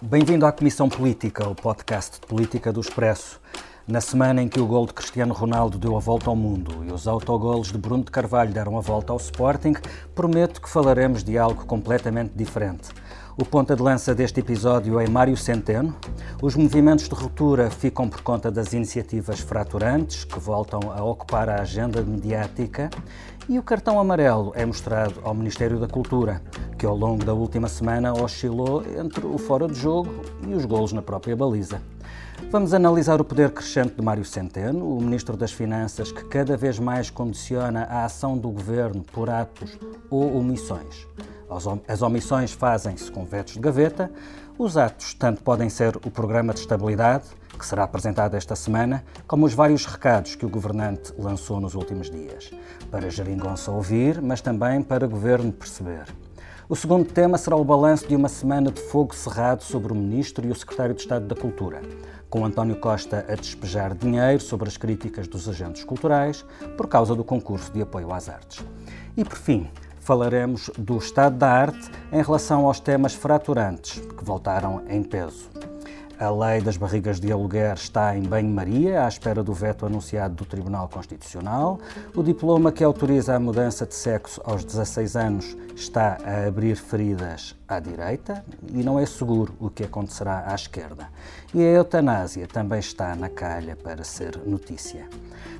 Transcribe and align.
Bem-vindo 0.00 0.46
à 0.46 0.52
Comissão 0.52 0.88
Política, 0.88 1.48
o 1.48 1.56
podcast 1.56 2.20
de 2.20 2.26
política 2.28 2.72
do 2.72 2.80
Expresso. 2.80 3.40
Na 3.84 4.00
semana 4.00 4.40
em 4.40 4.48
que 4.48 4.60
o 4.60 4.66
gol 4.66 4.86
de 4.86 4.94
Cristiano 4.94 5.34
Ronaldo 5.34 5.76
deu 5.76 5.96
a 5.96 5.98
volta 5.98 6.30
ao 6.30 6.36
mundo 6.36 6.84
e 6.88 6.92
os 6.92 7.08
autogolos 7.08 7.72
de 7.72 7.78
Bruno 7.78 8.04
de 8.04 8.10
Carvalho 8.12 8.52
deram 8.52 8.78
a 8.78 8.80
volta 8.80 9.12
ao 9.12 9.16
Sporting, 9.16 9.74
prometo 10.14 10.62
que 10.62 10.68
falaremos 10.68 11.24
de 11.24 11.36
algo 11.36 11.66
completamente 11.66 12.30
diferente. 12.36 12.90
O 13.36 13.44
ponta 13.44 13.74
de 13.74 13.82
lança 13.82 14.14
deste 14.14 14.38
episódio 14.38 15.00
é 15.00 15.08
Mário 15.08 15.36
Centeno. 15.36 15.96
Os 16.40 16.54
movimentos 16.54 17.08
de 17.08 17.14
ruptura 17.14 17.68
ficam 17.68 18.08
por 18.08 18.20
conta 18.20 18.52
das 18.52 18.72
iniciativas 18.72 19.40
fraturantes, 19.40 20.22
que 20.22 20.38
voltam 20.38 20.92
a 20.92 21.02
ocupar 21.02 21.48
a 21.48 21.60
agenda 21.60 22.02
mediática. 22.02 22.88
E 23.48 23.58
o 23.58 23.62
cartão 23.62 23.98
amarelo 23.98 24.52
é 24.54 24.66
mostrado 24.66 25.22
ao 25.24 25.32
Ministério 25.32 25.80
da 25.80 25.88
Cultura, 25.88 26.42
que 26.78 26.84
ao 26.84 26.94
longo 26.94 27.24
da 27.24 27.32
última 27.32 27.66
semana 27.66 28.12
oscilou 28.12 28.84
entre 29.00 29.24
o 29.24 29.38
fora 29.38 29.66
de 29.66 29.72
jogo 29.72 30.20
e 30.46 30.52
os 30.52 30.66
golos 30.66 30.92
na 30.92 31.00
própria 31.00 31.34
baliza. 31.34 31.80
Vamos 32.50 32.74
analisar 32.74 33.22
o 33.22 33.24
poder 33.24 33.50
crescente 33.50 33.94
de 33.94 34.02
Mário 34.02 34.22
Centeno, 34.22 34.86
o 34.94 35.00
Ministro 35.00 35.34
das 35.34 35.50
Finanças, 35.50 36.12
que 36.12 36.24
cada 36.24 36.58
vez 36.58 36.78
mais 36.78 37.08
condiciona 37.08 37.84
a 37.84 38.04
ação 38.04 38.36
do 38.36 38.50
Governo 38.50 39.02
por 39.02 39.30
atos 39.30 39.78
ou 40.10 40.36
omissões. 40.36 41.08
As 41.88 42.02
omissões 42.02 42.52
fazem-se 42.52 43.10
com 43.10 43.24
vetos 43.24 43.54
de 43.54 43.60
gaveta, 43.60 44.12
os 44.58 44.76
atos 44.76 45.14
tanto 45.14 45.42
podem 45.42 45.70
ser 45.70 45.96
o 45.96 46.10
Programa 46.10 46.52
de 46.52 46.60
Estabilidade, 46.60 47.24
que 47.58 47.66
será 47.66 47.82
apresentado 47.84 48.34
esta 48.34 48.54
semana, 48.54 49.04
como 49.26 49.44
os 49.44 49.52
vários 49.52 49.84
recados 49.84 50.36
que 50.36 50.46
o 50.46 50.48
governante 50.48 51.12
lançou 51.18 51.60
nos 51.60 51.74
últimos 51.74 52.08
dias, 52.08 52.50
para 52.90 53.10
Geringonça 53.10 53.70
ouvir, 53.70 54.20
mas 54.20 54.40
também 54.40 54.82
para 54.82 55.06
Governo 55.06 55.52
perceber. 55.52 56.06
O 56.68 56.76
segundo 56.76 57.06
tema 57.06 57.38
será 57.38 57.56
o 57.56 57.64
balanço 57.64 58.06
de 58.06 58.14
uma 58.14 58.28
semana 58.28 58.70
de 58.70 58.80
fogo 58.80 59.14
cerrado 59.14 59.62
sobre 59.62 59.92
o 59.92 59.96
Ministro 59.96 60.46
e 60.46 60.50
o 60.50 60.54
Secretário 60.54 60.94
de 60.94 61.00
Estado 61.00 61.26
da 61.26 61.34
Cultura, 61.34 61.80
com 62.28 62.44
António 62.44 62.76
Costa 62.76 63.24
a 63.28 63.34
despejar 63.34 63.94
dinheiro 63.94 64.40
sobre 64.40 64.68
as 64.68 64.76
críticas 64.76 65.26
dos 65.26 65.48
agentes 65.48 65.82
culturais 65.84 66.44
por 66.76 66.86
causa 66.86 67.14
do 67.14 67.24
concurso 67.24 67.72
de 67.72 67.80
apoio 67.80 68.12
às 68.12 68.28
artes. 68.28 68.62
E 69.16 69.24
por 69.24 69.38
fim, 69.38 69.66
falaremos 70.00 70.70
do 70.78 70.98
estado 70.98 71.36
da 71.36 71.50
arte 71.50 71.90
em 72.12 72.22
relação 72.22 72.66
aos 72.66 72.80
temas 72.80 73.14
fraturantes 73.14 74.00
que 74.00 74.24
voltaram 74.24 74.82
em 74.88 75.02
peso. 75.02 75.57
A 76.20 76.30
lei 76.30 76.60
das 76.60 76.76
barrigas 76.76 77.20
de 77.20 77.30
aluguer 77.30 77.74
está 77.74 78.16
em 78.16 78.22
banho-maria, 78.22 79.04
à 79.04 79.08
espera 79.08 79.42
do 79.42 79.52
veto 79.52 79.86
anunciado 79.86 80.34
do 80.34 80.44
Tribunal 80.44 80.88
Constitucional. 80.88 81.78
O 82.14 82.24
diploma 82.24 82.72
que 82.72 82.82
autoriza 82.82 83.36
a 83.36 83.40
mudança 83.40 83.86
de 83.86 83.94
sexo 83.94 84.40
aos 84.44 84.64
16 84.64 85.14
anos 85.14 85.56
está 85.76 86.18
a 86.24 86.48
abrir 86.48 86.76
feridas 86.76 87.57
à 87.68 87.78
direita 87.78 88.42
e 88.72 88.82
não 88.82 88.98
é 88.98 89.04
seguro 89.04 89.54
o 89.60 89.68
que 89.68 89.84
acontecerá 89.84 90.44
à 90.48 90.54
esquerda. 90.54 91.08
E 91.54 91.60
a 91.60 91.64
eutanásia 91.64 92.46
também 92.46 92.78
está 92.78 93.14
na 93.14 93.28
calha 93.28 93.76
para 93.76 94.02
ser 94.04 94.38
notícia. 94.46 95.06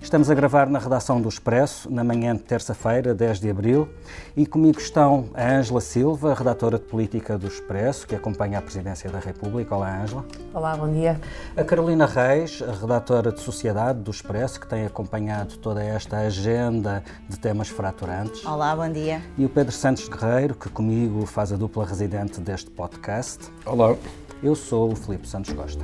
Estamos 0.00 0.30
a 0.30 0.34
gravar 0.34 0.68
na 0.68 0.78
redação 0.78 1.20
do 1.20 1.28
Expresso, 1.28 1.90
na 1.92 2.04
manhã 2.04 2.34
de 2.34 2.42
terça-feira, 2.42 3.14
10 3.14 3.40
de 3.40 3.50
abril, 3.50 3.88
e 4.36 4.46
comigo 4.46 4.78
estão 4.78 5.28
a 5.34 5.44
Ângela 5.50 5.80
Silva, 5.80 6.34
redatora 6.34 6.78
de 6.78 6.84
política 6.84 7.36
do 7.36 7.46
Expresso, 7.46 8.06
que 8.06 8.14
acompanha 8.14 8.58
a 8.58 8.62
Presidência 8.62 9.10
da 9.10 9.18
República. 9.18 9.74
Olá, 9.74 10.02
Ângela. 10.02 10.24
Olá, 10.54 10.76
bom 10.76 10.90
dia. 10.90 11.20
A 11.56 11.64
Carolina 11.64 12.06
Reis, 12.06 12.60
redatora 12.60 13.32
de 13.32 13.40
Sociedade 13.40 13.98
do 14.00 14.10
Expresso, 14.10 14.60
que 14.60 14.68
tem 14.68 14.86
acompanhado 14.86 15.56
toda 15.58 15.82
esta 15.82 16.18
agenda 16.18 17.02
de 17.28 17.38
temas 17.38 17.68
fraturantes. 17.68 18.44
Olá, 18.46 18.74
bom 18.74 18.90
dia. 18.90 19.20
E 19.36 19.44
o 19.44 19.48
Pedro 19.48 19.72
Santos 19.72 20.08
Guerreiro, 20.08 20.54
que 20.54 20.68
comigo 20.68 21.26
faz 21.26 21.52
a 21.52 21.56
dupla 21.56 21.84
residente 21.98 22.40
deste 22.40 22.70
podcast. 22.70 23.50
Olá. 23.66 23.96
Eu 24.40 24.54
sou 24.54 24.92
o 24.92 24.94
Filipe 24.94 25.26
Santos 25.26 25.52
Costa. 25.52 25.82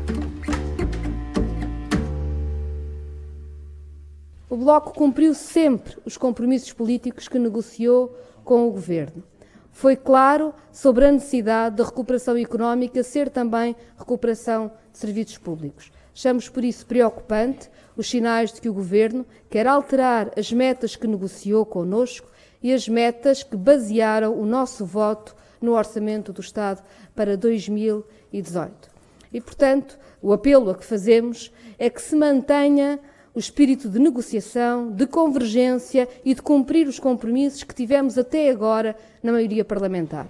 O 4.48 4.57
Bloco 4.57 4.95
cumpriu 4.95 5.35
sempre 5.35 5.97
os 6.05 6.17
compromissos 6.17 6.73
políticos 6.73 7.27
que 7.27 7.36
negociou 7.36 8.17
com 8.45 8.69
o 8.69 8.70
Governo. 8.70 9.24
Foi 9.73 9.97
claro 9.97 10.55
sobre 10.70 11.05
a 11.05 11.11
necessidade 11.11 11.74
da 11.74 11.85
recuperação 11.85 12.36
económica 12.36 13.03
ser 13.03 13.29
também 13.29 13.74
recuperação 13.98 14.70
de 14.92 14.98
serviços 14.98 15.36
públicos. 15.36 15.91
Achamos 16.14 16.48
por 16.48 16.64
isso 16.64 16.86
preocupante 16.86 17.69
os 17.97 18.08
sinais 18.08 18.53
de 18.53 18.61
que 18.61 18.69
o 18.69 18.74
Governo 18.74 19.27
quer 19.51 19.67
alterar 19.67 20.30
as 20.39 20.53
metas 20.53 20.95
que 20.95 21.08
negociou 21.08 21.67
connosco 21.67 22.30
e 22.63 22.73
as 22.73 22.89
metas 22.89 23.42
que 23.42 23.57
basearam 23.57 24.39
o 24.39 24.47
nosso 24.47 24.86
voto 24.86 25.35
no 25.64 25.73
Orçamento 25.73 26.33
do 26.33 26.41
Estado 26.41 26.83
para 27.14 27.36
2018. 27.36 28.91
E, 29.33 29.41
portanto, 29.41 29.98
o 30.23 30.33
apelo 30.33 30.70
a 30.70 30.75
que 30.75 30.85
fazemos 30.85 31.52
é 31.79 31.91
que 31.91 32.01
se 32.01 32.14
mantenha 32.14 33.01
o 33.35 33.39
espírito 33.39 33.89
de 33.89 33.98
negociação, 33.98 34.92
de 34.92 35.07
convergência 35.07 36.08
e 36.24 36.35
de 36.35 36.41
cumprir 36.41 36.86
os 36.86 37.01
compromissos 37.01 37.64
que 37.64 37.74
tivemos 37.74 38.17
até 38.17 38.48
agora 38.48 38.97
na 39.23 39.33
maioria 39.33 39.64
parlamentar. 39.64 40.29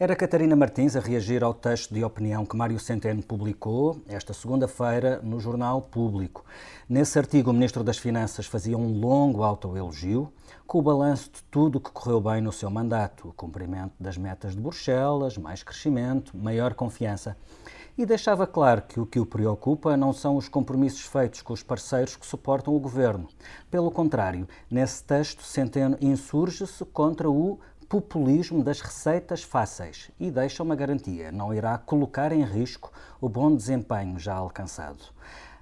Era 0.00 0.14
Catarina 0.14 0.54
Martins 0.54 0.94
a 0.94 1.00
reagir 1.00 1.42
ao 1.42 1.52
texto 1.52 1.92
de 1.92 2.04
opinião 2.04 2.46
que 2.46 2.56
Mário 2.56 2.78
Centeno 2.78 3.20
publicou 3.20 4.00
esta 4.08 4.32
segunda-feira 4.32 5.20
no 5.24 5.40
Jornal 5.40 5.82
Público. 5.82 6.44
Nesse 6.88 7.18
artigo, 7.18 7.50
o 7.50 7.52
Ministro 7.52 7.82
das 7.82 7.98
Finanças 7.98 8.46
fazia 8.46 8.78
um 8.78 8.98
longo 8.98 9.42
autoelogio 9.42 10.32
com 10.68 10.80
o 10.80 10.82
balanço 10.82 11.30
de 11.32 11.42
tudo 11.44 11.78
o 11.78 11.80
que 11.80 11.90
correu 11.90 12.20
bem 12.20 12.42
no 12.42 12.52
seu 12.52 12.70
mandato: 12.70 13.28
o 13.28 13.32
cumprimento 13.32 13.94
das 13.98 14.18
metas 14.18 14.54
de 14.54 14.60
Bruxelas, 14.60 15.38
mais 15.38 15.62
crescimento, 15.62 16.36
maior 16.36 16.74
confiança 16.74 17.36
e 17.96 18.06
deixava 18.06 18.46
claro 18.46 18.82
que 18.82 19.00
o 19.00 19.06
que 19.06 19.18
o 19.18 19.26
preocupa 19.26 19.96
não 19.96 20.12
são 20.12 20.36
os 20.36 20.46
compromissos 20.46 21.00
feitos 21.00 21.42
com 21.42 21.52
os 21.52 21.64
parceiros 21.64 22.14
que 22.14 22.24
suportam 22.24 22.76
o 22.76 22.78
governo. 22.78 23.26
Pelo 23.68 23.90
contrário, 23.90 24.46
nesse 24.70 25.02
texto, 25.02 25.42
Centeno 25.42 25.96
insurge-se 26.00 26.84
contra 26.84 27.28
o 27.28 27.58
populismo 27.88 28.62
das 28.62 28.80
receitas 28.80 29.42
fáceis 29.42 30.10
e 30.20 30.30
deixa 30.30 30.62
uma 30.62 30.76
garantia: 30.76 31.32
não 31.32 31.52
irá 31.52 31.78
colocar 31.78 32.30
em 32.30 32.44
risco 32.44 32.92
o 33.20 33.28
bom 33.28 33.56
desempenho 33.56 34.18
já 34.18 34.34
alcançado. 34.34 35.02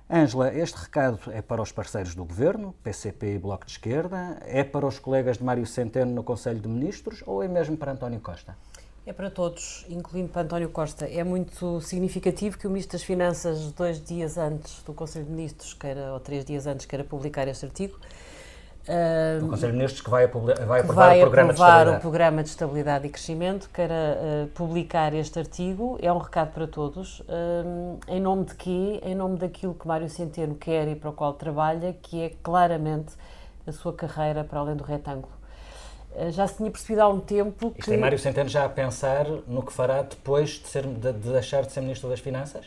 Ângela, 0.09 0.55
este 0.55 0.77
recado 0.77 1.19
é 1.33 1.43
para 1.43 1.61
os 1.61 1.73
parceiros 1.73 2.15
do 2.15 2.25
Governo, 2.25 2.73
PCP 2.81 3.35
e 3.35 3.39
Bloco 3.39 3.67
de 3.67 3.73
Esquerda? 3.73 4.39
É 4.43 4.63
para 4.63 4.87
os 4.87 5.01
colegas 5.01 5.37
de 5.37 5.43
Mário 5.43 5.67
Centeno 5.67 6.13
no 6.13 6.23
Conselho 6.23 6.61
de 6.61 6.69
Ministros 6.69 7.25
ou 7.27 7.43
é 7.43 7.49
mesmo 7.49 7.77
para 7.77 7.91
António 7.91 8.21
Costa? 8.21 8.57
É 9.05 9.13
para 9.13 9.29
todos, 9.29 9.85
incluindo 9.89 10.29
para 10.29 10.43
António 10.43 10.69
Costa. 10.69 11.07
É 11.07 11.25
muito 11.25 11.81
significativo 11.81 12.57
que 12.57 12.69
o 12.69 12.71
Ministro 12.71 12.93
das 12.93 13.03
Finanças, 13.03 13.73
dois 13.73 14.01
dias 14.01 14.39
antes 14.39 14.81
do 14.85 14.95
Conselho 14.95 15.25
de 15.25 15.33
Ministros, 15.33 15.75
queira, 15.75 16.13
ou 16.13 16.21
três 16.21 16.45
dias 16.45 16.69
antes, 16.69 16.87
queira 16.87 17.03
publicar 17.03 17.49
este 17.49 17.65
artigo. 17.65 17.99
Uh, 18.89 19.45
o 19.45 19.49
Conselho 19.49 19.73
de 19.73 19.79
Ministros 19.79 20.01
que 20.01 20.11
vai, 20.11 20.27
vai 20.29 20.81
aprovar, 20.81 21.07
vai 21.07 21.19
o, 21.19 21.21
programa 21.23 21.51
aprovar 21.51 21.89
o 21.89 22.01
Programa 22.01 22.43
de 22.43 22.49
Estabilidade 22.51 23.07
e 23.07 23.11
Crescimento, 23.11 23.69
queira 23.73 23.95
uh, 23.95 24.47
publicar 24.49 25.13
este 25.13 25.39
artigo. 25.39 25.99
É 26.01 26.13
um 26.13 26.19
recado 26.19 26.53
para 26.53 26.67
todos. 26.69 27.21
Uh, 27.21 27.99
em 28.07 28.21
nome 28.21 28.45
de 28.45 28.55
quê? 28.55 29.01
Em 29.03 29.15
nome 29.15 29.39
daquilo 29.39 29.75
que 29.75 29.89
Mário 29.89 30.09
Centeno 30.09 30.55
quer 30.55 30.87
e 30.89 30.95
para 30.95 31.11
o 31.11 31.13
qual 31.13 31.35
trabalha, 31.35 31.97
que 32.01 32.23
é 32.23 32.31
claramente 32.43 33.15
a 33.67 33.73
sua 33.73 33.93
carreira 33.93 34.45
para 34.45 34.61
além 34.61 34.77
do 34.77 34.85
retângulo. 34.85 35.35
Eh, 36.17 36.31
já 36.31 36.47
se 36.47 36.57
tinha 36.57 36.71
percebido 36.71 37.01
há 37.01 37.09
um 37.09 37.21
tempo 37.21 37.71
que... 37.73 37.81
Isto 37.81 37.93
é 37.93 37.97
Mário 37.97 38.19
Centeno 38.19 38.49
já 38.49 38.65
a 38.65 38.69
pensar 38.69 39.27
no 39.47 39.63
que 39.63 39.73
fará 39.73 40.03
depois 40.03 40.51
de, 40.51 40.69
ser, 40.69 40.87
de, 40.87 41.13
de 41.13 41.31
deixar 41.31 41.63
de 41.65 41.73
ser 41.73 41.81
Ministro 41.81 42.09
das 42.09 42.21
Finanças? 42.21 42.67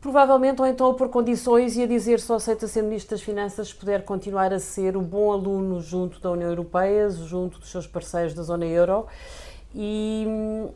Provavelmente, 0.00 0.60
ou 0.60 0.66
então 0.66 0.90
a 0.90 0.94
pôr 0.94 1.08
condições 1.08 1.76
e 1.76 1.82
a 1.82 1.86
dizer 1.86 2.20
só 2.20 2.36
aceita 2.36 2.68
ser 2.68 2.82
Ministro 2.82 3.16
das 3.16 3.22
Finanças 3.22 3.68
se 3.68 3.74
puder 3.74 4.04
continuar 4.04 4.52
a 4.52 4.60
ser 4.60 4.96
um 4.96 5.02
bom 5.02 5.32
aluno 5.32 5.80
junto 5.80 6.20
da 6.20 6.30
União 6.30 6.48
Europeia, 6.48 7.10
junto 7.10 7.58
dos 7.58 7.68
seus 7.68 7.86
parceiros 7.86 8.32
da 8.32 8.42
zona 8.42 8.64
euro. 8.64 9.06
E, 9.74 10.26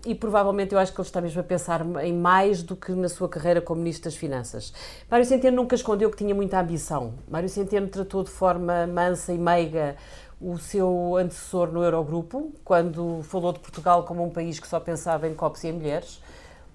e, 0.04 0.14
provavelmente 0.14 0.74
eu 0.74 0.78
acho 0.78 0.92
que 0.92 1.00
ele 1.00 1.06
está 1.06 1.20
mesmo 1.20 1.40
a 1.40 1.44
pensar 1.44 1.80
em 2.04 2.12
mais 2.12 2.62
do 2.62 2.76
que 2.76 2.92
na 2.92 3.08
sua 3.08 3.28
carreira 3.28 3.60
como 3.60 3.80
Ministro 3.80 4.10
das 4.10 4.16
Finanças. 4.16 4.72
Mário 5.10 5.24
Centeno 5.24 5.56
nunca 5.56 5.74
escondeu 5.74 6.10
que 6.10 6.16
tinha 6.16 6.34
muita 6.34 6.60
ambição. 6.60 7.14
Mário 7.28 7.48
Centeno 7.48 7.88
tratou 7.88 8.22
de 8.22 8.30
forma 8.30 8.86
mansa 8.86 9.32
e 9.32 9.38
meiga 9.38 9.96
o 10.40 10.58
seu 10.58 11.16
antecessor 11.16 11.72
no 11.72 11.82
Eurogrupo, 11.82 12.52
quando 12.64 13.22
falou 13.22 13.52
de 13.52 13.60
Portugal 13.60 14.02
como 14.02 14.24
um 14.24 14.30
país 14.30 14.58
que 14.58 14.66
só 14.66 14.78
pensava 14.80 15.26
em 15.28 15.34
copos 15.34 15.62
e 15.64 15.68
em 15.68 15.72
mulheres. 15.72 16.20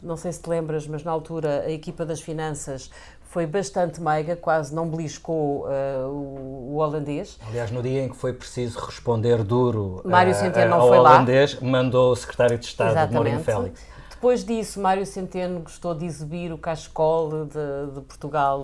Não 0.08 0.16
sei 0.16 0.32
se 0.32 0.42
te 0.42 0.50
lembras, 0.50 0.88
mas 0.88 1.04
na 1.04 1.12
altura 1.12 1.64
a 1.66 1.72
equipa 1.72 2.06
das 2.06 2.22
finanças 2.22 2.90
foi 3.30 3.46
bastante 3.46 4.02
meiga, 4.02 4.38
quase 4.38 4.74
não 4.74 4.88
beliscou 4.90 5.66
uh, 5.66 6.08
o, 6.08 6.72
o, 6.72 6.76
holandês. 6.78 7.38
Aliás, 7.46 7.70
no 7.70 7.84
dia 7.84 8.04
em 8.04 8.10
que 8.10 8.16
foi 8.16 8.32
preciso 8.32 8.80
responder 8.80 9.44
duro 9.44 10.02
Mário 10.06 10.34
uh, 10.34 10.70
não 10.70 10.82
ao 10.82 10.88
foi 10.88 10.98
holandês, 10.98 11.60
lá. 11.62 11.68
mandou 11.68 12.14
o 12.14 12.16
secretário 12.16 12.58
de 12.58 12.66
Estado, 12.66 12.92
Exatamente. 12.92 13.16
Mourinho 13.16 13.44
Félix. 13.44 13.97
Depois 14.18 14.44
disso, 14.44 14.80
Mário 14.80 15.06
Centeno 15.06 15.60
gostou 15.60 15.94
de 15.94 16.04
exibir 16.04 16.52
o 16.52 16.58
Cascol 16.58 17.46
de, 17.46 17.94
de 17.94 18.02
Portugal 18.02 18.64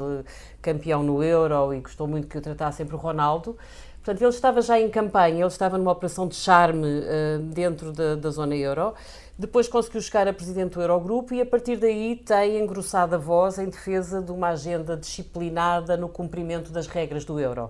campeão 0.59 1.03
no 1.03 1.23
Euro 1.23 1.71
e 1.75 1.79
gostou 1.79 2.07
muito 2.07 2.27
que 2.27 2.35
o 2.35 2.41
tratassem 2.41 2.87
por 2.87 2.99
Ronaldo. 2.99 3.55
Portanto, 3.97 4.19
ele 4.19 4.31
estava 4.31 4.63
já 4.63 4.79
em 4.79 4.89
campanha, 4.89 5.41
ele 5.41 5.45
estava 5.45 5.77
numa 5.77 5.91
operação 5.91 6.27
de 6.27 6.35
charme 6.35 6.87
uh, 6.87 7.39
dentro 7.53 7.91
da, 7.91 8.15
da, 8.15 8.31
zona 8.31 8.55
euro. 8.55 8.95
Depois 9.37 9.67
conseguiu 9.67 10.01
chegar 10.01 10.27
a 10.27 10.33
presidente 10.33 10.73
do 10.73 10.81
Eurogrupo 10.81 11.35
e 11.35 11.41
a 11.41 11.45
partir 11.45 11.77
daí 11.77 12.15
tem 12.15 12.59
engrossado 12.59 13.13
a 13.13 13.19
voz 13.19 13.59
em 13.59 13.69
defesa 13.69 14.23
de 14.23 14.31
uma 14.31 14.49
agenda 14.49 14.97
disciplinada 14.97 15.95
no 15.95 16.09
cumprimento 16.09 16.71
das 16.71 16.87
regras 16.87 17.25
do 17.25 17.39
euro. 17.39 17.69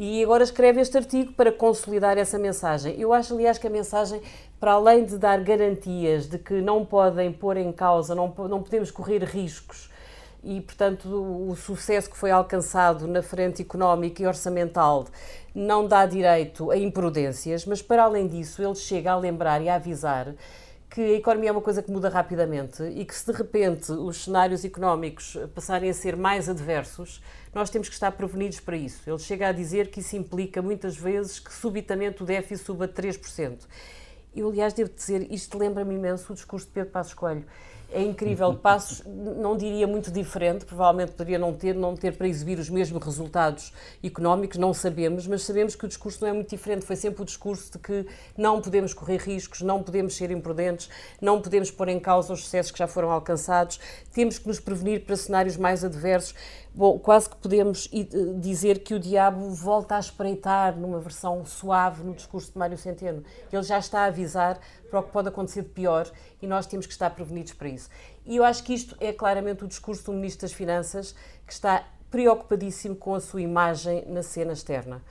E 0.00 0.22
agora 0.22 0.44
escreve 0.44 0.80
este 0.80 0.96
artigo 0.96 1.32
para 1.32 1.50
consolidar 1.50 2.16
essa 2.16 2.38
mensagem. 2.38 2.94
Eu 3.00 3.12
acho, 3.12 3.34
aliás, 3.34 3.58
que 3.58 3.66
a 3.66 3.70
mensagem, 3.70 4.22
para 4.58 4.72
além 4.72 5.04
de 5.04 5.16
dar 5.18 5.40
garantias 5.42 6.26
de 6.26 6.38
que 6.38 6.60
não 6.60 6.84
podem 6.84 7.32
pôr 7.32 7.56
em 7.56 7.72
causa, 7.72 8.14
não, 8.14 8.34
não 8.48 8.62
podemos 8.62 8.90
correr 8.90 9.22
riscos 9.22 9.90
e, 10.42 10.60
portanto, 10.60 11.08
o 11.08 11.54
sucesso 11.56 12.08
que 12.08 12.16
foi 12.16 12.30
alcançado 12.30 13.06
na 13.06 13.22
frente 13.22 13.62
económica 13.62 14.22
e 14.22 14.26
orçamental 14.26 15.06
não 15.54 15.86
dá 15.86 16.06
direito 16.06 16.70
a 16.70 16.76
imprudências, 16.76 17.66
mas 17.66 17.82
para 17.82 18.04
além 18.04 18.28
disso, 18.28 18.62
ele 18.62 18.74
chega 18.74 19.12
a 19.12 19.16
lembrar 19.16 19.60
e 19.60 19.68
a 19.68 19.74
avisar 19.74 20.34
que 20.88 21.00
a 21.00 21.14
economia 21.14 21.50
é 21.50 21.52
uma 21.52 21.60
coisa 21.60 21.82
que 21.82 21.90
muda 21.90 22.08
rapidamente 22.08 22.82
e 22.82 23.04
que 23.04 23.14
se 23.14 23.30
de 23.30 23.36
repente 23.36 23.92
os 23.92 24.24
cenários 24.24 24.64
económicos 24.64 25.36
passarem 25.54 25.90
a 25.90 25.94
ser 25.94 26.16
mais 26.16 26.48
adversos, 26.48 27.22
nós 27.52 27.68
temos 27.68 27.88
que 27.88 27.94
estar 27.94 28.12
prevenidos 28.12 28.60
para 28.60 28.76
isso. 28.76 29.02
Ele 29.06 29.18
chega 29.18 29.48
a 29.48 29.52
dizer 29.52 29.90
que 29.90 30.00
isso 30.00 30.16
implica 30.16 30.62
muitas 30.62 30.96
vezes 30.96 31.38
que 31.38 31.52
subitamente 31.52 32.22
o 32.22 32.26
déficit 32.26 32.64
suba 32.64 32.88
3%. 32.88 33.58
Eu, 34.34 34.48
aliás, 34.48 34.72
devo 34.72 34.90
dizer, 34.90 35.26
isto 35.32 35.58
lembra-me 35.58 35.94
imenso 35.94 36.32
o 36.32 36.34
discurso 36.34 36.66
de 36.66 36.72
Pedro 36.72 36.90
Passos 36.90 37.14
Coelho 37.14 37.44
é 37.90 38.02
incrível. 38.02 38.54
Passos, 38.58 39.02
não 39.06 39.56
diria 39.56 39.86
muito 39.86 40.10
diferente, 40.10 40.64
provavelmente 40.64 41.12
poderia 41.12 41.38
não 41.38 41.54
ter, 41.54 41.74
não 41.74 41.96
ter 41.96 42.16
para 42.16 42.28
exibir 42.28 42.58
os 42.58 42.68
mesmos 42.68 43.02
resultados 43.02 43.72
económicos, 44.02 44.58
não 44.58 44.74
sabemos, 44.74 45.26
mas 45.26 45.42
sabemos 45.42 45.74
que 45.74 45.84
o 45.84 45.88
discurso 45.88 46.20
não 46.22 46.28
é 46.28 46.32
muito 46.32 46.50
diferente. 46.50 46.84
Foi 46.84 46.96
sempre 46.96 47.22
o 47.22 47.24
discurso 47.24 47.72
de 47.72 47.78
que 47.78 48.06
não 48.36 48.60
podemos 48.60 48.92
correr 48.92 49.18
riscos, 49.18 49.62
não 49.62 49.82
podemos 49.82 50.16
ser 50.16 50.30
imprudentes, 50.30 50.88
não 51.20 51.40
podemos 51.40 51.70
pôr 51.70 51.88
em 51.88 52.00
causa 52.00 52.32
os 52.32 52.40
sucessos 52.40 52.72
que 52.72 52.78
já 52.78 52.86
foram 52.86 53.10
alcançados, 53.10 53.80
temos 54.12 54.38
que 54.38 54.46
nos 54.46 54.60
prevenir 54.60 55.04
para 55.04 55.16
cenários 55.16 55.56
mais 55.56 55.84
adversos. 55.84 56.34
Bom, 56.74 56.98
quase 56.98 57.28
que 57.28 57.36
podemos 57.36 57.88
eh, 57.92 58.06
dizer 58.38 58.80
que 58.80 58.94
o 58.94 59.00
diabo 59.00 59.50
volta 59.50 59.96
a 59.96 59.98
espreitar 59.98 60.76
numa 60.76 61.00
versão 61.00 61.44
suave 61.44 62.04
no 62.04 62.14
discurso 62.14 62.52
de 62.52 62.58
Mário 62.58 62.78
Centeno. 62.78 63.24
Ele 63.52 63.62
já 63.62 63.78
está 63.78 64.00
a 64.00 64.04
avisar 64.04 64.60
para 64.88 65.00
o 65.00 65.02
que 65.02 65.10
pode 65.10 65.28
acontecer 65.28 65.62
de 65.62 65.70
pior 65.70 66.08
e 66.40 66.46
nós 66.46 66.66
temos 66.66 66.86
que 66.86 66.92
estar 66.92 67.10
prevenidos 67.10 67.52
para 67.52 67.68
isso. 67.68 67.88
E 68.24 68.36
eu 68.36 68.44
acho 68.44 68.62
que 68.62 68.72
isto 68.72 68.96
é 69.00 69.12
claramente 69.12 69.64
o 69.64 69.68
discurso 69.68 70.04
do 70.04 70.12
Ministro 70.12 70.42
das 70.42 70.52
Finanças, 70.52 71.14
que 71.46 71.52
está 71.52 71.84
preocupadíssimo 72.10 72.94
com 72.94 73.14
a 73.14 73.20
sua 73.20 73.42
imagem 73.42 74.04
na 74.06 74.22
cena 74.22 74.52
externa. 74.52 75.02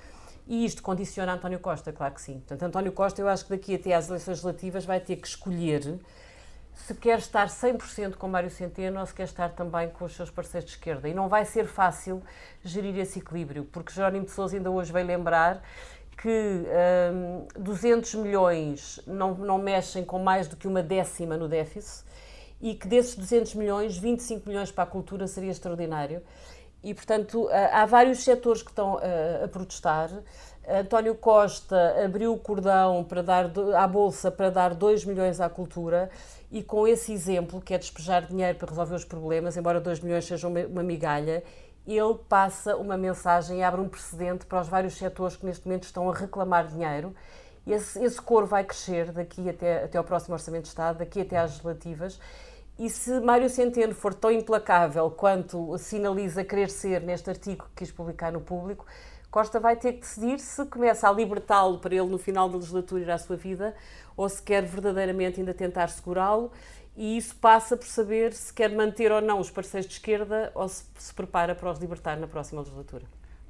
E 0.48 0.65
isto 0.65 0.81
condiciona 0.81 1.33
António 1.33 1.60
Costa, 1.60 1.92
claro 1.92 2.13
que 2.13 2.21
sim. 2.21 2.36
Portanto, 2.39 2.63
António 2.63 2.92
Costa, 2.94 3.21
eu 3.21 3.27
acho 3.27 3.44
que 3.45 3.50
daqui 3.50 3.75
até 3.75 3.94
às 3.94 4.07
eleições 4.07 4.42
legislativas 4.42 4.86
vai 4.86 5.00
ter 5.00 5.18
que 5.18 5.27
escolher 5.27 6.00
se 6.85 6.94
quer 6.94 7.18
estar 7.18 7.47
100% 7.47 8.15
com 8.15 8.27
Mário 8.27 8.50
Centeno 8.50 9.00
ou 9.00 9.06
se 9.06 9.13
quer 9.13 9.24
estar 9.24 9.50
também 9.50 9.89
com 9.89 10.06
os 10.06 10.15
seus 10.15 10.29
parceiros 10.29 10.69
de 10.69 10.75
esquerda. 10.77 11.09
E 11.09 11.13
não 11.13 11.27
vai 11.27 11.44
ser 11.44 11.65
fácil 11.65 12.21
gerir 12.63 12.97
esse 12.97 13.19
equilíbrio, 13.19 13.65
porque 13.65 13.91
Jerónimo 13.91 14.25
de 14.25 14.31
Sousa 14.31 14.56
ainda 14.56 14.69
hoje 14.69 14.94
veio 14.94 15.06
lembrar 15.06 15.62
que 16.18 16.63
hum, 17.13 17.47
200 17.59 18.15
milhões 18.15 19.00
não, 19.06 19.33
não 19.35 19.57
mexem 19.57 20.03
com 20.03 20.19
mais 20.19 20.47
do 20.47 20.56
que 20.56 20.68
uma 20.68 20.81
décima 20.81 21.35
no 21.38 21.47
déficit 21.47 22.06
e 22.62 22.74
que 22.74 22.88
desses 22.88 23.15
200 23.15 23.56
milhões, 23.56 23.97
25 23.97 24.47
milhões 24.47 24.71
para 24.71 24.83
a 24.83 24.88
cultura 24.88 25.27
seria 25.27 25.51
extraordinário. 25.51 26.24
E, 26.83 26.94
portanto, 26.94 27.50
há 27.71 27.85
vários 27.85 28.24
setores 28.24 28.62
que 28.62 28.69
estão 28.69 28.97
a 29.44 29.47
protestar. 29.47 30.09
António 30.68 31.16
Costa 31.16 31.96
abriu 32.04 32.34
o 32.34 32.38
cordão 32.38 33.02
para 33.04 33.24
dar 33.24 33.52
à 33.75 33.88
Bolsa 33.88 34.30
para 34.30 34.50
dar 34.50 34.75
2 34.75 35.06
milhões 35.06 35.40
à 35.40 35.50
cultura 35.50 36.10
e 36.52 36.62
com 36.62 36.86
esse 36.86 37.14
exemplo, 37.14 37.62
que 37.62 37.74
é 37.74 37.78
despejar 37.78 38.25
dinheiro 38.25 38.58
para 38.58 38.69
resolver 38.69 38.96
os 38.96 39.06
problemas, 39.06 39.56
embora 39.56 39.80
2 39.80 40.02
milhões 40.02 40.25
seja 40.25 40.46
uma, 40.48 40.60
uma 40.62 40.84
migalha, 40.84 41.42
ele 41.86 42.16
passa 42.28 42.75
uma 42.75 42.98
mensagem 42.98 43.60
e 43.60 43.64
abre 43.64 43.80
um 43.80 43.88
precedente 43.88 44.46
para 44.46 44.60
os 44.60 44.68
vários 44.68 44.98
setores 44.98 45.38
que 45.38 45.46
neste 45.46 45.66
momento 45.66 45.84
estão 45.84 46.10
a 46.10 46.14
reclamar 46.14 46.68
dinheiro. 46.68 47.16
Esse, 47.66 48.04
esse 48.04 48.22
coro 48.22 48.46
vai 48.46 48.63
crescer 48.66 49.12
daqui 49.12 49.50
até, 49.50 49.86
até 49.86 49.98
ao 49.98 50.04
próximo 50.04 50.34
Orçamento 50.34 50.63
de 50.63 50.70
Estado, 50.70 51.00
daqui 51.00 51.22
até 51.22 51.38
às 51.38 51.52
legislativas. 51.52 52.20
E 52.78 52.90
se 52.90 53.20
Mário 53.22 53.50
Centeno 53.50 53.96
for 53.96 54.13
tão 54.13 54.31
implacável 54.31 55.10
quanto 55.10 55.78
sinaliza 55.78 56.44
querer 56.44 56.70
ser 56.70 57.02
neste 57.02 57.30
artigo 57.30 57.66
que 57.66 57.86
quis 57.86 57.92
publicar 57.92 58.31
no 58.31 58.42
público, 58.42 58.86
Costa 59.29 59.59
vai 59.59 59.75
ter 59.75 59.94
que 59.94 60.00
decidir 60.00 60.39
se 60.39 60.65
começa 60.65 61.07
a 61.07 61.12
libertá-lo 61.12 61.79
para 61.79 61.94
ele 61.94 62.07
no 62.07 62.18
final 62.18 62.50
da 62.50 62.57
legislatura 62.57 63.01
ir 63.01 63.12
à 63.12 63.18
sua 63.18 63.35
vida 63.35 63.75
ou 64.15 64.27
se 64.27 64.41
quer 64.41 64.65
verdadeiramente 64.65 65.39
ainda 65.39 65.53
tentar 65.53 65.89
segurá-lo. 65.89 66.51
E 66.95 67.18
isso 67.18 67.35
passa 67.35 67.77
por 67.77 67.85
saber 67.85 68.33
se 68.33 68.51
quer 68.51 68.75
manter 68.75 69.12
ou 69.12 69.21
não 69.21 69.39
os 69.39 69.51
parceiros 69.51 69.88
de 69.88 69.94
esquerda 69.94 70.51
ou 70.56 70.68
se 70.68 70.83
se 70.97 71.13
prepara 71.13 71.53
para 71.53 71.71
os 71.71 71.77
libertar 71.77 72.18
na 72.18 72.27
próxima 72.27 72.62
legislatura. 72.62 73.06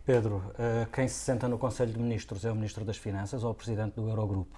Pedro, 0.05 0.43
eh, 0.57 0.87
quem 0.91 1.07
se 1.07 1.15
senta 1.15 1.47
no 1.47 1.57
Conselho 1.57 1.93
de 1.93 1.99
Ministros 1.99 2.43
é 2.43 2.51
o 2.51 2.55
Ministro 2.55 2.83
das 2.83 2.97
Finanças 2.97 3.43
ou 3.43 3.51
o 3.51 3.53
Presidente 3.53 3.95
do 3.95 4.09
Eurogrupo? 4.09 4.57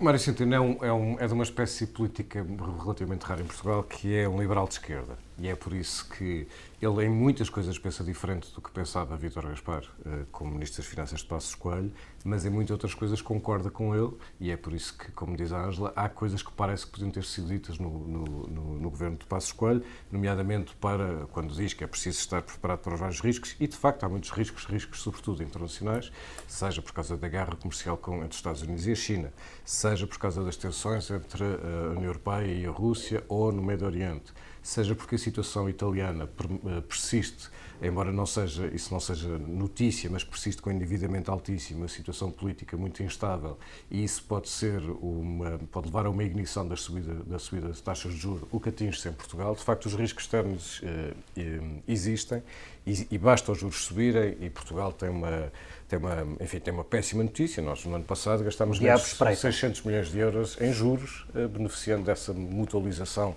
Mário 0.00 0.18
Centeno 0.18 0.54
é, 0.54 0.60
um, 0.60 0.84
é, 0.84 0.92
um, 0.92 1.20
é 1.20 1.26
de 1.26 1.32
uma 1.34 1.44
espécie 1.44 1.86
política 1.86 2.44
relativamente 2.80 3.22
rara 3.22 3.42
em 3.42 3.44
Portugal, 3.44 3.82
que 3.82 4.16
é 4.16 4.28
um 4.28 4.40
liberal 4.40 4.66
de 4.66 4.74
esquerda. 4.74 5.18
E 5.40 5.48
é 5.48 5.56
por 5.56 5.72
isso 5.72 6.06
que 6.10 6.46
ele, 6.82 7.06
em 7.06 7.08
muitas 7.08 7.48
coisas, 7.48 7.78
pensa 7.78 8.04
diferente 8.04 8.52
do 8.52 8.60
que 8.60 8.70
pensava 8.70 9.16
Vítor 9.16 9.48
Gaspar 9.48 9.82
eh, 10.04 10.24
como 10.30 10.50
Ministro 10.50 10.82
das 10.82 10.90
Finanças 10.90 11.20
de 11.20 11.26
Passos 11.26 11.54
Coelho, 11.54 11.90
mas 12.22 12.44
em 12.44 12.50
muitas 12.50 12.72
outras 12.72 12.92
coisas 12.92 13.22
concorda 13.22 13.70
com 13.70 13.94
ele, 13.94 14.12
e 14.38 14.50
é 14.50 14.56
por 14.58 14.74
isso 14.74 14.98
que, 14.98 15.10
como 15.12 15.34
diz 15.34 15.50
a 15.50 15.64
Ângela, 15.64 15.94
há 15.96 16.10
coisas 16.10 16.42
que 16.42 16.52
parece 16.52 16.84
que 16.84 16.92
podiam 16.92 17.10
ter 17.10 17.24
sido 17.24 17.48
ditas 17.48 17.78
no, 17.78 17.88
no, 17.88 18.24
no, 18.24 18.80
no, 18.80 18.90
governo 18.90 19.16
de 19.16 19.24
Passos 19.24 19.52
Coelho, 19.52 19.82
nomeadamente 20.12 20.76
para 20.76 21.26
quando 21.32 21.54
diz 21.54 21.72
que 21.72 21.84
é 21.84 21.86
preciso 21.86 22.18
estar 22.18 22.42
preparado 22.42 22.80
para 22.80 22.92
os 22.92 23.00
vários 23.00 23.20
riscos, 23.20 23.56
e 23.58 23.66
de 23.66 23.76
facto 23.78 24.04
há 24.04 24.10
muitos 24.10 24.30
riscos, 24.32 24.66
riscos 24.66 25.00
sobretudo 25.00 25.42
internacionais, 25.42 26.12
seja 26.46 26.82
por 26.82 26.92
causa 26.92 27.16
da 27.16 27.28
guerra 27.28 27.56
comercial 27.56 27.96
com, 27.96 28.16
entre 28.16 28.28
os 28.28 28.36
Estados 28.36 28.60
Unidos 28.60 28.86
e 28.86 28.92
a 28.92 28.96
China, 28.96 29.32
seja 29.64 30.06
por 30.06 30.18
causa 30.18 30.44
das 30.44 30.56
tensões 30.56 31.10
entre 31.10 31.44
a 31.44 31.92
União 31.92 32.04
Europeia 32.04 32.52
e 32.52 32.66
a 32.66 32.70
Rússia 32.70 33.24
ou 33.26 33.50
no 33.50 33.62
Médio 33.62 33.86
Oriente 33.86 34.34
seja 34.62 34.94
porque 34.94 35.14
a 35.14 35.18
situação 35.18 35.68
italiana 35.68 36.28
eh, 36.28 36.80
persiste, 36.82 37.48
embora 37.82 38.12
não 38.12 38.26
seja, 38.26 38.66
isso 38.68 38.92
não 38.92 39.00
seja 39.00 39.38
notícia, 39.38 40.10
mas 40.10 40.22
persiste 40.22 40.60
com 40.60 40.70
endividamento 40.70 41.30
altíssimo, 41.30 41.84
a 41.84 41.88
situação 41.88 42.30
política 42.30 42.76
muito 42.76 43.02
instável, 43.02 43.58
e 43.90 44.04
isso 44.04 44.22
pode 44.24 44.48
ser 44.48 44.80
uma, 45.00 45.58
pode 45.72 45.86
levar 45.86 46.06
a 46.06 46.10
uma 46.10 46.22
ignição 46.22 46.66
da 46.66 46.76
subida, 46.76 47.14
da 47.14 47.38
subida 47.38 47.68
das 47.68 47.80
taxas 47.80 48.12
de 48.12 48.18
juros, 48.18 48.46
o 48.50 48.60
que 48.60 48.68
atinge-se 48.68 49.08
em 49.08 49.12
Portugal. 49.12 49.54
De 49.54 49.62
facto, 49.62 49.86
os 49.86 49.94
riscos 49.94 50.24
externos 50.24 50.80
eh, 50.84 51.14
eh, 51.36 51.60
existem 51.88 52.42
e, 52.86 53.06
e, 53.10 53.18
basta 53.18 53.52
os 53.52 53.58
juros 53.58 53.84
subirem 53.84 54.36
e 54.40 54.50
Portugal 54.50 54.92
tem 54.92 55.08
uma 55.08 55.52
tem 55.88 55.98
uma, 55.98 56.24
enfim, 56.40 56.60
tem 56.60 56.72
uma 56.72 56.84
péssima 56.84 57.24
notícia. 57.24 57.60
Nós, 57.60 57.84
no 57.84 57.94
ano 57.96 58.04
passado, 58.04 58.44
gastámos 58.44 58.78
menos 58.78 59.02
de 59.02 59.36
600 59.36 59.82
milhões 59.82 60.08
de 60.08 60.18
euros 60.20 60.56
em 60.60 60.72
juros, 60.72 61.26
beneficiando 61.52 62.04
dessa 62.04 62.32
mutualização 62.32 63.34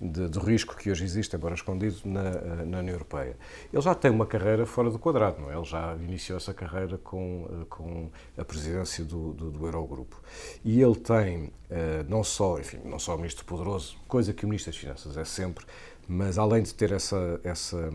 de, 0.00 0.28
de, 0.28 0.38
risco 0.38 0.76
que 0.76 0.90
hoje 0.90 1.04
existe, 1.04 1.36
embora 1.36 1.54
escondido, 1.54 1.96
na, 2.04 2.20
eh, 2.20 2.64
na, 2.66 2.78
União 2.78 2.94
Europeia. 2.94 3.36
Ele 3.72 3.82
já 3.82 3.94
tem 3.94 4.10
uma 4.10 4.26
carreira 4.26 4.66
fora 4.66 4.90
do 4.90 4.98
quadrado, 4.98 5.40
não 5.40 5.50
é? 5.50 5.56
Ele 5.56 5.64
já 5.64 5.94
iniciou 5.96 6.36
essa 6.36 6.52
carreira 6.52 6.98
com, 6.98 7.48
eh, 7.50 7.64
com 7.68 8.10
a 8.36 8.44
presidência 8.44 9.04
do, 9.04 9.32
do, 9.32 9.50
do 9.50 9.66
Eurogrupo. 9.66 10.20
E 10.64 10.80
ele 10.80 10.96
tem, 10.96 11.52
eh, 11.70 12.04
não 12.08 12.24
só, 12.24 12.58
enfim, 12.58 12.78
não 12.84 12.98
só 12.98 13.14
o 13.14 13.16
ministro 13.16 13.44
poderoso, 13.44 13.96
coisa 14.08 14.32
que 14.32 14.44
o 14.44 14.48
ministro 14.48 14.72
das 14.72 14.80
Finanças 14.80 15.16
é 15.16 15.24
sempre, 15.24 15.64
mas 16.08 16.38
além 16.38 16.62
de 16.62 16.74
ter 16.74 16.92
essa, 16.92 17.40
essa 17.42 17.92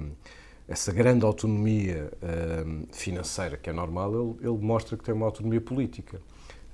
essa 0.68 0.94
grande 0.94 1.26
autonomia 1.26 2.12
financeira 2.92 3.58
que 3.58 3.72
é 3.72 3.74
normal, 3.74 4.14
ele, 4.14 4.48
ele 4.48 4.58
mostra 4.60 4.96
que 4.96 5.04
tem 5.04 5.16
uma 5.16 5.26
autonomia 5.26 5.60
política. 5.60 6.22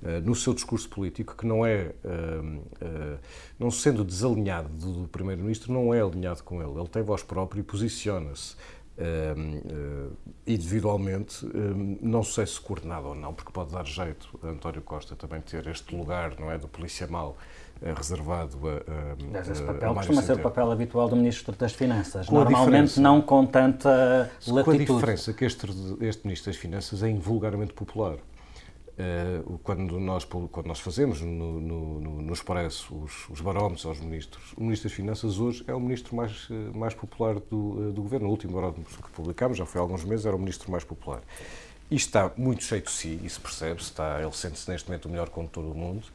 Eh, 0.06 0.20
no 0.20 0.34
seu 0.36 0.54
discurso 0.54 0.88
político, 0.88 1.34
que 1.34 1.44
não 1.44 1.66
é, 1.66 1.92
uh, 2.04 2.56
uh, 2.56 3.18
não 3.58 3.72
sendo 3.72 4.04
desalinhado 4.04 4.68
do, 4.68 5.08
Primeiro-Ministro, 5.08 5.72
não 5.72 5.92
é 5.92 6.00
alinhado 6.00 6.44
com 6.44 6.62
ele. 6.62 6.78
Ele 6.78 6.88
tem 6.88 7.02
voz 7.02 7.22
própria 7.22 7.60
e 7.60 7.62
posiciona-se 7.62 8.54
individualmente, 10.46 11.46
não 12.00 12.22
sei 12.22 12.46
se 12.46 12.58
coordenado 12.58 13.08
ou 13.08 13.14
não, 13.14 13.34
porque 13.34 13.52
pode 13.52 13.70
dar 13.70 13.84
jeito 13.84 14.40
a 14.42 14.46
António 14.46 14.80
Costa 14.80 15.14
também 15.14 15.42
ter 15.42 15.66
este 15.66 15.94
lugar, 15.94 16.32
não 16.40 16.50
é, 16.50 16.56
do 16.56 16.66
polícia 16.66 17.06
mau, 17.06 17.36
reservado 17.94 18.56
a, 18.66 19.38
a, 19.38 19.50
esse 19.50 19.62
papel 19.62 19.94
costuma 19.94 20.22
ser 20.22 20.32
o 20.36 20.38
papel 20.38 20.72
habitual 20.72 21.10
do 21.10 21.16
Ministro 21.16 21.54
das 21.54 21.74
Finanças, 21.74 22.26
com 22.26 22.36
normalmente 22.36 22.98
não 22.98 23.20
com 23.20 23.44
tanta 23.44 24.30
latitude. 24.46 24.86
Com 24.86 24.94
a 24.94 24.96
diferença 24.96 25.34
que 25.34 25.44
este, 25.44 25.66
este 26.00 26.26
Ministro 26.26 26.50
das 26.50 26.58
Finanças 26.58 27.02
é 27.02 27.10
invulgarmente 27.10 27.74
popular. 27.74 28.16
Uh, 28.98 29.58
quando, 29.58 30.00
nós, 30.00 30.24
quando 30.24 30.66
nós 30.66 30.80
fazemos 30.80 31.20
no, 31.20 31.60
no, 31.60 32.00
no, 32.22 32.32
Expresso 32.32 32.94
os, 32.94 33.28
os 33.28 33.42
barómetros 33.42 33.84
aos 33.84 34.00
ministros, 34.00 34.54
o 34.56 34.62
Ministro 34.62 34.88
das 34.88 34.96
Finanças 34.96 35.38
hoje 35.38 35.62
é 35.66 35.74
o 35.74 35.80
ministro 35.80 36.16
mais, 36.16 36.48
eh, 36.50 36.54
mais 36.74 36.94
popular 36.94 37.34
do, 37.34 37.90
eh, 37.90 37.92
do 37.92 38.00
governo. 38.02 38.26
O 38.26 38.30
último 38.30 38.54
barómetro 38.54 38.84
que 38.84 39.10
publicámos, 39.10 39.58
já 39.58 39.66
foi 39.66 39.80
há 39.80 39.82
alguns 39.82 40.02
meses, 40.02 40.24
era 40.24 40.34
o 40.34 40.38
ministro 40.38 40.70
mais 40.70 40.82
popular. 40.82 41.20
e 41.90 41.96
está 41.96 42.32
muito 42.38 42.64
cheio 42.64 42.80
de 42.80 42.90
si, 42.90 43.20
isso 43.22 43.38
percebe-se, 43.38 43.92
ele 44.18 44.32
sente-se 44.32 44.70
neste 44.70 44.88
momento 44.88 45.04
o 45.06 45.08
melhor 45.10 45.28
condutor 45.28 45.64
do 45.64 45.74
mundo, 45.74 46.06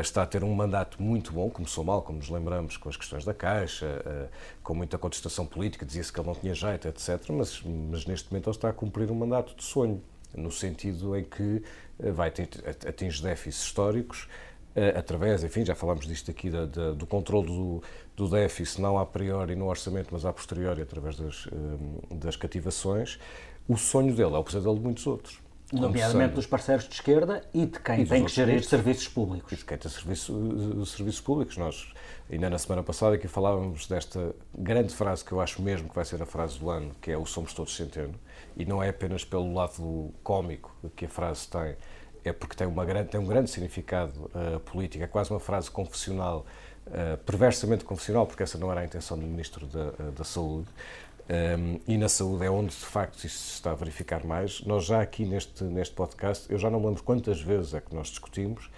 está 0.00 0.22
a 0.22 0.26
ter 0.26 0.42
um 0.42 0.54
mandato 0.54 1.02
muito 1.02 1.30
bom, 1.30 1.50
começou 1.50 1.84
mal, 1.84 2.00
como 2.00 2.18
nos 2.18 2.30
lembramos, 2.30 2.78
com 2.78 2.88
as 2.88 2.96
questões 2.96 3.24
da 3.24 3.34
Caixa, 3.34 4.02
com 4.62 4.74
muita 4.74 4.96
contestação 4.96 5.44
política, 5.44 5.84
dizia-se 5.84 6.12
que 6.12 6.18
ele 6.18 6.26
não 6.26 6.34
tinha 6.34 6.54
jeito, 6.54 6.88
etc. 6.88 7.20
Mas, 7.30 7.62
mas 7.62 8.06
neste 8.06 8.30
momento 8.30 8.48
ele 8.48 8.56
está 8.56 8.70
a 8.70 8.72
cumprir 8.72 9.10
um 9.10 9.14
mandato 9.14 9.54
de 9.54 9.62
sonho, 9.62 10.02
no 10.36 10.50
sentido 10.50 11.16
em 11.16 11.24
que 11.24 11.62
vai 11.98 12.32
atingir 12.88 13.22
déficits 13.22 13.64
históricos, 13.64 14.28
através, 14.96 15.44
enfim, 15.44 15.64
já 15.64 15.74
falámos 15.74 16.06
disto 16.06 16.30
aqui, 16.30 16.50
da, 16.50 16.66
da, 16.66 16.90
do 16.92 17.06
controle 17.06 17.46
do, 17.46 17.82
do 18.16 18.28
déficit, 18.28 18.80
não 18.80 18.98
a 18.98 19.06
priori 19.06 19.54
no 19.54 19.66
orçamento, 19.66 20.08
mas 20.10 20.24
a 20.24 20.32
posteriori, 20.32 20.82
através 20.82 21.16
das, 21.16 21.46
das 22.10 22.34
cativações, 22.34 23.18
o 23.68 23.76
sonho 23.76 24.14
dele 24.14 24.34
é 24.34 24.38
o 24.38 24.42
pesadelo 24.42 24.74
de 24.74 24.82
muitos 24.82 25.06
outros. 25.06 25.43
Nomeadamente 25.72 26.34
dos 26.34 26.46
parceiros 26.46 26.86
de 26.86 26.94
esquerda 26.94 27.42
e 27.52 27.66
de 27.66 27.78
quem 27.80 28.02
e 28.02 28.06
tem 28.06 28.24
que 28.24 28.30
gerir 28.30 28.62
serviços 28.62 29.08
públicos. 29.08 29.52
E 29.52 29.56
de 29.56 29.64
quem 29.64 29.78
tem 29.78 29.90
serviço, 29.90 30.86
serviços 30.86 31.20
públicos. 31.20 31.56
Nós, 31.56 31.92
ainda 32.30 32.50
na 32.50 32.58
semana 32.58 32.82
passada, 32.82 33.16
aqui 33.16 33.26
falávamos 33.26 33.86
desta 33.86 34.34
grande 34.56 34.94
frase 34.94 35.24
que 35.24 35.32
eu 35.32 35.40
acho 35.40 35.62
mesmo 35.62 35.88
que 35.88 35.94
vai 35.94 36.04
ser 36.04 36.22
a 36.22 36.26
frase 36.26 36.58
do 36.58 36.70
ano, 36.70 36.94
que 37.00 37.10
é 37.10 37.16
o 37.16 37.24
Somos 37.26 37.52
Todos 37.54 37.74
Centeno. 37.74 38.14
E 38.56 38.64
não 38.64 38.82
é 38.82 38.90
apenas 38.90 39.24
pelo 39.24 39.52
lado 39.52 40.12
cómico 40.22 40.74
que 40.94 41.06
a 41.06 41.08
frase 41.08 41.48
tem, 41.48 41.76
é 42.24 42.32
porque 42.32 42.56
tem, 42.56 42.66
uma 42.66 42.84
grande, 42.84 43.10
tem 43.10 43.20
um 43.20 43.26
grande 43.26 43.50
significado 43.50 44.30
uh, 44.34 44.58
político. 44.60 45.04
É 45.04 45.06
quase 45.06 45.30
uma 45.30 45.40
frase 45.40 45.70
confessional, 45.70 46.46
uh, 46.86 47.18
perversamente 47.18 47.84
confessional, 47.84 48.26
porque 48.26 48.42
essa 48.42 48.56
não 48.56 48.70
era 48.70 48.80
a 48.80 48.84
intenção 48.84 49.18
do 49.18 49.26
Ministro 49.26 49.66
da, 49.66 49.88
uh, 49.88 50.12
da 50.12 50.24
Saúde. 50.24 50.68
Um, 51.28 51.80
e 51.88 51.96
na 51.96 52.08
saúde 52.08 52.44
é 52.44 52.50
onde 52.50 52.68
de 52.68 52.84
facto 52.84 53.24
isso 53.24 53.38
se 53.38 53.52
está 53.54 53.70
a 53.70 53.74
verificar 53.74 54.24
mais. 54.24 54.62
Nós 54.62 54.84
já 54.84 55.00
aqui 55.00 55.24
neste, 55.24 55.64
neste 55.64 55.94
podcast, 55.94 56.50
eu 56.50 56.58
já 56.58 56.70
não 56.70 56.80
me 56.80 56.86
lembro 56.86 57.02
quantas 57.02 57.40
vezes 57.40 57.72
é 57.74 57.80
que 57.80 57.94
nós 57.94 58.08
discutimos 58.08 58.70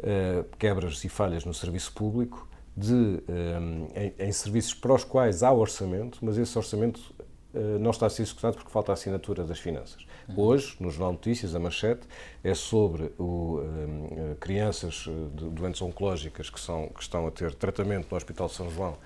uh, 0.00 0.44
quebras 0.58 1.02
e 1.04 1.08
falhas 1.08 1.44
no 1.44 1.54
serviço 1.54 1.92
público 1.92 2.48
de, 2.76 2.92
um, 2.92 3.88
em, 3.94 4.14
em, 4.18 4.32
serviços 4.32 4.74
para 4.74 4.94
os 4.94 5.04
quais 5.04 5.42
há 5.42 5.52
orçamento, 5.52 6.18
mas 6.22 6.38
esse 6.38 6.56
orçamento 6.56 7.14
uh, 7.54 7.78
não 7.78 7.90
está 7.90 8.06
a 8.06 8.10
ser 8.10 8.22
executado 8.22 8.56
porque 8.56 8.70
falta 8.70 8.90
a 8.90 8.94
assinatura 8.94 9.44
das 9.44 9.60
finanças. 9.60 10.04
Uhum. 10.28 10.40
Hoje, 10.40 10.76
no 10.80 10.90
Jornal 10.90 11.12
Notícias, 11.12 11.54
a 11.54 11.60
manchete 11.60 12.06
é 12.42 12.54
sobre 12.54 13.12
o, 13.16 13.60
um, 13.60 14.34
crianças 14.40 15.04
de 15.34 15.50
doentes 15.50 15.80
oncológicas 15.82 16.50
que, 16.50 16.58
são, 16.58 16.88
que 16.88 17.02
estão 17.02 17.26
a 17.26 17.30
ter 17.30 17.54
tratamento 17.54 18.08
no 18.10 18.16
Hospital 18.16 18.48
São 18.48 18.70
João 18.70 18.96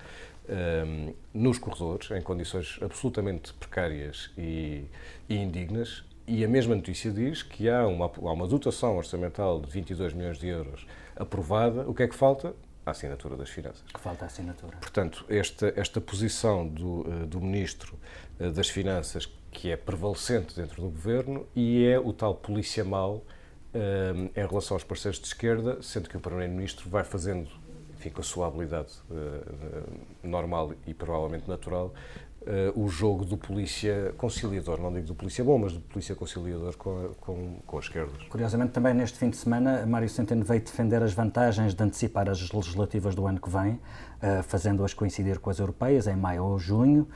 um, 0.49 0.53
ehm, 0.53 1.13
nos 1.33 1.57
corredores, 1.57 2.11
em 2.11 2.21
condições 2.21 2.79
absolutamente 2.81 3.53
precárias 3.53 4.31
e, 4.37 4.85
e, 5.27 5.35
indignas, 5.35 6.03
e 6.27 6.43
a 6.43 6.47
mesma 6.47 6.75
notícia 6.75 7.09
diz 7.09 7.41
que 7.41 7.69
há 7.69 7.87
uma, 7.87 8.05
há 8.05 8.33
uma 8.33 8.45
dotação 8.45 8.97
orçamental 8.97 9.61
de 9.61 9.71
22 9.71 10.13
milhões 10.13 10.37
de 10.37 10.47
euros 10.47 10.85
aprovada. 11.15 11.89
O 11.89 11.93
que 11.93 12.03
é 12.03 12.07
que 12.07 12.15
falta? 12.15 12.53
A 12.85 12.91
assinatura 12.91 13.37
das 13.37 13.49
finanças. 13.49 13.81
Que 13.93 13.99
falta 13.99 14.25
a 14.25 14.27
assinatura. 14.27 14.77
Portanto, 14.77 15.25
esta, 15.29 15.73
esta 15.75 16.01
posição 16.01 16.67
do, 16.67 17.05
eh, 17.07 17.25
do 17.25 17.39
Ministro 17.39 17.97
eh, 18.39 18.49
das 18.49 18.69
Finanças, 18.69 19.25
que 19.51 19.71
é 19.71 19.77
prevalecente 19.77 20.53
dentro 20.53 20.81
do 20.81 20.89
Governo, 20.89 21.47
e 21.55 21.85
é 21.85 21.97
o 21.97 22.11
tal 22.11 22.35
polícia 22.35 22.83
mau 22.83 23.23
um, 23.73 23.79
ehm, 23.79 24.29
em 24.35 24.47
relação 24.47 24.75
aos 24.75 24.83
parceiros 24.83 25.19
de 25.19 25.27
esquerda, 25.27 25.81
sendo 25.81 26.09
que 26.09 26.17
o 26.17 26.19
Primeiro-Ministro 26.19 26.89
vai 26.89 27.05
fazendo 27.05 27.49
enfim, 27.97 28.09
com 28.09 28.21
a 28.21 28.23
sua 28.23 28.47
habilidade 28.47 28.91
uh, 29.09 30.27
normal 30.27 30.73
e 30.85 30.93
provavelmente 30.93 31.47
natural, 31.49 31.93
uh, 32.41 32.79
o 32.79 32.87
jogo 32.87 33.25
do 33.25 33.35
polícia 33.37 34.13
conciliador, 34.17 34.79
não 34.79 34.93
digo 34.93 35.07
do 35.07 35.15
polícia 35.15 35.43
bom, 35.43 35.57
mas 35.57 35.73
do 35.73 35.79
polícia 35.79 36.15
conciliador 36.15 36.77
com, 36.77 37.05
a, 37.05 37.09
com, 37.19 37.59
com 37.65 37.77
as 37.77 37.85
esquerdas. 37.85 38.23
Curiosamente, 38.29 38.71
também 38.71 38.93
neste 38.93 39.17
fim 39.17 39.29
de 39.29 39.37
semana, 39.37 39.85
Mário 39.85 40.07
Centeno 40.07 40.45
veio 40.45 40.61
defender 40.61 41.01
as 41.01 41.13
vantagens 41.13 41.73
de 41.73 41.83
antecipar 41.83 42.29
as 42.29 42.51
legislativas 42.51 43.15
do 43.15 43.25
ano 43.25 43.39
que 43.39 43.49
vem, 43.49 43.73
uh, 43.73 44.43
fazendo-as 44.43 44.93
coincidir 44.93 45.39
com 45.39 45.49
as 45.49 45.59
europeias, 45.59 46.07
em 46.07 46.15
maio 46.15 46.43
ou 46.43 46.59
junho. 46.59 47.07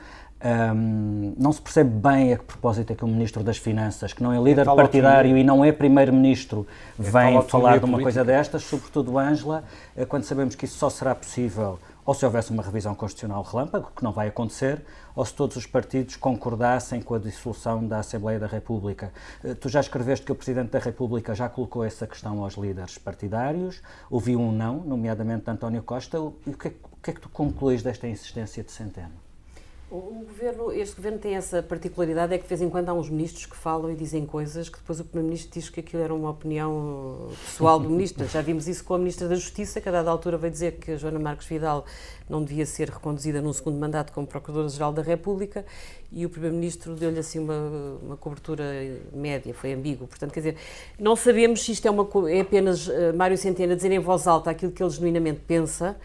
Um, 0.44 1.34
não 1.38 1.52
se 1.52 1.60
percebe 1.60 1.90
bem 1.90 2.32
a 2.32 2.36
que 2.36 2.44
propósito 2.44 2.92
é 2.92 2.96
que 2.96 3.04
o 3.04 3.06
Ministro 3.08 3.44
das 3.44 3.58
Finanças, 3.58 4.12
que 4.12 4.22
não 4.24 4.32
é 4.32 4.42
líder 4.42 4.66
é 4.66 4.74
partidário 4.74 5.36
e 5.36 5.44
não 5.44 5.64
é 5.64 5.70
Primeiro-Ministro, 5.70 6.66
é 6.98 7.02
vem 7.02 7.42
falar 7.42 7.78
de 7.78 7.84
uma 7.84 7.98
política. 7.98 8.02
coisa 8.02 8.24
destas, 8.24 8.64
sobretudo 8.64 9.16
Ângela, 9.18 9.62
eh, 9.96 10.04
quando 10.04 10.24
sabemos 10.24 10.56
que 10.56 10.64
isso 10.64 10.76
só 10.76 10.90
será 10.90 11.14
possível 11.14 11.78
ou 12.04 12.12
se 12.12 12.24
houvesse 12.24 12.50
uma 12.50 12.64
revisão 12.64 12.92
constitucional 12.96 13.44
relâmpago, 13.44 13.92
que 13.94 14.02
não 14.02 14.10
vai 14.10 14.26
acontecer, 14.26 14.84
ou 15.14 15.24
se 15.24 15.32
todos 15.32 15.56
os 15.56 15.66
partidos 15.66 16.16
concordassem 16.16 17.00
com 17.00 17.14
a 17.14 17.18
dissolução 17.20 17.86
da 17.86 18.00
Assembleia 18.00 18.40
da 18.40 18.48
República. 18.48 19.12
Eh, 19.44 19.54
tu 19.54 19.68
já 19.68 19.78
escreveste 19.78 20.26
que 20.26 20.32
o 20.32 20.34
Presidente 20.34 20.70
da 20.70 20.80
República 20.80 21.36
já 21.36 21.48
colocou 21.48 21.84
essa 21.84 22.04
questão 22.04 22.42
aos 22.42 22.54
líderes 22.54 22.98
partidários, 22.98 23.80
ouviu 24.10 24.40
um 24.40 24.50
não, 24.50 24.78
nomeadamente 24.78 25.44
de 25.44 25.50
António 25.52 25.84
Costa. 25.84 26.18
E 26.44 26.50
o 26.50 26.58
que, 26.58 26.66
é, 26.66 26.72
o 26.82 26.96
que 27.00 27.10
é 27.10 27.14
que 27.14 27.20
tu 27.20 27.28
concluís 27.28 27.80
desta 27.80 28.08
insistência 28.08 28.64
de 28.64 28.72
Centeno? 28.72 29.31
O 29.94 30.24
governo, 30.26 30.72
este 30.72 30.96
governo 30.96 31.18
tem 31.18 31.34
essa 31.34 31.62
particularidade, 31.62 32.32
é 32.32 32.38
que 32.38 32.44
de 32.44 32.48
vez 32.48 32.62
em 32.62 32.70
quando 32.70 32.88
há 32.88 32.94
uns 32.94 33.10
ministros 33.10 33.44
que 33.44 33.54
falam 33.54 33.92
e 33.92 33.94
dizem 33.94 34.24
coisas 34.24 34.70
que 34.70 34.78
depois 34.78 34.98
o 34.98 35.04
primeiro-ministro 35.04 35.52
diz 35.52 35.68
que 35.68 35.80
aquilo 35.80 36.02
era 36.02 36.14
uma 36.14 36.30
opinião 36.30 37.28
pessoal 37.44 37.78
do 37.78 37.90
ministro. 37.90 38.26
Já 38.26 38.40
vimos 38.40 38.66
isso 38.66 38.82
com 38.84 38.94
a 38.94 38.98
ministra 38.98 39.28
da 39.28 39.34
Justiça, 39.34 39.82
que 39.82 39.88
a 39.90 39.92
dada 39.92 40.10
altura 40.10 40.38
veio 40.38 40.50
dizer 40.50 40.78
que 40.78 40.92
a 40.92 40.96
Joana 40.96 41.18
Marques 41.18 41.46
Vidal 41.46 41.84
não 42.26 42.42
devia 42.42 42.64
ser 42.64 42.88
reconduzida 42.88 43.42
num 43.42 43.52
segundo 43.52 43.78
mandato 43.78 44.14
como 44.14 44.26
Procuradora-Geral 44.26 44.94
da 44.94 45.02
República 45.02 45.62
e 46.10 46.24
o 46.24 46.30
primeiro-ministro 46.30 46.94
deu-lhe 46.94 47.18
assim 47.18 47.38
uma, 47.38 47.98
uma 48.02 48.16
cobertura 48.16 48.64
média, 49.12 49.52
foi 49.52 49.74
ambíguo. 49.74 50.06
Portanto, 50.06 50.32
quer 50.32 50.40
dizer, 50.40 50.56
não 50.98 51.14
sabemos 51.14 51.62
se 51.62 51.72
isto 51.72 51.86
é, 51.86 51.90
uma, 51.90 52.08
é 52.30 52.40
apenas 52.40 52.88
uh, 52.88 53.12
Mário 53.14 53.36
Centeno 53.36 53.74
a 53.74 53.76
dizer 53.76 53.92
em 53.92 53.98
voz 53.98 54.26
alta 54.26 54.50
aquilo 54.50 54.72
que 54.72 54.82
ele 54.82 54.88
genuinamente 54.88 55.40
pensa 55.46 55.98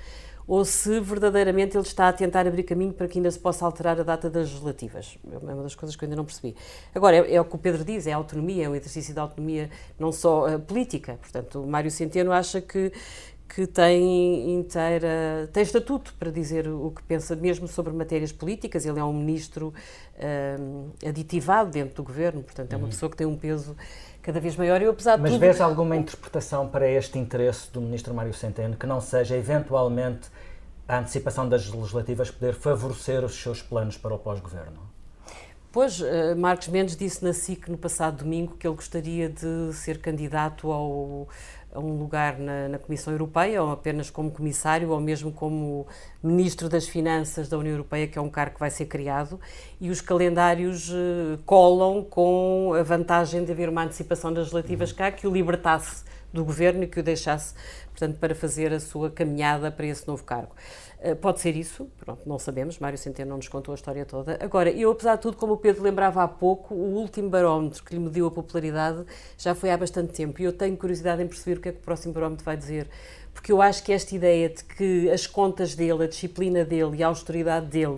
ou 0.47 0.63
se 0.63 0.99
verdadeiramente 1.01 1.75
ele 1.75 1.85
está 1.85 2.07
a 2.07 2.13
tentar 2.13 2.47
abrir 2.47 2.63
caminho 2.63 2.93
para 2.93 3.07
que 3.07 3.19
ainda 3.19 3.29
se 3.29 3.37
possa 3.37 3.65
alterar 3.65 3.99
a 3.99 4.03
data 4.03 4.29
das 4.29 4.49
legislativas. 4.49 5.17
É 5.29 5.37
uma 5.37 5.63
das 5.63 5.75
coisas 5.75 5.95
que 5.95 6.03
eu 6.03 6.07
ainda 6.07 6.15
não 6.15 6.23
percebi. 6.23 6.55
Agora, 6.95 7.17
é, 7.17 7.35
é 7.35 7.41
o 7.41 7.45
que 7.45 7.55
o 7.55 7.57
Pedro 7.59 7.83
diz, 7.83 8.07
é 8.07 8.13
a 8.13 8.15
autonomia, 8.15 8.65
é 8.65 8.69
um 8.69 8.75
exercício 8.75 9.13
de 9.13 9.19
autonomia 9.19 9.69
não 9.99 10.11
só 10.11 10.47
uh, 10.47 10.59
política. 10.59 11.19
Portanto, 11.21 11.61
o 11.61 11.67
Mário 11.67 11.91
Centeno 11.91 12.31
acha 12.31 12.61
que, 12.61 12.93
que 13.49 13.67
tem 13.67 14.53
inteira 14.53 15.49
tem 15.51 15.63
estatuto 15.63 16.15
para 16.17 16.31
dizer 16.31 16.67
o 16.69 16.91
que 16.91 17.03
pensa 17.03 17.35
mesmo 17.35 17.67
sobre 17.67 17.91
matérias 17.91 18.31
políticas. 18.31 18.85
Ele 18.85 18.99
é 18.99 19.03
um 19.03 19.13
ministro 19.13 19.73
uh, 20.15 20.91
aditivado 21.05 21.71
dentro 21.71 21.95
do 21.95 22.03
governo, 22.03 22.41
portanto 22.41 22.71
é 22.71 22.77
uma 22.77 22.83
uhum. 22.85 22.89
pessoa 22.89 23.09
que 23.09 23.17
tem 23.17 23.27
um 23.27 23.35
peso 23.35 23.75
cada 24.27 24.41
vez 24.41 24.57
maior. 24.57 24.81
E 24.81 24.85
apesar 24.85 25.17
Mas 25.17 25.31
tudo... 25.31 25.39
vês 25.39 25.61
alguma 25.61 25.95
interpretação 25.95 26.67
para 26.67 26.85
este 26.85 27.17
interesse 27.17 27.71
do 27.71 27.79
ministro 27.79 28.13
Mário 28.13 28.33
Centeno 28.33 28.75
que 28.75 28.85
não 28.85 28.99
seja 28.99 29.37
eventualmente 29.37 30.27
a 30.85 30.99
antecipação 30.99 31.47
das 31.47 31.65
legislativas 31.69 32.29
poder 32.29 32.53
favorecer 32.53 33.23
os 33.23 33.41
seus 33.41 33.61
planos 33.61 33.97
para 33.97 34.13
o 34.13 34.19
pós-governo? 34.19 34.81
Pois, 35.71 36.01
eh, 36.01 36.35
Marcos 36.35 36.67
Mendes 36.67 36.97
disse 36.97 37.23
na 37.23 37.31
SIC 37.31 37.69
no 37.69 37.77
passado 37.77 38.23
domingo 38.23 38.57
que 38.57 38.67
ele 38.67 38.75
gostaria 38.75 39.29
de 39.29 39.73
ser 39.73 39.99
candidato 40.01 40.71
ao, 40.71 41.29
um 41.75 41.97
lugar 41.97 42.39
na, 42.39 42.69
na, 42.69 42.79
Comissão 42.79 43.13
Europeia, 43.13 43.61
ou 43.61 43.71
apenas 43.71 44.09
como 44.09 44.31
comissário, 44.31 44.89
ou 44.89 44.99
mesmo 44.99 45.31
como 45.31 45.85
ministro 46.23 46.69
das 46.69 46.87
Finanças 46.87 47.49
da 47.49 47.57
União 47.57 47.73
Europeia, 47.73 48.07
que 48.07 48.17
é 48.17 48.21
um 48.21 48.29
cargo 48.29 48.55
que 48.55 48.59
vai 48.59 48.69
ser 48.69 48.85
criado, 48.85 49.39
e 49.79 49.89
os 49.89 50.01
calendários 50.01 50.89
uh, 50.89 51.37
colam 51.45 52.03
com 52.03 52.73
a 52.77 52.83
vantagem 52.83 53.43
de 53.43 53.51
haver 53.51 53.69
uma 53.69 53.83
antecipação 53.83 54.31
das 54.31 54.51
legislativas 54.51 54.91
cá 54.91 55.11
que 55.11 55.27
o 55.27 55.31
libertasse 55.31 56.03
do 56.33 56.43
governo 56.43 56.83
e 56.83 56.87
que 56.87 56.99
o 56.99 57.03
deixasse, 57.03 57.53
portanto, 57.89 58.17
para 58.17 58.35
fazer 58.35 58.73
a 58.73 58.79
sua 58.79 59.09
caminhada 59.09 59.71
para 59.71 59.85
esse 59.85 60.07
novo 60.07 60.23
cargo. 60.23 60.55
Eh, 60.99 61.13
pode 61.13 61.39
ser 61.39 61.55
isso, 61.55 61.87
pronto, 61.99 62.21
não 62.25 62.39
sabemos, 62.39 62.79
Mário 62.79 62.97
Centeno 62.97 63.29
não 63.29 63.37
nos 63.37 63.47
contou 63.47 63.71
a 63.71 63.75
história 63.75 64.03
toda. 64.03 64.37
Agora, 64.41 64.71
eu, 64.71 64.89
apesar 64.91 65.15
de 65.15 65.21
tudo, 65.21 65.37
como 65.37 65.53
o 65.53 65.57
Pedro 65.57 65.83
lembrava 65.83 66.23
há 66.23 66.27
pouco, 66.27 66.73
o 66.73 66.95
último 66.95 67.29
barómetro 67.29 67.83
que 67.83 67.93
lhe 67.93 67.99
mediu 67.99 68.25
a 68.25 68.31
popularidade 68.31 69.05
já 69.37 69.53
foi 69.53 69.69
há 69.69 69.77
bastante 69.77 70.13
tempo 70.13 70.41
e 70.41 70.45
eu 70.45 70.53
tenho 70.53 70.75
curiosidade 70.75 71.21
em 71.21 71.27
perceber 71.27 71.59
o 71.59 71.61
que 71.61 71.69
é 71.69 71.71
que 71.71 71.77
o 71.77 71.81
próximo 71.81 72.13
barómetro 72.13 72.43
vai 72.43 72.57
dizer, 72.57 72.87
porque 73.31 73.51
eu 73.51 73.61
acho 73.61 73.83
que 73.83 73.93
esta 73.93 74.15
ideia 74.15 74.49
de 74.49 74.63
que 74.63 75.09
as 75.11 75.27
contas 75.27 75.75
dele, 75.75 76.03
a 76.03 76.07
disciplina 76.07 76.65
dele 76.65 76.97
e 76.97 77.03
a 77.03 77.07
austeridade 77.07 77.67
dele 77.67 77.97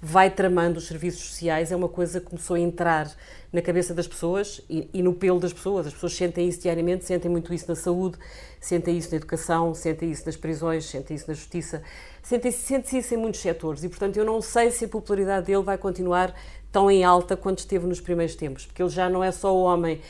vai 0.00 0.30
tramando 0.30 0.78
os 0.78 0.86
serviços 0.86 1.22
sociais 1.22 1.72
é 1.72 1.76
uma 1.76 1.88
coisa 1.88 2.20
que 2.20 2.26
começou 2.26 2.54
a 2.54 2.60
entrar 2.60 3.10
na 3.52 3.62
cabeça 3.62 3.94
das 3.94 4.06
pessoas 4.06 4.60
e, 4.68 4.88
e, 4.92 5.02
no 5.02 5.14
pelo 5.14 5.40
das 5.40 5.52
pessoas. 5.52 5.86
As 5.86 5.94
pessoas 5.94 6.14
sentem 6.14 6.48
isso 6.48 6.60
diariamente, 6.60 7.04
sentem 7.04 7.30
muito 7.30 7.54
isso 7.54 7.66
na 7.68 7.74
saúde, 7.74 8.18
sentem 8.60 8.98
isso 8.98 9.10
na 9.10 9.16
educação, 9.16 9.74
sentem 9.74 10.10
isso 10.10 10.26
nas 10.26 10.36
prisões, 10.36 10.84
sentem 10.84 11.16
isso 11.16 11.24
na 11.26 11.34
justiça, 11.34 11.82
sentem 12.26 12.50
sente 12.50 12.98
isso 12.98 13.14
em 13.14 13.16
muitos 13.16 13.40
setores. 13.40 13.84
E, 13.84 13.88
portanto, 13.88 14.16
eu 14.16 14.24
não 14.24 14.42
sei 14.42 14.72
se 14.72 14.84
a 14.84 14.88
popularidade 14.88 15.46
dele 15.46 15.62
vai 15.62 15.78
continuar 15.78 16.34
tão 16.72 16.90
em 16.90 17.04
alta 17.04 17.36
quanto 17.36 17.60
esteve 17.60 17.86
nos 17.86 18.00
primeiros 18.00 18.34
tempos, 18.34 18.66
porque 18.66 18.82
ele 18.82 18.90
já 18.90 19.08
não 19.08 19.22
é 19.22 19.30
só 19.30 19.54
o 19.54 19.62
homem 19.62 20.00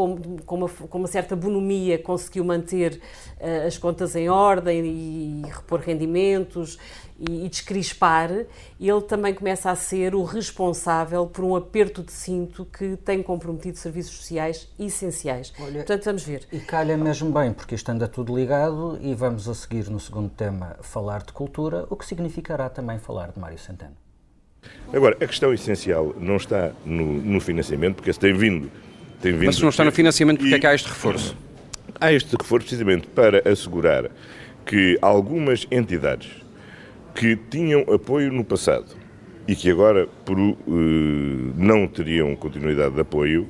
com, 0.00 0.38
com, 0.46 0.56
uma, 0.56 0.68
com 0.68 0.98
uma 0.98 1.08
certa 1.08 1.36
bonomia, 1.36 1.98
conseguiu 1.98 2.42
manter 2.42 3.00
uh, 3.38 3.66
as 3.66 3.76
contas 3.76 4.16
em 4.16 4.30
ordem 4.30 4.86
e, 4.86 5.42
e 5.42 5.50
repor 5.50 5.80
rendimentos 5.80 6.78
e, 7.18 7.44
e 7.44 7.48
descrispar, 7.50 8.30
ele 8.80 9.00
também 9.02 9.34
começa 9.34 9.70
a 9.70 9.76
ser 9.76 10.14
o 10.14 10.24
responsável 10.24 11.26
por 11.26 11.44
um 11.44 11.54
aperto 11.54 12.02
de 12.02 12.12
cinto 12.12 12.64
que 12.64 12.96
tem 12.96 13.22
comprometido 13.22 13.76
serviços 13.76 14.16
sociais 14.16 14.72
essenciais. 14.78 15.52
Olha, 15.60 15.74
Portanto, 15.74 16.04
vamos 16.04 16.22
ver. 16.22 16.48
E 16.50 16.58
calha 16.60 16.96
mesmo 16.96 17.30
bem, 17.30 17.52
porque 17.52 17.74
isto 17.74 17.90
anda 17.90 18.08
tudo 18.08 18.34
ligado 18.34 18.98
e 19.02 19.14
vamos 19.14 19.48
a 19.48 19.54
seguir 19.54 19.90
no 19.90 20.00
segundo 20.00 20.30
tema 20.30 20.76
falar 20.80 21.22
de 21.22 21.32
cultura, 21.32 21.86
o 21.90 21.96
que 21.96 22.06
significará 22.06 22.70
também 22.70 22.98
falar 22.98 23.32
de 23.32 23.38
Mário 23.38 23.58
Centeno. 23.58 23.96
Agora, 24.92 25.16
a 25.20 25.26
questão 25.26 25.52
essencial 25.52 26.14
não 26.18 26.36
está 26.36 26.72
no, 26.84 27.04
no 27.04 27.40
financiamento, 27.40 27.96
porque 27.96 28.12
se 28.12 28.18
tem 28.18 28.32
vindo, 28.34 28.70
tem 29.20 29.32
vindo... 29.32 29.46
Mas 29.46 29.56
se 29.56 29.62
não 29.62 29.68
está 29.68 29.84
no 29.84 29.92
financiamento, 29.92 30.38
porque 30.38 30.52
e, 30.52 30.56
é 30.56 30.58
que 30.58 30.66
há 30.66 30.74
este 30.74 30.88
reforço? 30.88 31.36
Há 32.00 32.12
este 32.12 32.36
reforço 32.36 32.66
precisamente 32.66 33.06
para 33.08 33.48
assegurar 33.48 34.10
que 34.64 34.98
algumas 35.02 35.66
entidades 35.70 36.28
que 37.14 37.36
tinham 37.36 37.82
apoio 37.92 38.32
no 38.32 38.44
passado 38.44 38.96
e 39.46 39.54
que 39.56 39.70
agora, 39.70 40.06
por 40.24 40.38
uh, 40.38 40.56
não 41.56 41.86
teriam 41.86 42.34
continuidade 42.36 42.94
de 42.94 43.00
apoio, 43.00 43.48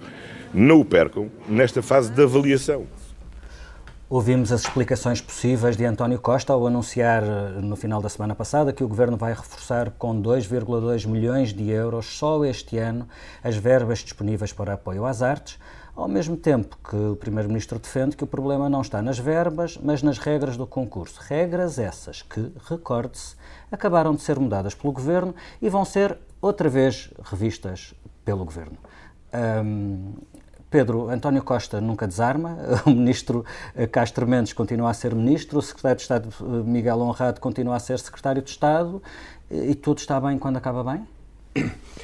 não 0.52 0.80
o 0.80 0.84
percam 0.84 1.30
nesta 1.48 1.82
fase 1.82 2.10
de 2.10 2.22
avaliação. 2.22 2.86
Ouvimos 4.12 4.50
as 4.50 4.62
explicações 4.62 5.20
possíveis 5.20 5.76
de 5.76 5.84
António 5.84 6.18
Costa 6.18 6.52
ao 6.52 6.66
anunciar 6.66 7.22
eh, 7.22 7.60
no 7.60 7.76
final 7.76 8.02
da 8.02 8.08
semana 8.08 8.34
passada 8.34 8.72
que 8.72 8.82
o 8.82 8.88
governo 8.88 9.16
vai 9.16 9.32
reforçar 9.32 9.92
com 9.92 10.20
2,2 10.20 11.06
milhões 11.06 11.54
de 11.54 11.70
euros 11.70 12.06
só 12.18 12.44
este 12.44 12.76
ano 12.76 13.06
as 13.40 13.54
verbas 13.54 14.00
disponíveis 14.00 14.52
para 14.52 14.72
apoio 14.72 15.06
às 15.06 15.22
artes, 15.22 15.60
ao 15.94 16.08
mesmo 16.08 16.36
tempo 16.36 16.76
que 16.82 16.96
o 16.96 17.14
primeiro-ministro 17.14 17.78
defende 17.78 18.16
que 18.16 18.24
o 18.24 18.26
problema 18.26 18.68
não 18.68 18.80
está 18.80 19.00
nas 19.00 19.16
verbas, 19.16 19.78
mas 19.80 20.02
nas 20.02 20.18
regras 20.18 20.56
do 20.56 20.66
concurso. 20.66 21.20
Regras 21.28 21.78
essas 21.78 22.20
que, 22.20 22.52
recorde-se, 22.68 23.36
acabaram 23.70 24.12
de 24.12 24.22
ser 24.22 24.40
mudadas 24.40 24.74
pelo 24.74 24.92
governo 24.92 25.36
e 25.62 25.68
vão 25.68 25.84
ser 25.84 26.18
outra 26.42 26.68
vez 26.68 27.12
revistas 27.22 27.94
pelo 28.24 28.44
governo. 28.44 28.76
Um, 29.64 30.14
Pedro, 30.70 31.10
António 31.10 31.42
Costa 31.42 31.80
nunca 31.80 32.06
desarma, 32.06 32.56
o 32.86 32.90
ministro 32.90 33.44
Castro 33.90 34.26
Mendes 34.26 34.52
continua 34.52 34.90
a 34.90 34.94
ser 34.94 35.14
ministro, 35.14 35.58
o 35.58 35.62
secretário 35.62 35.96
de 35.96 36.02
Estado 36.02 36.28
Miguel 36.64 37.00
Honrado 37.00 37.40
continua 37.40 37.76
a 37.76 37.80
ser 37.80 37.98
secretário 37.98 38.40
de 38.40 38.50
Estado 38.50 39.02
e 39.50 39.74
tudo 39.74 39.98
está 39.98 40.20
bem 40.20 40.38
quando 40.38 40.56
acaba 40.56 40.84
bem? 40.84 41.06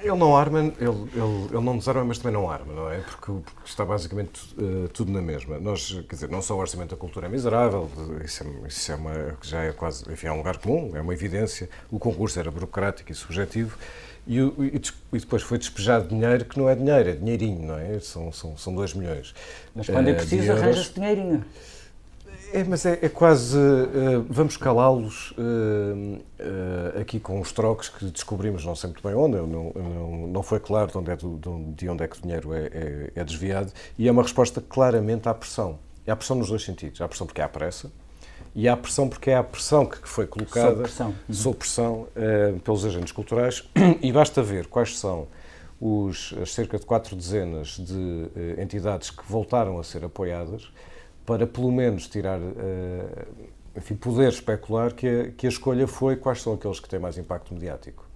Ele 0.00 0.16
não 0.16 0.36
arma, 0.36 0.60
ele, 0.60 0.72
ele, 0.78 1.48
ele 1.50 1.60
não 1.60 1.76
desarma, 1.76 2.04
mas 2.04 2.18
também 2.18 2.32
não 2.32 2.48
arma, 2.48 2.72
não 2.72 2.88
é? 2.88 2.98
Porque, 2.98 3.32
porque 3.32 3.62
está 3.68 3.84
basicamente 3.84 4.54
uh, 4.54 4.88
tudo 4.90 5.10
na 5.10 5.20
mesma. 5.20 5.58
Nós, 5.58 5.90
quer 6.08 6.14
dizer, 6.14 6.30
não 6.30 6.40
só 6.40 6.54
o 6.54 6.58
orçamento 6.58 6.90
da 6.90 6.96
cultura 6.96 7.26
é 7.26 7.28
miserável, 7.28 7.90
isso 8.24 8.44
é, 8.44 8.68
isso 8.68 8.92
é 8.92 8.94
uma, 8.94 9.36
já 9.42 9.64
é 9.64 9.72
quase, 9.72 10.10
enfim, 10.12 10.28
é 10.28 10.32
um 10.32 10.36
lugar 10.36 10.58
comum, 10.58 10.92
é 10.94 11.00
uma 11.00 11.12
evidência. 11.12 11.68
O 11.90 11.98
concurso 11.98 12.38
era 12.38 12.48
burocrático 12.48 13.10
e 13.10 13.14
subjetivo 13.14 13.76
e, 14.28 14.38
e, 14.38 14.82
e 15.14 15.18
depois 15.18 15.42
foi 15.42 15.56
despejado 15.56 16.08
dinheiro 16.08 16.44
que 16.44 16.58
não 16.58 16.68
é 16.68 16.74
dinheiro, 16.74 17.08
é 17.08 17.12
dinheirinho, 17.12 17.66
não 17.66 17.78
é? 17.78 17.98
São, 17.98 18.30
são, 18.30 18.56
são 18.58 18.74
2 18.74 18.92
milhões. 18.92 19.34
Mas 19.74 19.88
quando 19.88 20.08
é 20.08 20.12
preciso, 20.12 20.52
arranja-se 20.52 20.92
dinheirinho. 20.92 21.44
É, 22.52 22.64
mas 22.64 22.84
é, 22.86 22.98
é 23.02 23.08
quase. 23.08 23.56
Uh, 23.58 24.24
vamos 24.28 24.56
calá-los 24.56 25.32
uh, 25.32 25.34
uh, 25.36 27.00
aqui 27.00 27.20
com 27.20 27.40
os 27.40 27.52
trocos 27.52 27.88
que 27.88 28.06
descobrimos, 28.06 28.64
não 28.64 28.74
sei 28.74 28.88
muito 28.88 29.06
bem 29.06 29.14
onde, 29.14 29.36
não, 29.36 29.72
não, 29.74 30.26
não 30.28 30.42
foi 30.42 30.58
claro 30.58 30.90
de 30.90 30.96
onde, 30.96 31.10
é 31.10 31.16
de 31.16 31.88
onde 31.88 32.04
é 32.04 32.08
que 32.08 32.18
o 32.18 32.22
dinheiro 32.22 32.54
é, 32.54 32.66
é, 32.66 33.12
é, 33.16 33.24
desviado, 33.24 33.70
e 33.98 34.08
é 34.08 34.12
uma 34.12 34.22
resposta 34.22 34.62
claramente 34.66 35.28
à 35.28 35.34
pressão. 35.34 35.78
E 36.06 36.10
há 36.10 36.16
pressão 36.16 36.36
nos 36.36 36.48
dois 36.48 36.64
sentidos. 36.64 37.00
Há 37.02 37.08
pressão 37.08 37.26
porque 37.26 37.42
há 37.42 37.48
pressa, 37.48 37.90
e 38.58 38.68
há 38.68 38.76
pressão 38.76 39.08
porque 39.08 39.30
é 39.30 39.36
a 39.36 39.44
pressão 39.44 39.86
que 39.86 40.08
foi 40.08 40.26
colocada 40.26 40.70
sob 40.70 40.82
pressão, 40.82 41.06
uhum. 41.08 41.34
sob 41.34 41.56
pressão 41.56 42.08
pelos 42.64 42.84
agentes 42.84 43.12
culturais, 43.12 43.62
e 44.02 44.10
basta 44.10 44.42
ver 44.42 44.66
quais 44.66 44.98
são 44.98 45.28
os, 45.80 46.34
as 46.42 46.52
cerca 46.52 46.76
de 46.76 46.84
quatro 46.84 47.14
dezenas 47.14 47.76
de 47.78 48.28
entidades 48.60 49.10
que 49.10 49.22
voltaram 49.28 49.78
a 49.78 49.84
ser 49.84 50.04
apoiadas 50.04 50.68
para 51.24 51.46
pelo 51.46 51.70
menos 51.70 52.08
tirar, 52.08 52.40
uh, 52.40 53.26
enfim, 53.76 53.94
poder 53.94 54.30
especular 54.30 54.92
que 54.92 55.06
a, 55.06 55.30
que 55.30 55.46
a 55.46 55.50
escolha 55.50 55.86
foi 55.86 56.16
quais 56.16 56.42
são 56.42 56.54
aqueles 56.54 56.80
que 56.80 56.88
têm 56.88 56.98
mais 56.98 57.16
impacto 57.16 57.54
mediático. 57.54 58.07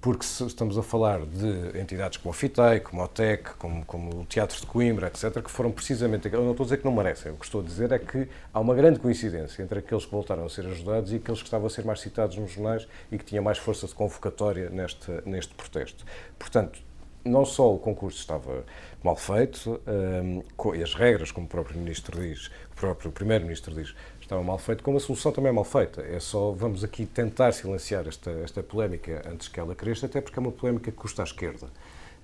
Porque 0.00 0.24
estamos 0.24 0.78
a 0.78 0.82
falar 0.82 1.26
de 1.26 1.76
entidades 1.76 2.18
como 2.18 2.30
a 2.30 2.34
FITEI, 2.34 2.80
como 2.80 3.02
a 3.02 3.06
OTEC, 3.06 3.54
como, 3.58 3.84
como 3.84 4.20
o 4.20 4.24
Teatro 4.24 4.60
de 4.60 4.66
Coimbra, 4.66 5.08
etc., 5.08 5.42
que 5.42 5.50
foram 5.50 5.72
precisamente. 5.72 6.32
Eu 6.32 6.44
não 6.44 6.52
estou 6.52 6.62
a 6.62 6.66
dizer 6.66 6.76
que 6.78 6.84
não 6.84 6.92
merecem, 6.92 7.32
o 7.32 7.36
que 7.36 7.44
estou 7.44 7.60
a 7.60 7.64
dizer 7.64 7.90
é 7.90 7.98
que 7.98 8.28
há 8.54 8.60
uma 8.60 8.76
grande 8.76 9.00
coincidência 9.00 9.60
entre 9.60 9.80
aqueles 9.80 10.04
que 10.04 10.12
voltaram 10.12 10.44
a 10.44 10.48
ser 10.48 10.66
ajudados 10.66 11.12
e 11.12 11.16
aqueles 11.16 11.40
que 11.40 11.46
estavam 11.46 11.66
a 11.66 11.70
ser 11.70 11.84
mais 11.84 12.00
citados 12.00 12.36
nos 12.36 12.52
jornais 12.52 12.86
e 13.10 13.18
que 13.18 13.24
tinham 13.24 13.42
mais 13.42 13.58
força 13.58 13.88
de 13.88 13.94
convocatória 13.94 14.70
neste, 14.70 15.10
neste 15.26 15.52
protesto. 15.54 16.04
Portanto, 16.38 16.80
não 17.24 17.44
só 17.44 17.74
o 17.74 17.78
concurso 17.78 18.18
estava 18.18 18.64
mal 19.02 19.16
feito, 19.16 19.80
um, 19.86 20.42
as 20.82 20.94
regras, 20.94 21.30
como 21.30 21.46
o 21.46 21.48
próprio 21.48 21.78
Ministro 21.78 22.20
diz, 22.20 22.46
o 22.72 22.76
próprio 22.76 23.10
Primeiro-Ministro 23.10 23.74
diz, 23.74 23.94
estavam 24.28 24.44
mal 24.44 24.58
feito, 24.58 24.84
como 24.84 24.98
a 24.98 25.00
solução 25.00 25.32
também 25.32 25.48
é 25.48 25.52
mal 25.52 25.64
feita. 25.64 26.02
É 26.02 26.20
só, 26.20 26.52
vamos 26.52 26.84
aqui 26.84 27.06
tentar 27.06 27.50
silenciar 27.52 28.06
esta, 28.06 28.30
esta 28.30 28.62
polémica 28.62 29.22
antes 29.26 29.48
que 29.48 29.58
ela 29.58 29.74
cresça, 29.74 30.04
até 30.04 30.20
porque 30.20 30.38
é 30.38 30.42
uma 30.42 30.52
polémica 30.52 30.90
que 30.90 30.96
custa 30.96 31.22
à 31.22 31.24
esquerda. 31.24 31.68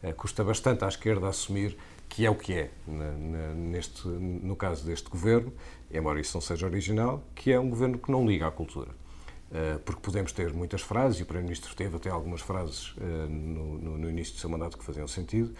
Uh, 0.02 0.12
custa 0.14 0.44
bastante 0.44 0.84
à 0.84 0.88
esquerda 0.88 1.26
assumir 1.28 1.76
que 2.06 2.26
é 2.26 2.30
o 2.30 2.34
que 2.34 2.52
é, 2.52 2.70
neste, 3.56 4.06
no 4.06 4.54
caso 4.54 4.84
deste 4.84 5.10
governo, 5.10 5.52
embora 5.90 6.20
isso 6.20 6.36
não 6.36 6.40
seja 6.40 6.64
original, 6.64 7.24
que 7.34 7.50
é 7.50 7.58
um 7.58 7.68
governo 7.68 7.98
que 7.98 8.12
não 8.12 8.24
liga 8.24 8.46
à 8.46 8.52
cultura. 8.52 8.90
Eh, 9.54 9.78
porque 9.84 10.00
podemos 10.00 10.32
ter 10.32 10.52
muitas 10.52 10.82
frases, 10.82 11.20
e 11.20 11.22
o 11.22 11.26
Primeiro-Ministro 11.26 11.76
teve 11.76 11.94
até 11.96 12.10
algumas 12.10 12.40
frases 12.40 12.92
eh, 13.00 13.04
no, 13.28 13.78
no, 13.78 13.98
no, 13.98 14.10
início 14.10 14.34
do 14.34 14.40
seu 14.40 14.50
mandato 14.50 14.76
que 14.76 14.84
faziam 14.84 15.06
sentido, 15.06 15.54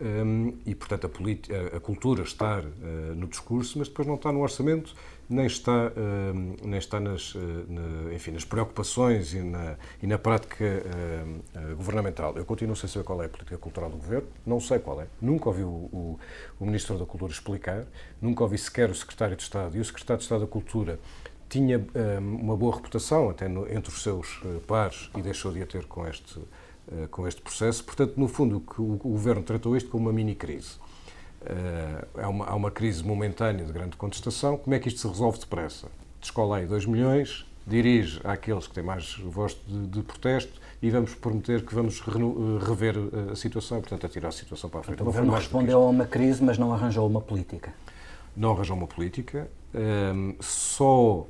um, 0.00 0.54
e, 0.64 0.74
portanto, 0.74 1.06
a, 1.06 1.76
a, 1.76 1.80
cultura 1.80 2.22
está 2.22 2.60
uh, 2.60 3.14
no 3.14 3.26
discurso, 3.26 3.78
mas 3.78 3.88
depois 3.88 4.08
não 4.08 4.14
está 4.14 4.32
no 4.32 4.40
orçamento, 4.40 4.94
nem 5.28 5.46
está, 5.46 5.88
uh, 5.88 6.66
nem 6.66 6.78
está 6.78 6.98
nas, 6.98 7.34
uh, 7.34 7.38
na, 7.68 8.14
enfim, 8.14 8.30
nas 8.30 8.44
preocupações 8.44 9.34
e 9.34 9.40
na, 9.40 9.76
e 10.02 10.06
na 10.06 10.18
prática 10.18 10.82
governamental. 11.76 12.34
Eu 12.36 12.44
continuo 12.46 12.74
sem 12.74 12.88
saber 12.88 13.04
qual 13.04 13.22
é 13.22 13.26
a 13.26 13.28
política 13.28 13.58
cultural 13.58 13.90
do 13.90 13.98
governo, 13.98 14.28
não 14.46 14.58
sei 14.58 14.78
qual 14.78 15.02
é. 15.02 15.06
Nunca 15.20 15.48
ouvi 15.48 15.62
o, 15.62 15.66
o, 15.66 16.18
o 16.58 16.64
Ministro 16.64 16.96
da 16.96 17.04
Cultura 17.04 17.32
explicar, 17.32 17.84
nunca 18.22 18.42
ouvi 18.42 18.56
sequer 18.56 18.88
o 18.90 18.94
Secretário 18.94 19.36
de 19.36 19.42
Estado. 19.42 19.76
E 19.76 19.80
o 19.80 19.84
Secretário 19.84 20.18
de 20.18 20.24
Estado 20.24 20.40
da 20.40 20.46
Cultura 20.46 20.98
tinha 21.48 21.84
uma 22.20 22.56
boa 22.56 22.76
reputação, 22.76 23.28
até 23.28 23.48
no, 23.48 23.70
entre 23.70 23.92
os 23.92 24.02
seus 24.02 24.40
pares, 24.66 25.10
e 25.16 25.20
deixou 25.20 25.52
de 25.52 25.62
a 25.62 25.66
ter 25.66 25.84
com 25.84 26.06
este 26.06 26.40
eh, 26.40 26.42
com 27.10 27.26
este 27.26 27.40
processo. 27.40 27.84
Portanto, 27.84 28.14
no 28.16 28.28
fundo, 28.28 28.62
o, 28.78 28.96
Governo 28.96 29.42
tratou 29.42 29.76
isto 29.76 29.90
como 29.90 30.06
uma 30.06 30.12
mini-crise. 30.12 30.74
Uh, 31.42 32.20
há, 32.20 32.28
uma, 32.28 32.46
há 32.46 32.54
uma 32.54 32.70
crise 32.70 33.02
momentânea 33.02 33.64
de 33.64 33.72
grande 33.72 33.96
contestação. 33.96 34.56
Como 34.58 34.74
é 34.74 34.78
que 34.78 34.88
isto 34.88 35.00
se 35.00 35.08
resolve 35.08 35.38
depressa? 35.38 35.88
Descola 36.20 36.58
aí 36.58 36.66
2 36.66 36.84
milhões, 36.84 37.46
dirige 37.66 38.20
àqueles 38.24 38.66
que 38.66 38.74
têm 38.74 38.84
mais 38.84 39.16
voz 39.18 39.56
de, 39.66 39.86
de, 39.86 40.02
protesto 40.02 40.60
e 40.82 40.90
vamos 40.90 41.14
prometer 41.14 41.64
que 41.64 41.74
vamos 41.74 42.02
eh, 42.06 42.64
rever 42.66 42.96
a 43.30 43.36
situação 43.36 43.80
portanto, 43.80 44.04
atirar 44.04 44.28
a 44.28 44.32
situação 44.32 44.68
para 44.68 44.80
a 44.80 44.82
frente. 44.82 44.96
Então, 44.96 45.06
o 45.06 45.10
Governo 45.10 45.32
respondeu 45.32 45.82
a 45.82 45.88
uma 45.88 46.04
crise, 46.04 46.42
mas 46.42 46.58
não 46.58 46.72
arranjou 46.72 47.06
uma 47.06 47.20
política. 47.20 47.72
Não 48.36 48.52
arranjou 48.52 48.76
uma 48.76 48.86
política, 48.86 49.48
um, 49.74 50.34
só 50.40 51.20
uh, 51.20 51.26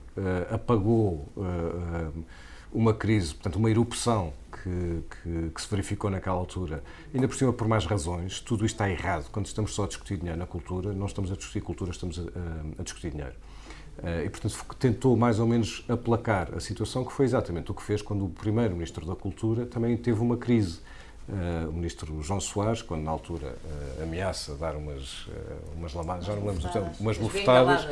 apagou 0.51 1.29
uh, 1.37 2.25
uma 2.73 2.94
crise, 2.94 3.35
portanto, 3.35 3.57
uma 3.57 3.70
erupção 3.70 4.33
que, 4.62 5.03
que, 5.23 5.51
que, 5.51 5.61
se 5.61 5.68
verificou 5.68 6.11
naquela 6.11 6.37
altura, 6.37 6.83
ainda 7.14 7.27
por 7.27 7.37
cima 7.37 7.53
por 7.53 7.66
mais 7.66 7.85
razões, 7.85 8.40
tudo 8.40 8.66
isto 8.66 8.75
está 8.75 8.90
errado. 8.90 9.31
Quando 9.31 9.46
estamos 9.46 9.75
só 9.75 9.85
a 9.85 9.87
discutir 9.87 10.16
dinheiro 10.16 10.38
na 10.38 10.46
cultura, 10.46 10.92
não 10.92 11.07
estamos 11.07 11.31
a 11.33 11.37
discutir 11.37 11.61
cultura, 11.61 11.90
estamos 11.90 12.18
a, 12.18 12.23
a, 12.79 12.83
discutir 12.83 13.11
dinheiro. 13.11 13.35
Uh, 13.99 14.25
e, 14.25 14.31
portanto, 14.31 14.57
tentou 14.79 15.16
mais 15.16 15.38
ou 15.38 15.46
menos 15.46 15.85
aplacar 15.88 16.55
a 16.55 16.61
situação, 16.61 17.05
que 17.05 17.12
foi 17.12 17.27
exatamente 17.27 17.70
o 17.70 17.75
que 17.75 17.83
fez 17.83 18.01
quando 18.01 18.25
o 18.25 18.29
primeiro 18.31 18.75
Ministro 18.75 19.05
da 19.05 19.14
Cultura 19.14 19.66
também 19.66 19.96
teve 19.96 20.20
uma 20.20 20.37
crise 20.37 20.81
Uh, 21.31 21.69
o 21.69 21.73
ministro 21.73 22.21
João 22.23 22.40
Soares, 22.40 22.83
quando 22.83 23.03
na 23.05 23.11
altura 23.12 23.55
uh, 23.64 24.03
ameaça 24.03 24.57
dar 24.57 24.75
umas, 24.75 25.27
uh, 25.27 25.31
umas 25.77 25.95
lamadas, 25.95 26.25
já 26.25 26.35
não 26.35 26.45
lembro 26.45 26.61
do 26.61 26.69
tempo, 26.69 26.90
umas 26.99 27.16
bufetadas. 27.16 27.87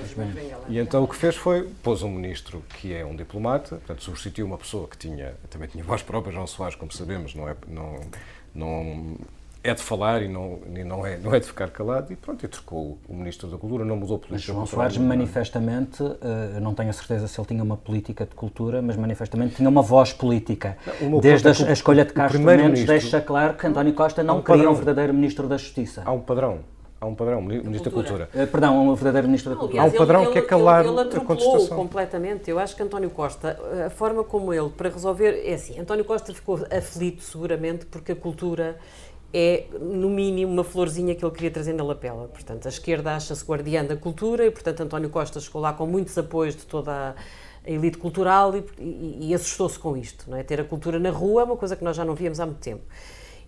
E 0.69 0.77
então 0.77 1.05
o 1.05 1.09
que 1.09 1.15
fez 1.15 1.37
foi, 1.37 1.69
pôs 1.81 2.03
um 2.03 2.11
ministro 2.11 2.65
que 2.81 2.93
é 2.93 3.05
um 3.05 3.15
diplomata, 3.15 3.77
portanto 3.77 4.03
substituiu 4.03 4.45
uma 4.45 4.59
pessoa 4.59 4.89
que 4.89 4.99
tinha, 4.99 5.35
também 5.49 5.69
tinha 5.69 5.85
voz 5.85 6.03
própria, 6.03 6.33
João 6.33 6.49
Soares, 6.49 6.75
como 6.75 6.93
sabemos, 6.93 7.33
não 7.33 7.49
é, 7.49 7.55
não, 7.69 8.01
não 8.53 9.17
é 9.63 9.75
de 9.75 9.83
falar 9.83 10.23
e 10.23 10.29
não, 10.29 10.61
e 10.75 10.85
não, 10.85 11.07
é, 11.07 11.19
não 11.19 11.35
é 11.35 11.41
de 11.41 11.47
ficar 11.47 11.71
calado, 11.71 12.13
e 12.13 12.17
pronto, 12.17 12.45
e 12.45 12.49
trocou 12.49 12.99
o 13.09 13.15
Ministro 13.15 13.49
da 13.49 13.59
Cultura, 13.59 13.85
não 13.85 13.97
mudou 13.97 14.19
política. 14.19 14.35
Mas 14.35 14.43
João 14.43 14.67
Soares, 14.67 14.97
manifestamente, 14.97 16.03
eu 16.03 16.61
não 16.61 16.75
tenho 16.75 16.91
a 16.91 16.93
certeza 16.93 17.27
se 17.27 17.39
ele 17.41 17.49
tinha 17.49 17.63
uma 17.63 17.77
política 17.77 18.25
de 18.25 18.35
cultura, 18.35 18.81
mas 18.81 18.97
manifestamente 18.97 19.57
tinha 19.57 19.69
uma 19.69 19.83
voz 19.83 20.13
política. 20.13 20.77
Não, 21.01 21.21
Desde 21.21 21.49
a, 21.49 21.51
é 21.51 21.71
a, 21.71 21.73
escolha 21.73 22.05
de 22.05 22.13
Castro 22.13 22.41
Mendes 22.41 22.85
deixa 22.85 23.21
claro 23.21 23.55
que 23.55 23.67
António 23.67 23.93
Costa 23.95 24.23
não 24.23 24.39
um 24.39 24.43
queria 24.43 24.71
um 24.71 24.75
verdadeiro 24.75 25.13
Ministro 25.13 25.49
da 25.49 25.57
Justiça. 25.57 26.03
Há 26.05 26.13
um 26.13 26.21
padrão. 26.21 26.61
Há 27.01 27.07
um 27.07 27.15
padrão, 27.15 27.41
Ministro 27.41 27.91
da 27.91 27.95
Cultura. 27.95 28.29
Uh, 28.35 28.47
perdão, 28.49 28.89
um 28.89 28.95
verdadeiro 28.95 29.29
Ministro 29.29 29.53
da 29.53 29.57
Cultura. 29.57 29.83
Há 29.83 29.85
um 29.85 29.91
padrão 29.93 30.23
ele, 30.25 30.33
que 30.33 30.39
é 30.39 30.43
calar 30.43 30.85
ele, 30.85 30.99
ele 30.99 31.17
a 31.17 31.21
contestação. 31.21 31.77
completamente. 31.77 32.51
Eu 32.51 32.59
acho 32.59 32.75
que 32.75 32.83
António 32.83 33.09
Costa, 33.11 33.57
a 33.87 33.91
forma 33.91 34.25
como 34.25 34.53
ele, 34.53 34.69
para 34.71 34.89
resolver, 34.89 35.43
é 35.45 35.55
assim, 35.55 35.79
António 35.79 36.05
Costa 36.05 36.35
ficou 36.35 36.59
aflito 36.77 37.23
seguramente 37.23 37.87
porque 37.87 38.13
a 38.13 38.17
cultura 38.17 38.79
é, 39.33 39.67
no 39.79 40.09
mínimo, 40.09 40.53
uma 40.53 40.65
florzinha 40.65 41.15
que 41.15 41.25
ele 41.25 41.35
queria 41.35 41.51
trazer 41.51 41.73
na 41.75 41.85
lapela. 41.85 42.29
Portanto, 42.29 42.67
a 42.67 42.69
esquerda 42.69 43.15
acha-se 43.15 43.45
guardiã 43.45 43.85
da 43.85 43.97
cultura 43.97 44.47
e, 44.47 44.51
portanto, 44.51 44.81
António 44.83 45.11
Costa 45.11 45.39
chegou 45.41 45.61
lá 45.61 45.73
com 45.73 45.87
muitos 45.87 46.17
apoios 46.17 46.57
de 46.57 46.65
toda 46.65 47.15
a 47.67 47.71
elite 47.71 47.99
cultural 47.99 48.57
e, 48.57 48.65
e, 48.79 49.29
e 49.29 49.35
assustou-se 49.35 49.79
com 49.79 49.97
isto. 49.97 50.31
Não 50.31 50.37
é? 50.37 50.43
Ter 50.43 50.61
a 50.61 50.65
cultura 50.65 50.99
na 50.99 51.11
rua 51.11 51.43
é 51.43 51.45
uma 51.45 51.57
coisa 51.57 51.77
que 51.77 51.85
nós 51.85 51.97
já 51.97 52.05
não 52.05 52.15
víamos 52.15 52.41
há 52.41 52.47
muito 52.47 52.61
tempo. 52.61 52.83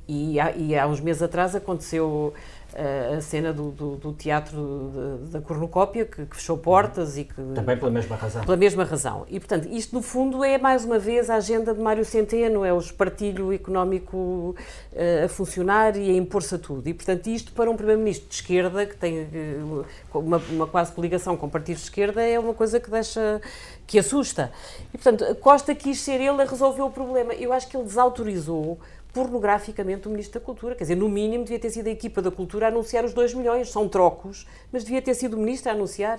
E 0.06 0.38
há, 0.40 0.52
e 0.56 0.76
há 0.76 0.86
uns 0.86 1.00
meses 1.00 1.22
atrás 1.22 1.54
aconteceu 1.54 2.34
a 2.76 3.20
cena 3.20 3.52
do, 3.52 3.70
do, 3.70 3.96
do 3.96 4.12
teatro 4.12 5.20
da 5.30 5.40
cornucópia, 5.40 6.04
que, 6.04 6.26
que, 6.26 6.36
fechou 6.36 6.56
portas 6.56 7.16
e 7.18 7.24
que... 7.24 7.34
Também 7.54 7.76
pela 7.76 7.90
mesma 7.90 8.16
razão. 8.16 8.44
Pela 8.44 8.56
mesma 8.56 8.84
razão. 8.84 9.26
E, 9.28 9.40
portanto, 9.40 9.68
isto, 9.70 9.94
no 9.94 10.02
fundo, 10.02 10.44
é, 10.44 10.58
mais 10.58 10.84
uma 10.84 10.98
vez, 10.98 11.28
a 11.28 11.36
agenda 11.36 11.74
de 11.74 11.80
Mário 11.80 12.04
Centeno, 12.04 12.64
é 12.64 12.72
o 12.72 12.78
espartilho 12.78 13.52
económico 13.52 14.54
uh, 14.92 15.24
a 15.24 15.28
funcionar 15.28 15.96
e 15.96 16.10
a 16.10 16.14
impor-se 16.14 16.54
a 16.54 16.58
tudo. 16.58 16.88
E, 16.88 16.94
portanto, 16.94 17.26
isto, 17.26 17.52
para 17.52 17.70
um 17.70 17.76
primeiro-ministro 17.76 18.28
de 18.28 18.34
esquerda, 18.34 18.86
que 18.86 18.96
tem 18.96 19.22
uh, 19.22 19.84
uma, 20.14 20.36
uma, 20.36 20.66
quase 20.66 20.92
coligação 20.92 21.36
com 21.36 21.48
partidos 21.48 21.82
de 21.82 21.88
esquerda, 21.88 22.22
é 22.22 22.38
uma 22.38 22.54
coisa 22.54 22.78
que 22.78 22.90
deixa... 22.90 23.40
que 23.86 23.98
assusta. 23.98 24.52
E, 24.94 24.98
portanto, 24.98 25.34
Costa 25.36 25.74
quis 25.74 26.00
ser 26.00 26.20
ele 26.20 26.42
a 26.42 26.44
resolver 26.44 26.82
o 26.82 26.90
problema. 26.90 27.34
Eu 27.34 27.52
acho 27.52 27.68
que 27.68 27.76
ele 27.76 27.84
desautorizou 27.84 28.78
pornograficamente 29.12 30.06
o 30.06 30.10
Ministro 30.10 30.40
da 30.40 30.44
Cultura. 30.44 30.74
Quer 30.74 30.84
dizer, 30.84 30.96
no 30.96 31.08
mínimo 31.08 31.44
devia 31.44 31.58
ter 31.58 31.70
sido 31.70 31.86
a 31.86 31.90
equipa 31.90 32.22
da 32.22 32.30
Cultura 32.30 32.66
a 32.66 32.68
anunciar 32.68 33.04
os 33.04 33.12
2 33.12 33.34
milhões, 33.34 33.70
são 33.70 33.88
trocos, 33.88 34.46
mas 34.72 34.84
devia 34.84 35.02
ter 35.02 35.14
sido 35.14 35.34
o 35.34 35.40
Ministro 35.40 35.70
a 35.70 35.74
anunciar. 35.74 36.18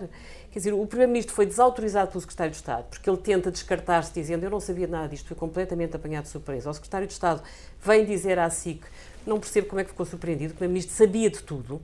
Quer 0.51 0.59
dizer, 0.59 0.73
o 0.73 0.85
Primeiro-Ministro 0.85 1.33
foi 1.33 1.45
desautorizado 1.45 2.11
pelo 2.11 2.21
Secretário 2.21 2.51
de 2.51 2.57
Estado, 2.57 2.85
porque 2.89 3.09
ele 3.09 3.17
tenta 3.17 3.51
descartar-se 3.51 4.13
dizendo 4.13 4.43
eu 4.43 4.49
não 4.49 4.59
sabia 4.59 4.87
nada 4.87 5.07
disto, 5.07 5.27
fui 5.27 5.37
completamente 5.37 5.95
apanhado 5.95 6.25
de 6.25 6.29
surpresa. 6.29 6.69
O 6.69 6.73
Secretário 6.73 7.07
de 7.07 7.13
Estado 7.13 7.41
vem 7.81 8.05
dizer 8.05 8.37
à 8.37 8.49
SIC, 8.49 8.83
não 9.25 9.39
percebo 9.39 9.67
como 9.67 9.79
é 9.79 9.83
que 9.83 9.91
ficou 9.91 10.05
surpreendido, 10.05 10.53
o 10.53 10.55
Primeiro-Ministro 10.55 10.95
sabia 10.95 11.29
de 11.29 11.41
tudo, 11.43 11.81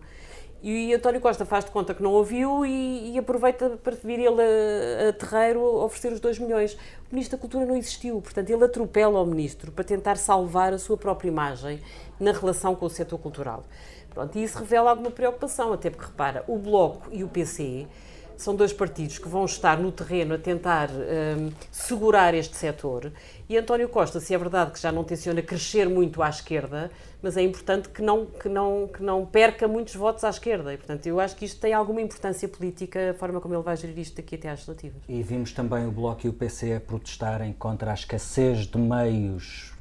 e 0.61 0.93
António 0.93 1.21
Costa 1.21 1.45
faz 1.45 1.65
de 1.65 1.71
conta 1.71 1.93
que 1.93 2.01
não 2.01 2.11
ouviu 2.11 2.65
e, 2.65 3.13
e 3.13 3.19
aproveita 3.19 3.77
para 3.83 3.95
vir 3.95 4.19
ele 4.19 4.41
a, 4.41 5.09
a 5.09 5.13
terreiro 5.13 5.61
oferecer 5.83 6.11
os 6.11 6.19
2 6.19 6.39
milhões. 6.39 6.73
O 6.73 7.13
Ministro 7.13 7.37
da 7.37 7.41
Cultura 7.41 7.65
não 7.65 7.75
existiu, 7.75 8.21
portanto, 8.21 8.49
ele 8.49 8.63
atropela 8.63 9.21
o 9.21 9.25
Ministro 9.25 9.71
para 9.71 9.83
tentar 9.83 10.17
salvar 10.17 10.73
a 10.73 10.77
sua 10.77 10.97
própria 10.97 11.29
imagem 11.29 11.79
na 12.19 12.31
relação 12.31 12.75
com 12.75 12.85
o 12.85 12.89
setor 12.89 13.19
cultural. 13.19 13.63
Pronto, 14.09 14.35
e 14.37 14.43
isso 14.43 14.57
revela 14.57 14.89
alguma 14.89 15.11
preocupação, 15.11 15.71
até 15.71 15.91
porque, 15.91 16.05
repara, 16.05 16.43
o 16.47 16.57
Bloco 16.57 17.07
e 17.11 17.23
o 17.23 17.27
PC 17.27 17.85
são 18.37 18.55
dois 18.55 18.71
partidos 18.71 19.17
que 19.17 19.27
vão 19.27 19.45
estar 19.45 19.77
no 19.79 19.91
terreno 19.91 20.35
a 20.35 20.37
tentar 20.37 20.89
um, 20.91 21.51
segurar 21.71 22.33
este 22.35 22.55
setor. 22.55 23.11
E 23.49 23.57
António 23.57 23.89
Costa, 23.89 24.19
se 24.19 24.33
é 24.33 24.37
verdade 24.37 24.71
que 24.71 24.79
já 24.79 24.91
não 24.91 25.03
tenciona 25.03 25.41
crescer 25.41 25.89
muito 25.89 26.21
à 26.21 26.29
esquerda, 26.29 26.91
mas 27.21 27.35
é 27.35 27.41
importante 27.41 27.89
que 27.89 28.01
não, 28.01 28.25
que 28.25 28.47
não, 28.47 28.87
que 28.87 29.01
não 29.01 29.25
perca 29.25 29.67
muitos 29.67 29.95
votos 29.95 30.23
à 30.23 30.29
esquerda. 30.29 30.73
E, 30.73 30.77
portanto, 30.77 31.05
eu 31.07 31.19
acho 31.19 31.35
que 31.35 31.45
isto 31.45 31.59
tem 31.59 31.73
alguma 31.73 32.01
importância 32.01 32.47
política, 32.47 33.11
a 33.11 33.13
forma 33.13 33.41
como 33.41 33.55
ele 33.55 33.63
vai 33.63 33.75
gerir 33.75 33.97
isto 33.99 34.17
daqui 34.17 34.35
até 34.35 34.49
às 34.49 34.59
legislativas. 34.59 35.01
E 35.07 35.21
vimos 35.23 35.51
também 35.51 35.85
o 35.87 35.91
Bloco 35.91 36.25
e 36.25 36.29
o 36.29 36.33
PC 36.33 36.75
a 36.75 36.79
protestarem 36.79 37.53
contra 37.53 37.91
a 37.91 37.93
escassez 37.93 38.67
de 38.67 38.77
meios 38.77 39.73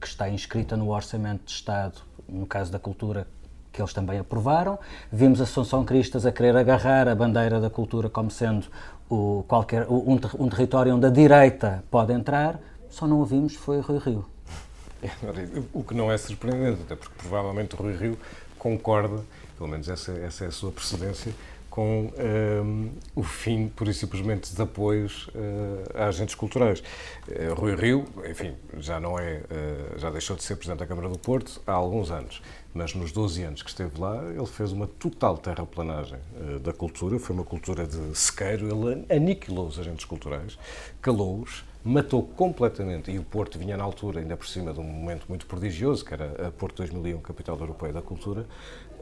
que 0.00 0.06
está 0.06 0.28
inscrita 0.28 0.76
no 0.76 0.90
Orçamento 0.90 1.44
de 1.44 1.52
Estado, 1.52 2.00
no 2.28 2.44
caso 2.44 2.72
da 2.72 2.78
cultura, 2.78 3.26
que 3.72 3.80
eles 3.80 3.92
também 3.92 4.18
aprovaram. 4.18 4.78
Vimos 5.10 5.40
a 5.40 5.44
Assunção 5.44 5.84
Cristas 5.84 6.26
a 6.26 6.32
querer 6.32 6.56
agarrar 6.56 7.08
a 7.08 7.14
bandeira 7.14 7.60
da 7.60 7.70
cultura 7.70 8.10
como 8.10 8.30
sendo 8.30 8.66
o, 9.08 9.44
qualquer, 9.48 9.86
um, 9.88 10.18
um 10.38 10.48
território 10.48 10.94
onde 10.94 11.06
a 11.06 11.10
direita 11.10 11.82
pode 11.90 12.12
entrar, 12.12 12.60
só 12.88 13.06
não 13.06 13.18
ouvimos 13.18 13.54
foi 13.54 13.80
Rui 13.80 13.98
Rio. 13.98 14.31
O 15.72 15.82
que 15.82 15.94
não 15.94 16.10
é 16.10 16.18
surpreendente, 16.18 16.82
até 16.82 16.96
porque 16.96 17.14
provavelmente 17.18 17.74
o 17.74 17.78
Rui 17.78 17.96
Rio 17.96 18.18
concorda, 18.58 19.22
pelo 19.56 19.68
menos 19.68 19.88
essa, 19.88 20.12
essa 20.12 20.44
é 20.44 20.48
a 20.48 20.52
sua 20.52 20.70
precedência, 20.70 21.32
com 21.68 22.02
um, 22.02 22.12
ehm, 22.18 22.90
o 23.16 23.22
fim, 23.22 23.66
pura 23.68 23.90
e 23.90 23.94
simplesmente, 23.94 24.54
de 24.54 24.60
apoios 24.60 25.28
uh, 25.28 25.96
a 25.96 26.08
agentes 26.08 26.34
culturais. 26.34 26.82
Uh, 27.26 27.54
Rui 27.54 27.74
Rio, 27.74 28.04
enfim, 28.28 28.54
já 28.76 29.00
não 29.00 29.18
é, 29.18 29.38
uh, 29.38 29.98
já 29.98 30.10
deixou 30.10 30.36
de 30.36 30.42
ser 30.42 30.56
Presidente 30.56 30.80
da 30.80 30.86
Câmara 30.86 31.08
do 31.08 31.18
Porto 31.18 31.62
há 31.66 31.72
alguns 31.72 32.10
anos 32.10 32.42
mas 32.74 32.94
nos 32.94 33.12
12 33.12 33.42
anos 33.42 33.62
que 33.62 33.68
esteve 33.68 34.00
lá, 34.00 34.22
ele 34.24 34.46
fez 34.46 34.72
uma 34.72 34.86
total 34.86 35.36
terraplanagem 35.36 36.18
uh, 36.36 36.58
da 36.58 36.72
cultura, 36.72 37.18
foi 37.18 37.34
uma 37.34 37.44
cultura 37.44 37.86
de 37.86 38.16
sequeiro, 38.16 38.66
ele 38.66 39.04
aniquilou 39.14 39.66
os 39.66 39.78
agentes 39.78 40.04
culturais, 40.04 40.58
calou-os, 41.00 41.64
matou 41.84 42.22
completamente, 42.22 43.10
e 43.10 43.18
o 43.18 43.22
Porto 43.22 43.58
vinha 43.58 43.76
na 43.76 43.84
altura, 43.84 44.20
ainda 44.20 44.36
por 44.36 44.46
cima 44.46 44.72
de 44.72 44.80
um 44.80 44.84
momento 44.84 45.26
muito 45.28 45.46
prodigioso, 45.46 46.04
que 46.04 46.14
era 46.14 46.48
a 46.48 46.50
Porto 46.50 46.76
2001, 46.76 47.20
capital 47.20 47.58
europeia 47.58 47.92
da 47.92 48.02
cultura, 48.02 48.46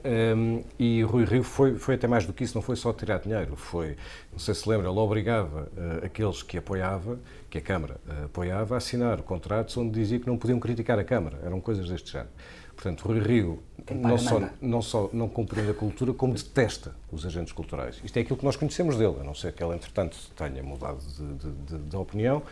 um, 0.05 0.65
e 0.79 1.03
Rui 1.03 1.25
Rio 1.25 1.43
foi, 1.43 1.75
foi 1.77 1.95
até 1.95 2.07
mais 2.07 2.25
do 2.25 2.33
que 2.33 2.43
isso, 2.43 2.55
não 2.55 2.63
foi 2.63 2.77
só 2.77 2.93
tirar 2.93 3.19
dinheiro, 3.19 3.55
foi, 3.55 3.97
não 4.33 4.39
sei 4.39 4.55
se 4.55 4.67
lembra, 4.69 4.89
ele 4.89 4.99
obrigava 4.99 5.69
uh, 5.77 6.07
aqueles 6.07 6.43
que 6.43 6.57
apoiava, 6.57 7.19
que 7.51 7.59
a 7.59 7.61
Câmara 7.61 8.01
uh, 8.09 8.25
apoiava, 8.25 8.75
a 8.75 8.79
assinar 8.79 9.21
contratos 9.23 9.77
onde 9.77 9.91
dizia 9.91 10.19
que 10.19 10.27
não 10.27 10.39
podiam 10.39 10.59
criticar 10.59 10.99
a 10.99 11.05
Câmara, 11.05 11.39
eram 11.45 11.61
coisas 11.61 11.89
deste 11.89 12.13
género. 12.13 12.31
Portanto, 12.75 13.07
Rui 13.07 13.21
Rio 13.21 13.63
não 13.95 14.17
só, 14.17 14.41
não 14.59 14.81
só 14.81 15.11
não 15.13 15.29
compreende 15.29 15.71
a 15.71 15.75
cultura, 15.75 16.15
como 16.15 16.33
detesta 16.33 16.95
os 17.13 17.27
agentes 17.27 17.53
culturais. 17.53 18.01
Isto 18.03 18.17
é 18.17 18.23
aquilo 18.23 18.39
que 18.39 18.45
nós 18.45 18.57
conhecemos 18.57 18.97
dele, 18.97 19.17
a 19.21 19.23
não 19.23 19.35
ser 19.35 19.53
que 19.53 19.63
ele, 19.63 19.75
entretanto, 19.75 20.17
tenha 20.35 20.63
mudado 20.63 20.99
de, 20.99 21.35
de, 21.35 21.53
de, 21.53 21.79
de 21.79 21.97
opinião. 21.97 22.43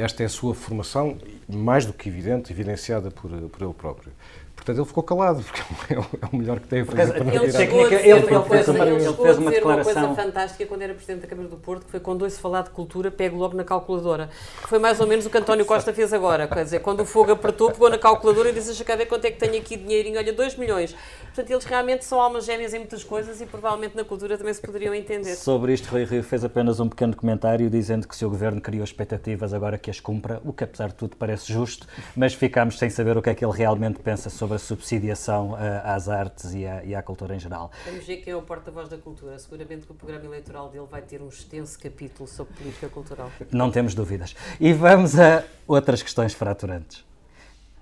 Esta 0.00 0.22
é 0.22 0.26
a 0.26 0.30
sua 0.30 0.54
formação, 0.54 1.18
mais 1.46 1.84
do 1.84 1.92
que 1.92 2.08
evidente, 2.08 2.52
evidenciada 2.52 3.10
por, 3.10 3.30
por 3.30 3.62
ele 3.62 3.74
próprio. 3.74 4.12
Portanto, 4.60 4.76
ele 4.76 4.86
ficou 4.86 5.02
calado, 5.02 5.42
porque 5.42 5.94
é 5.94 5.98
o, 5.98 6.02
é 6.02 6.26
o 6.30 6.36
melhor 6.36 6.60
que 6.60 6.68
tem 6.68 6.82
a 6.82 6.84
fazer 6.84 7.12
para 7.14 7.34
ele, 7.34 7.50
chegou 7.50 7.86
ele, 7.86 7.94
ele, 7.94 8.10
ele, 8.10 8.42
fez 8.42 8.68
uma, 8.68 8.86
ele 8.86 9.12
fez 9.14 9.38
uma 9.38 9.50
declaração. 9.50 10.02
uma 10.02 10.14
coisa 10.14 10.22
fantástica 10.22 10.66
quando 10.66 10.82
era 10.82 10.92
Presidente 10.92 11.22
da 11.22 11.26
Câmara 11.26 11.48
do 11.48 11.56
Porto, 11.56 11.86
que 11.86 11.90
foi 11.90 12.00
quando 12.00 12.22
ouço 12.22 12.38
falar 12.38 12.62
de 12.62 12.70
cultura, 12.70 13.10
pego 13.10 13.38
logo 13.38 13.56
na 13.56 13.64
calculadora. 13.64 14.28
Foi 14.68 14.78
mais 14.78 15.00
ou 15.00 15.06
menos 15.06 15.24
o 15.24 15.30
que 15.30 15.38
António 15.38 15.64
Costa 15.64 15.94
fez 15.94 16.12
agora. 16.12 16.46
Quer 16.46 16.64
dizer, 16.64 16.80
quando 16.80 17.00
o 17.00 17.06
fogo 17.06 17.32
apertou, 17.32 17.70
pegou 17.70 17.88
na 17.88 17.96
calculadora 17.96 18.50
e 18.50 18.52
disse, 18.52 18.66
deixa 18.66 18.84
cá 18.84 18.96
ver 18.96 19.06
quanto 19.06 19.24
é 19.24 19.30
que 19.30 19.38
tenho 19.38 19.56
aqui 19.56 19.78
dinheirinho, 19.78 20.18
olha, 20.18 20.32
2 20.32 20.56
milhões. 20.56 20.94
Portanto, 21.24 21.50
eles 21.50 21.64
realmente 21.64 22.04
são 22.04 22.20
almas 22.20 22.44
gêmeas 22.44 22.74
em 22.74 22.78
muitas 22.78 23.02
coisas 23.02 23.40
e 23.40 23.46
provavelmente 23.46 23.96
na 23.96 24.04
cultura 24.04 24.36
também 24.36 24.52
se 24.52 24.60
poderiam 24.60 24.94
entender. 24.94 25.36
Sobre 25.36 25.72
isto, 25.72 25.88
Rui 25.90 26.04
Rio 26.04 26.22
fez 26.22 26.44
apenas 26.44 26.80
um 26.80 26.88
pequeno 26.88 27.16
comentário 27.16 27.70
dizendo 27.70 28.06
que 28.06 28.14
se 28.14 28.26
o 28.26 28.28
Governo 28.28 28.60
criou 28.60 28.84
expectativas, 28.84 29.54
agora 29.54 29.78
que 29.78 29.88
as 29.88 30.00
cumpra, 30.00 30.38
o 30.44 30.52
que 30.52 30.64
apesar 30.64 30.88
de 30.88 30.96
tudo 30.96 31.16
parece 31.16 31.50
justo, 31.50 31.86
mas 32.14 32.34
ficámos 32.34 32.78
sem 32.78 32.90
saber 32.90 33.16
o 33.16 33.22
que 33.22 33.30
é 33.30 33.34
que 33.34 33.44
ele 33.44 33.56
realmente 33.56 34.00
pensa 34.00 34.28
sobre 34.28 34.49
a 34.54 34.58
subsidiação 34.58 35.52
uh, 35.52 35.56
às 35.84 36.08
artes 36.08 36.54
e 36.54 36.66
à, 36.66 36.84
e 36.84 36.94
à, 36.94 37.02
cultura 37.02 37.34
em 37.34 37.38
geral. 37.38 37.70
Vamos 37.84 38.04
ver 38.06 38.18
quem 38.18 38.32
é 38.32 38.36
o 38.36 38.42
porta-voz 38.42 38.88
da 38.88 38.98
cultura. 38.98 39.38
Seguramente 39.38 39.86
que 39.86 39.92
o 39.92 39.94
programa 39.94 40.24
eleitoral 40.24 40.68
dele 40.68 40.86
vai 40.90 41.02
ter 41.02 41.20
um 41.20 41.28
extenso 41.28 41.78
capítulo 41.78 42.28
sobre 42.28 42.54
política 42.54 42.88
cultural. 42.88 43.30
Não 43.52 43.70
temos 43.70 43.94
dúvidas. 43.94 44.34
E 44.60 44.72
vamos 44.72 45.18
a 45.18 45.44
outras 45.66 46.02
questões 46.02 46.34
fraturantes. 46.34 47.09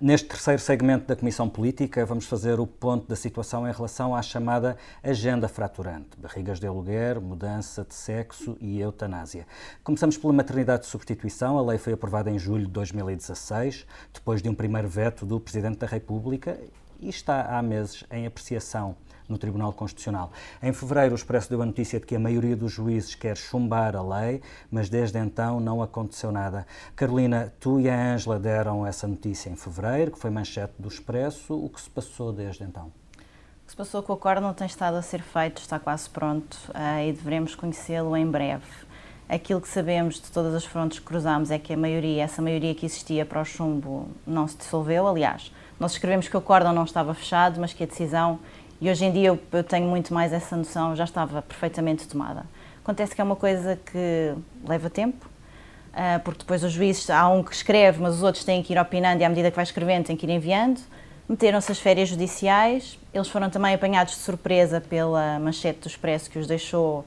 Neste 0.00 0.28
terceiro 0.28 0.62
segmento 0.62 1.08
da 1.08 1.16
Comissão 1.16 1.48
Política, 1.48 2.06
vamos 2.06 2.24
fazer 2.26 2.60
o 2.60 2.66
ponto 2.68 3.08
da 3.08 3.16
situação 3.16 3.68
em 3.68 3.72
relação 3.72 4.14
à 4.14 4.22
chamada 4.22 4.76
agenda 5.02 5.48
fraturante: 5.48 6.10
barrigas 6.16 6.60
de 6.60 6.68
aluguer, 6.68 7.20
mudança 7.20 7.84
de 7.84 7.96
sexo 7.96 8.56
e 8.60 8.78
eutanásia. 8.78 9.44
Começamos 9.82 10.16
pela 10.16 10.32
maternidade 10.32 10.82
de 10.82 10.88
substituição. 10.88 11.58
A 11.58 11.62
lei 11.62 11.78
foi 11.78 11.94
aprovada 11.94 12.30
em 12.30 12.38
julho 12.38 12.66
de 12.66 12.70
2016, 12.70 13.84
depois 14.14 14.40
de 14.40 14.48
um 14.48 14.54
primeiro 14.54 14.86
veto 14.86 15.26
do 15.26 15.40
Presidente 15.40 15.78
da 15.78 15.86
República 15.88 16.56
e 17.00 17.08
está 17.08 17.58
há 17.58 17.60
meses 17.60 18.04
em 18.08 18.24
apreciação 18.24 18.96
no 19.28 19.38
Tribunal 19.38 19.72
Constitucional. 19.72 20.32
Em 20.62 20.72
fevereiro, 20.72 21.12
o 21.12 21.14
Expresso 21.14 21.50
deu 21.50 21.60
a 21.62 21.66
notícia 21.66 22.00
de 22.00 22.06
que 22.06 22.16
a 22.16 22.18
maioria 22.18 22.56
dos 22.56 22.72
juízes 22.72 23.14
quer 23.14 23.36
chumbar 23.36 23.94
a 23.94 24.02
lei, 24.02 24.40
mas 24.70 24.88
desde 24.88 25.18
então 25.18 25.60
não 25.60 25.82
aconteceu 25.82 26.32
nada. 26.32 26.66
Carolina, 26.96 27.52
tu 27.60 27.78
e 27.78 27.88
a 27.88 28.14
Ângela 28.14 28.38
deram 28.38 28.86
essa 28.86 29.06
notícia 29.06 29.50
em 29.50 29.56
fevereiro, 29.56 30.12
que 30.12 30.18
foi 30.18 30.30
manchete 30.30 30.74
do 30.78 30.88
Expresso. 30.88 31.54
O 31.54 31.68
que 31.68 31.80
se 31.80 31.90
passou 31.90 32.32
desde 32.32 32.64
então? 32.64 32.86
O 32.86 33.66
que 33.66 33.72
se 33.72 33.76
passou 33.76 34.02
com 34.02 34.12
o 34.12 34.16
acordo 34.16 34.40
não 34.40 34.54
tem 34.54 34.66
estado 34.66 34.96
a 34.96 35.02
ser 35.02 35.20
feito, 35.20 35.60
está 35.60 35.78
quase 35.78 36.08
pronto 36.08 36.56
uh, 36.70 37.06
e 37.06 37.12
devemos 37.12 37.54
conhecê-lo 37.54 38.16
em 38.16 38.26
breve. 38.26 38.88
Aquilo 39.28 39.60
que 39.60 39.68
sabemos 39.68 40.14
de 40.14 40.30
todas 40.30 40.54
as 40.54 40.64
frontes 40.64 41.00
que 41.00 41.04
cruzamos 41.04 41.50
é 41.50 41.58
que 41.58 41.74
a 41.74 41.76
maioria, 41.76 42.24
essa 42.24 42.40
maioria 42.40 42.74
que 42.74 42.86
existia 42.86 43.26
para 43.26 43.42
o 43.42 43.44
chumbo 43.44 44.08
não 44.26 44.48
se 44.48 44.56
dissolveu. 44.56 45.06
Aliás, 45.06 45.52
nós 45.78 45.92
escrevemos 45.92 46.28
que 46.28 46.34
o 46.34 46.38
acordo 46.38 46.72
não 46.72 46.84
estava 46.84 47.12
fechado, 47.12 47.60
mas 47.60 47.74
que 47.74 47.84
a 47.84 47.86
decisão 47.86 48.40
e 48.80 48.90
hoje 48.90 49.04
em 49.04 49.12
dia 49.12 49.28
eu, 49.28 49.38
eu 49.52 49.64
tenho 49.64 49.86
muito 49.86 50.14
mais 50.14 50.32
essa 50.32 50.56
noção, 50.56 50.94
já 50.94 51.04
estava 51.04 51.42
perfeitamente 51.42 52.06
tomada. 52.06 52.44
Acontece 52.82 53.14
que 53.14 53.20
é 53.20 53.24
uma 53.24 53.36
coisa 53.36 53.76
que 53.76 54.34
leva 54.66 54.88
tempo, 54.88 55.26
uh, 55.26 56.20
porque 56.24 56.38
depois 56.40 56.62
os 56.62 56.72
juízes, 56.72 57.10
há 57.10 57.28
um 57.28 57.42
que 57.42 57.54
escreve, 57.54 58.00
mas 58.00 58.14
os 58.14 58.22
outros 58.22 58.44
têm 58.44 58.62
que 58.62 58.72
ir 58.72 58.78
opinando 58.78 59.20
e 59.20 59.24
à 59.24 59.28
medida 59.28 59.50
que 59.50 59.56
vai 59.56 59.64
escrevendo 59.64 60.06
têm 60.06 60.16
que 60.16 60.24
ir 60.24 60.30
enviando. 60.30 60.80
Meteram-se 61.28 61.70
as 61.70 61.78
férias 61.78 62.08
judiciais, 62.08 62.98
eles 63.12 63.28
foram 63.28 63.50
também 63.50 63.74
apanhados 63.74 64.14
de 64.14 64.20
surpresa 64.20 64.80
pela 64.80 65.38
manchete 65.38 65.80
do 65.80 65.86
Expresso 65.86 66.30
que 66.30 66.38
os 66.38 66.46
deixou 66.46 67.00
uh, 67.00 67.04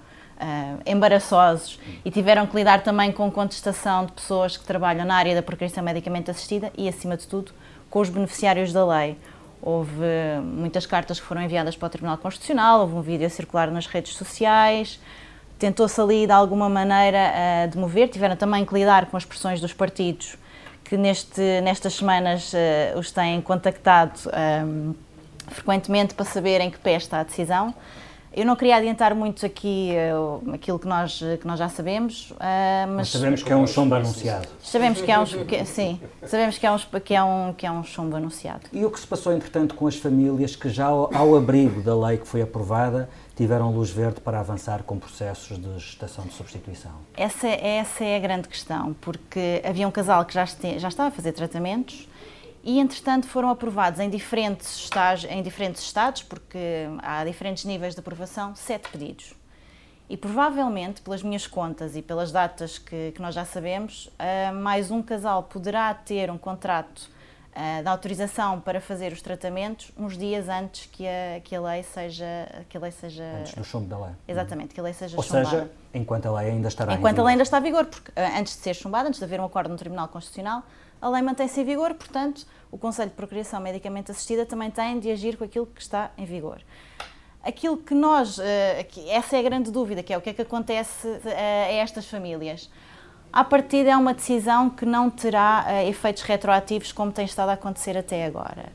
embaraçosos 0.86 1.80
e 2.04 2.12
tiveram 2.12 2.46
que 2.46 2.56
lidar 2.56 2.84
também 2.84 3.12
com 3.12 3.32
contestação 3.32 4.06
de 4.06 4.12
pessoas 4.12 4.58
que 4.58 4.64
trabalham 4.64 5.06
na 5.06 5.16
área 5.16 5.34
da 5.34 5.42
procriação 5.42 5.84
medicamente 5.84 6.30
assistida 6.30 6.72
e, 6.78 6.88
acima 6.88 7.18
de 7.18 7.28
tudo, 7.28 7.52
com 7.90 8.00
os 8.00 8.10
beneficiários 8.10 8.72
da 8.72 8.86
lei. 8.86 9.18
Houve 9.62 9.92
muitas 10.44 10.86
cartas 10.86 11.20
que 11.20 11.26
foram 11.26 11.42
enviadas 11.42 11.76
para 11.76 11.86
o 11.86 11.90
Tribunal 11.90 12.18
Constitucional, 12.18 12.82
houve 12.82 12.96
um 12.96 13.02
vídeo 13.02 13.28
a 13.28 13.30
circular 13.30 13.70
nas 13.70 13.86
redes 13.86 14.16
sociais, 14.16 15.00
tentou-se 15.60 16.02
ali 16.02 16.26
de 16.26 16.32
alguma 16.32 16.68
maneira 16.68 17.20
uh, 17.20 17.70
demover, 17.70 18.10
tiveram 18.10 18.36
também 18.36 18.66
que 18.66 18.74
lidar 18.74 19.06
com 19.06 19.18
as 19.18 19.24
pressões 19.24 19.62
dos 19.62 19.72
partidos 19.72 20.36
que 20.84 20.98
neste, 20.98 21.62
nestas 21.62 21.94
semanas 21.94 22.52
uh, 22.54 23.00
os 23.00 23.12
têm 23.12 23.40
contactado 23.40 24.20
um, 24.66 24.94
frequentemente 25.48 26.14
para 26.14 26.26
saber 26.26 26.60
em 26.60 26.70
que 26.70 26.80
pé 26.80 26.96
está 26.96 27.20
a 27.20 27.24
decisão. 27.24 27.74
Eu 28.34 28.46
não 28.46 28.56
queria 28.56 28.78
adiantar 28.78 29.14
muito 29.14 29.46
aqui 29.46 29.92
uh, 30.14 30.54
aquilo 30.54 30.80
que 30.80 30.88
nós, 30.88 31.22
que 31.40 31.46
nós 31.46 31.60
já 31.60 31.68
sabemos, 31.68 32.32
uh, 32.32 32.36
mas, 32.88 32.96
mas, 32.96 33.10
sabemos 33.10 33.44
que 33.44 33.52
é 33.52 33.56
um 33.56 33.68
chumbo 33.68 33.94
anunciado. 33.96 34.48
Sabemos 34.64 35.02
que 35.02 35.12
é 35.12 35.20
um, 35.20 35.26
que, 35.26 35.66
sim, 35.66 36.00
sabemos 36.26 36.58
que 36.58 36.66
é, 36.66 36.72
um, 36.72 36.78
que, 37.04 37.14
é 37.14 37.24
um, 37.24 37.54
que 37.54 37.66
é 37.66 37.72
um 37.72 37.84
chumbo 37.84 38.16
anunciado. 38.16 38.62
E 38.72 38.86
o 38.86 38.90
que 38.90 38.98
se 38.98 39.06
passou, 39.06 39.34
entretanto, 39.34 39.76
com 39.76 39.86
as 39.86 39.98
famílias 39.98 40.56
que 40.56 40.70
já 40.70 40.86
ao, 40.86 41.14
ao 41.14 41.36
abrigo 41.36 41.82
da 41.82 41.94
lei 41.94 42.18
que 42.18 42.28
foi 42.28 42.42
aprovada 42.42 43.10
tiveram 43.36 43.72
luz 43.72 43.90
verde 43.90 44.22
para 44.22 44.40
avançar 44.40 44.84
com 44.84 44.98
processos 44.98 45.60
de 45.60 45.80
gestação 45.80 46.24
de 46.24 46.34
substituição? 46.34 46.92
Essa, 47.18 47.48
essa 47.48 48.06
é 48.06 48.16
a 48.16 48.20
grande 48.20 48.48
questão, 48.48 48.96
porque 49.02 49.62
havia 49.66 49.86
um 49.86 49.92
casal 49.92 50.24
que 50.24 50.34
já, 50.34 50.44
este, 50.44 50.80
já 50.80 50.88
estava 50.88 51.10
a 51.10 51.12
fazer 51.12 51.34
tratamentos 51.34 52.08
e, 52.64 52.80
entretanto, 52.80 53.28
foram 53.28 53.50
aprovados 53.50 54.00
em 54.00 54.10
diferentes, 54.10 54.76
estágios, 54.78 55.32
em 55.32 55.42
diferentes 55.42 55.82
estados, 55.82 56.22
porque 56.24 56.86
há 57.02 57.24
diferentes 57.26 57.66
níveis 57.66 57.94
de 57.94 58.00
aprovação, 58.00 58.56
sete 58.56 58.90
pedidos. 58.90 59.34
E 60.10 60.18
provavelmente, 60.18 61.02
pelas 61.02 61.24
minhas 61.24 61.48
contas 61.48 61.96
e 61.96 62.02
pelas 62.02 62.32
datas 62.32 62.78
que, 62.78 63.14
que 63.14 63.22
nós 63.22 63.34
já 63.34 63.46
sabemos, 63.46 64.08
uh, 64.08 64.54
mais 64.54 64.92
um 64.92 65.02
casal 65.02 65.44
poderá 65.44 65.94
ter 65.94 66.30
um 66.30 66.38
contrato 66.38 67.10
uh, 67.52 67.82
da 67.82 67.92
autorização 67.92 68.60
para 68.60 68.82
fazer 68.82 69.14
os 69.14 69.22
tratamentos 69.22 69.92
uns 69.98 70.18
dias 70.18 70.50
antes 70.50 70.86
que 70.88 71.08
a, 71.08 71.40
que 71.42 71.56
a 71.56 71.62
lei 71.62 71.84
seja 71.84 72.26
que 72.68 72.76
a 72.76 72.80
lei 72.80 72.92
seja 72.92 73.24
antes 73.40 73.54
do 73.54 73.64
chumbo 73.64 73.88
da 73.88 73.98
lei 74.00 74.12
exatamente 74.28 74.74
que 74.74 74.80
a 74.80 74.84
lei 74.84 74.94
seja 74.94 75.16
ou 75.16 75.24
chumbada. 75.24 75.50
seja 75.50 75.72
enquanto 75.94 76.26
a 76.26 76.40
lei 76.40 76.52
ainda 76.52 76.68
estará 76.68 76.94
enquanto 76.94 77.20
a 77.20 77.24
lei 77.24 77.32
ainda 77.32 77.44
está 77.44 77.60
em 77.60 77.64
vigor 77.64 77.86
porque 77.86 78.12
uh, 78.12 78.40
antes 78.40 78.56
de 78.56 78.62
ser 78.62 78.74
chumbada 78.74 79.08
antes 79.08 79.20
de 79.20 79.24
haver 79.24 79.40
um 79.40 79.46
acordo 79.46 79.70
no 79.70 79.78
Tribunal 79.78 80.08
Constitucional 80.08 80.64
a 81.02 81.10
lei 81.10 81.22
mantém-se 81.22 81.60
em 81.60 81.66
vigor 81.66 81.94
portanto 81.94 82.46
o 82.70 82.78
Conselho 82.78 83.10
de 83.10 83.16
Procriação 83.16 83.60
Medicamente 83.60 84.12
Assistida 84.12 84.46
também 84.46 84.70
tem 84.72 85.00
de 85.00 85.12
agir 85.12 85.38
com 85.38 85.44
aquilo 85.44 85.66
que 85.66 85.82
está 85.82 86.12
em 86.18 86.26
vigor 86.26 86.62
aquilo 87.44 87.78
que 87.78 87.94
nós 87.94 88.38
uh, 88.38 88.44
essa 89.10 89.36
é 89.36 89.40
a 89.40 89.44
grande 89.44 89.72
dúvida 89.72 90.04
que 90.04 90.14
é 90.14 90.18
o 90.18 90.22
que 90.22 90.30
é 90.30 90.34
que 90.34 90.42
acontece 90.42 91.08
a 91.26 91.72
estas 91.74 92.08
famílias 92.08 92.70
à 93.32 93.44
partida 93.44 93.92
é 93.92 93.98
uma 93.98 94.14
decisão 94.14 94.70
que 94.70 94.86
não 94.86 95.10
terá 95.10 95.66
uh, 95.68 95.88
efeitos 95.88 96.24
retroativos 96.24 96.92
como 96.92 97.12
tem 97.12 97.26
estado 97.26 97.50
a 97.50 97.54
acontecer 97.54 97.98
até 97.98 98.26
agora. 98.26 98.70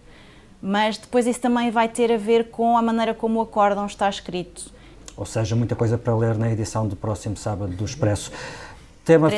Mas 0.62 0.96
depois 0.96 1.26
isso 1.26 1.40
também 1.40 1.70
vai 1.70 1.88
ter 1.88 2.10
a 2.10 2.16
ver 2.16 2.50
com 2.50 2.76
a 2.76 2.82
maneira 2.82 3.12
como 3.12 3.38
o 3.38 3.42
acórdão 3.42 3.84
está 3.86 4.08
escrito. 4.08 4.74
Ou 5.16 5.26
seja, 5.26 5.54
muita 5.54 5.76
coisa 5.76 5.96
para 5.96 6.14
ler 6.16 6.36
na 6.36 6.50
edição 6.50 6.88
do 6.88 6.96
próximo 6.96 7.36
sábado 7.36 7.72
do 7.72 7.84
Expresso. 7.84 8.32
Tema. 9.06 9.30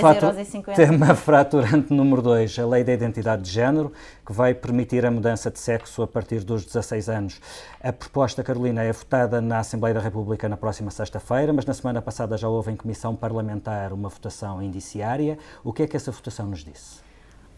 Tema 0.74 1.14
fraturante 1.14 1.92
número 1.92 2.22
2, 2.22 2.58
a 2.58 2.66
Lei 2.66 2.82
da 2.82 2.94
Identidade 2.94 3.42
de 3.42 3.50
Género, 3.50 3.92
que 4.24 4.32
vai 4.32 4.54
permitir 4.54 5.04
a 5.04 5.10
mudança 5.10 5.50
de 5.50 5.58
sexo 5.58 6.02
a 6.02 6.06
partir 6.06 6.42
dos 6.42 6.64
16 6.64 7.10
anos. 7.10 7.38
A 7.82 7.92
proposta, 7.92 8.42
Carolina, 8.42 8.82
é 8.82 8.90
votada 8.90 9.42
na 9.42 9.58
Assembleia 9.58 9.92
da 9.92 10.00
República 10.00 10.48
na 10.48 10.56
próxima 10.56 10.90
sexta-feira, 10.90 11.52
mas 11.52 11.66
na 11.66 11.74
semana 11.74 12.00
passada 12.00 12.38
já 12.38 12.48
houve 12.48 12.72
em 12.72 12.76
Comissão 12.76 13.14
Parlamentar 13.14 13.92
uma 13.92 14.08
votação 14.08 14.62
indiciária. 14.62 15.38
O 15.62 15.70
que 15.70 15.82
é 15.82 15.86
que 15.86 15.98
essa 15.98 16.10
votação 16.10 16.46
nos 16.46 16.64
disse? 16.64 17.07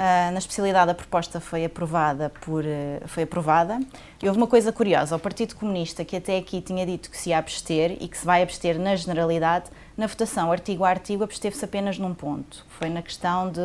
Uh, 0.01 0.33
na 0.33 0.39
especialidade 0.39 0.91
a 0.91 0.95
proposta 0.95 1.41
foi 1.41 1.63
aprovada 1.63 2.33
por 2.41 2.65
uh, 2.65 3.07
foi 3.07 3.25
aprovada. 3.25 3.79
E 4.23 4.27
houve 4.27 4.39
uma 4.39 4.47
coisa 4.47 4.73
curiosa. 4.73 5.15
O 5.15 5.19
Partido 5.19 5.55
Comunista 5.55 6.07
que 6.07 6.17
até 6.17 6.39
aqui 6.39 6.63
tinha 6.63 6.87
dito 6.87 7.11
que 7.11 7.19
se 7.19 7.29
ia 7.29 7.37
abster 7.37 7.99
e 8.01 8.09
que 8.09 8.17
se 8.17 8.25
vai 8.25 8.43
abster 8.43 8.79
na 8.79 8.97
generalidade 8.97 9.67
na 9.99 10.07
votação 10.07 10.51
artigo 10.51 10.85
a 10.85 10.89
artigo 10.89 11.23
absteve-se 11.23 11.63
apenas 11.67 11.99
num 11.99 12.15
ponto. 12.15 12.65
Foi 12.79 12.89
na 12.89 13.03
questão 13.03 13.51
de, 13.51 13.61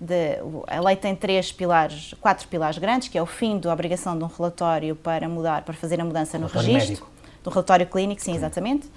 de, 0.00 0.38
a 0.68 0.80
lei 0.80 0.94
tem 0.94 1.16
três 1.16 1.50
pilares 1.50 2.14
quatro 2.20 2.46
pilares 2.46 2.78
grandes 2.78 3.08
que 3.08 3.18
é 3.18 3.22
o 3.22 3.26
fim 3.26 3.58
da 3.58 3.72
obrigação 3.72 4.16
de 4.16 4.22
um 4.22 4.28
relatório 4.28 4.94
para 4.94 5.28
mudar 5.28 5.62
para 5.62 5.74
fazer 5.74 6.00
a 6.00 6.04
mudança 6.04 6.38
no 6.38 6.46
registro. 6.46 6.88
médico. 6.88 7.10
do 7.42 7.50
relatório 7.50 7.86
clínico 7.88 8.22
sim 8.22 8.36
exatamente. 8.36 8.88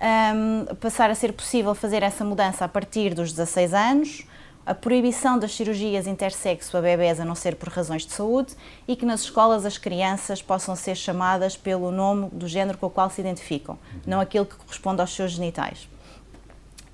Um, 0.00 0.72
passar 0.76 1.10
a 1.10 1.16
ser 1.16 1.32
possível 1.32 1.74
fazer 1.74 2.04
essa 2.04 2.24
mudança 2.24 2.64
a 2.64 2.68
partir 2.68 3.12
dos 3.12 3.32
16 3.32 3.74
anos 3.74 4.29
a 4.64 4.74
proibição 4.74 5.38
das 5.38 5.54
cirurgias 5.54 6.06
intersexo 6.06 6.76
a 6.76 6.80
bebés 6.80 7.18
a 7.18 7.24
não 7.24 7.34
ser 7.34 7.56
por 7.56 7.68
razões 7.68 8.06
de 8.06 8.12
saúde 8.12 8.54
e 8.86 8.94
que 8.94 9.06
nas 9.06 9.22
escolas 9.22 9.64
as 9.64 9.78
crianças 9.78 10.42
possam 10.42 10.76
ser 10.76 10.94
chamadas 10.94 11.56
pelo 11.56 11.90
nome 11.90 12.28
do 12.30 12.46
género 12.46 12.78
com 12.78 12.86
o 12.86 12.90
qual 12.90 13.10
se 13.10 13.20
identificam, 13.20 13.78
não 14.06 14.20
aquele 14.20 14.44
que 14.44 14.56
corresponde 14.56 15.00
aos 15.00 15.14
seus 15.14 15.32
genitais. 15.32 15.88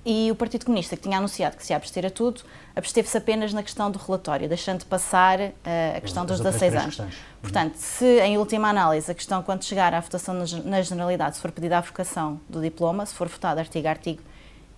E 0.09 0.31
o 0.31 0.35
Partido 0.35 0.65
Comunista, 0.65 0.95
que 0.95 1.03
tinha 1.03 1.17
anunciado 1.17 1.57
que 1.57 1.65
se 1.65 1.73
ia 1.73 1.75
abster 1.75 2.05
a 2.05 2.09
tudo, 2.09 2.41
absteve-se 2.73 3.17
apenas 3.17 3.51
na 3.51 3.61
questão 3.61 3.91
do 3.91 3.99
relatório, 3.99 4.47
deixando 4.47 4.79
de 4.79 4.85
passar 4.85 5.37
uh, 5.37 5.51
a 5.97 5.99
questão 5.99 6.25
dos 6.25 6.39
16 6.39 6.73
anos. 6.75 6.85
Questões. 6.85 7.15
Portanto, 7.41 7.75
se 7.75 8.21
em 8.21 8.37
última 8.37 8.69
análise 8.69 9.11
a 9.11 9.13
questão, 9.13 9.43
quando 9.43 9.65
chegar 9.65 9.93
à 9.93 9.99
votação 9.99 10.33
na 10.63 10.81
generalidade, 10.81 11.35
se 11.35 11.41
for 11.41 11.51
pedida 11.51 11.77
a 11.77 11.81
vocação 11.81 12.39
do 12.47 12.61
diploma, 12.61 13.05
se 13.05 13.13
for 13.13 13.27
votado 13.27 13.59
artigo 13.59 13.85
a 13.85 13.89
artigo, 13.89 14.21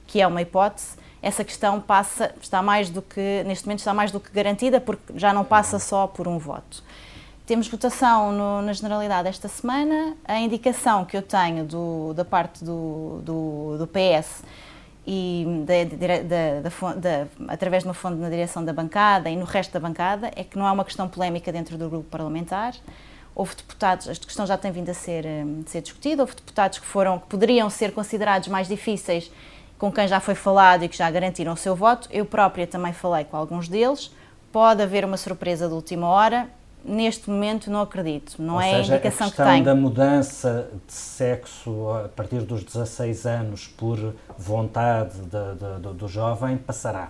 que 0.10 0.20
é 0.20 0.26
uma 0.26 0.42
hipótese, 0.42 0.98
essa 1.22 1.44
questão 1.44 1.80
passa, 1.80 2.34
está 2.42 2.64
mais 2.64 2.90
do 2.90 3.02
que, 3.02 3.44
neste 3.46 3.66
momento 3.66 3.80
está 3.80 3.94
mais 3.94 4.12
do 4.12 4.20
que 4.20 4.32
garantida, 4.32 4.82
porque 4.82 5.14
já 5.16 5.32
não 5.32 5.46
passa 5.46 5.78
só 5.78 6.08
por 6.08 6.28
um 6.28 6.40
voto. 6.40 6.84
Temos 7.46 7.68
votação 7.68 8.32
no, 8.32 8.62
na 8.64 8.74
Generalidade 8.74 9.28
esta 9.28 9.48
semana. 9.48 10.16
A 10.26 10.40
indicação 10.40 11.06
que 11.06 11.16
eu 11.16 11.22
tenho 11.22 11.64
do, 11.64 12.14
da 12.16 12.26
parte 12.26 12.64
do, 12.64 13.22
do, 13.24 13.78
do 13.78 13.88
PS 13.88 14.44
e 15.06 15.46
da, 15.66 16.64
da, 16.64 16.94
da, 16.96 17.28
através 17.48 17.84
de 17.84 17.90
uma 17.90 17.94
fonte 17.94 18.18
na 18.18 18.30
direção 18.30 18.66
da 18.66 18.74
bancada 18.74 19.30
e 19.30 19.36
no 19.36 19.46
resto 19.46 19.72
da 19.72 19.80
bancada 19.80 20.32
é 20.36 20.44
que 20.44 20.58
não 20.58 20.66
há 20.66 20.72
uma 20.72 20.86
questão 20.86 21.08
polémica 21.08 21.52
dentro 21.52 21.78
do 21.78 21.88
grupo 21.88 22.10
parlamentar. 22.10 22.74
Houve 23.36 23.56
deputados, 23.56 24.08
esta 24.08 24.26
questão 24.26 24.46
já 24.46 24.58
tem 24.58 24.72
vindo 24.72 24.90
a 24.90 24.94
ser, 24.94 25.26
a 25.26 25.70
ser 25.70 25.82
discutida, 25.82 26.24
houve 26.24 26.36
deputados 26.36 26.80
que 26.80 26.86
foram, 26.86 27.20
que 27.20 27.28
poderiam 27.28 27.70
ser 27.70 27.92
considerados 27.94 28.48
mais 28.48 28.68
difíceis 28.68 29.32
com 29.80 29.90
quem 29.90 30.08
já 30.08 30.20
foi 30.20 30.36
falado 30.36 30.84
e 30.84 30.90
que 30.90 30.98
já 30.98 31.10
garantiram 31.10 31.54
o 31.54 31.58
seu 31.58 31.74
voto. 31.74 32.10
Eu 32.12 32.26
própria 32.26 32.68
também 32.68 32.92
falei 32.92 33.24
com 33.24 33.38
alguns 33.38 33.70
deles. 33.70 34.14
Pode 34.52 34.84
haver 34.84 35.06
uma 35.06 35.16
surpresa 35.16 35.68
de 35.68 35.74
última 35.74 36.06
hora. 36.06 36.50
Neste 36.84 37.30
momento 37.30 37.72
não 37.72 37.82
acredito, 37.82 38.42
não 38.42 38.56
Ou 38.56 38.62
é 38.62 38.72
seja, 38.72 38.94
a 38.94 38.98
indicação 38.98 39.28
a 39.28 39.30
questão 39.30 39.46
que 39.46 39.52
tenho. 39.52 39.66
da 39.66 39.76
mudança 39.76 40.70
de 40.88 40.94
sexo 40.94 41.90
a 41.90 42.08
partir 42.08 42.42
dos 42.42 42.64
16 42.64 43.26
anos 43.26 43.68
por 43.68 44.16
vontade 44.38 45.14
de, 45.20 45.28
de, 45.28 45.82
de, 45.82 45.94
do 45.94 46.08
jovem 46.08 46.58
passará. 46.58 47.10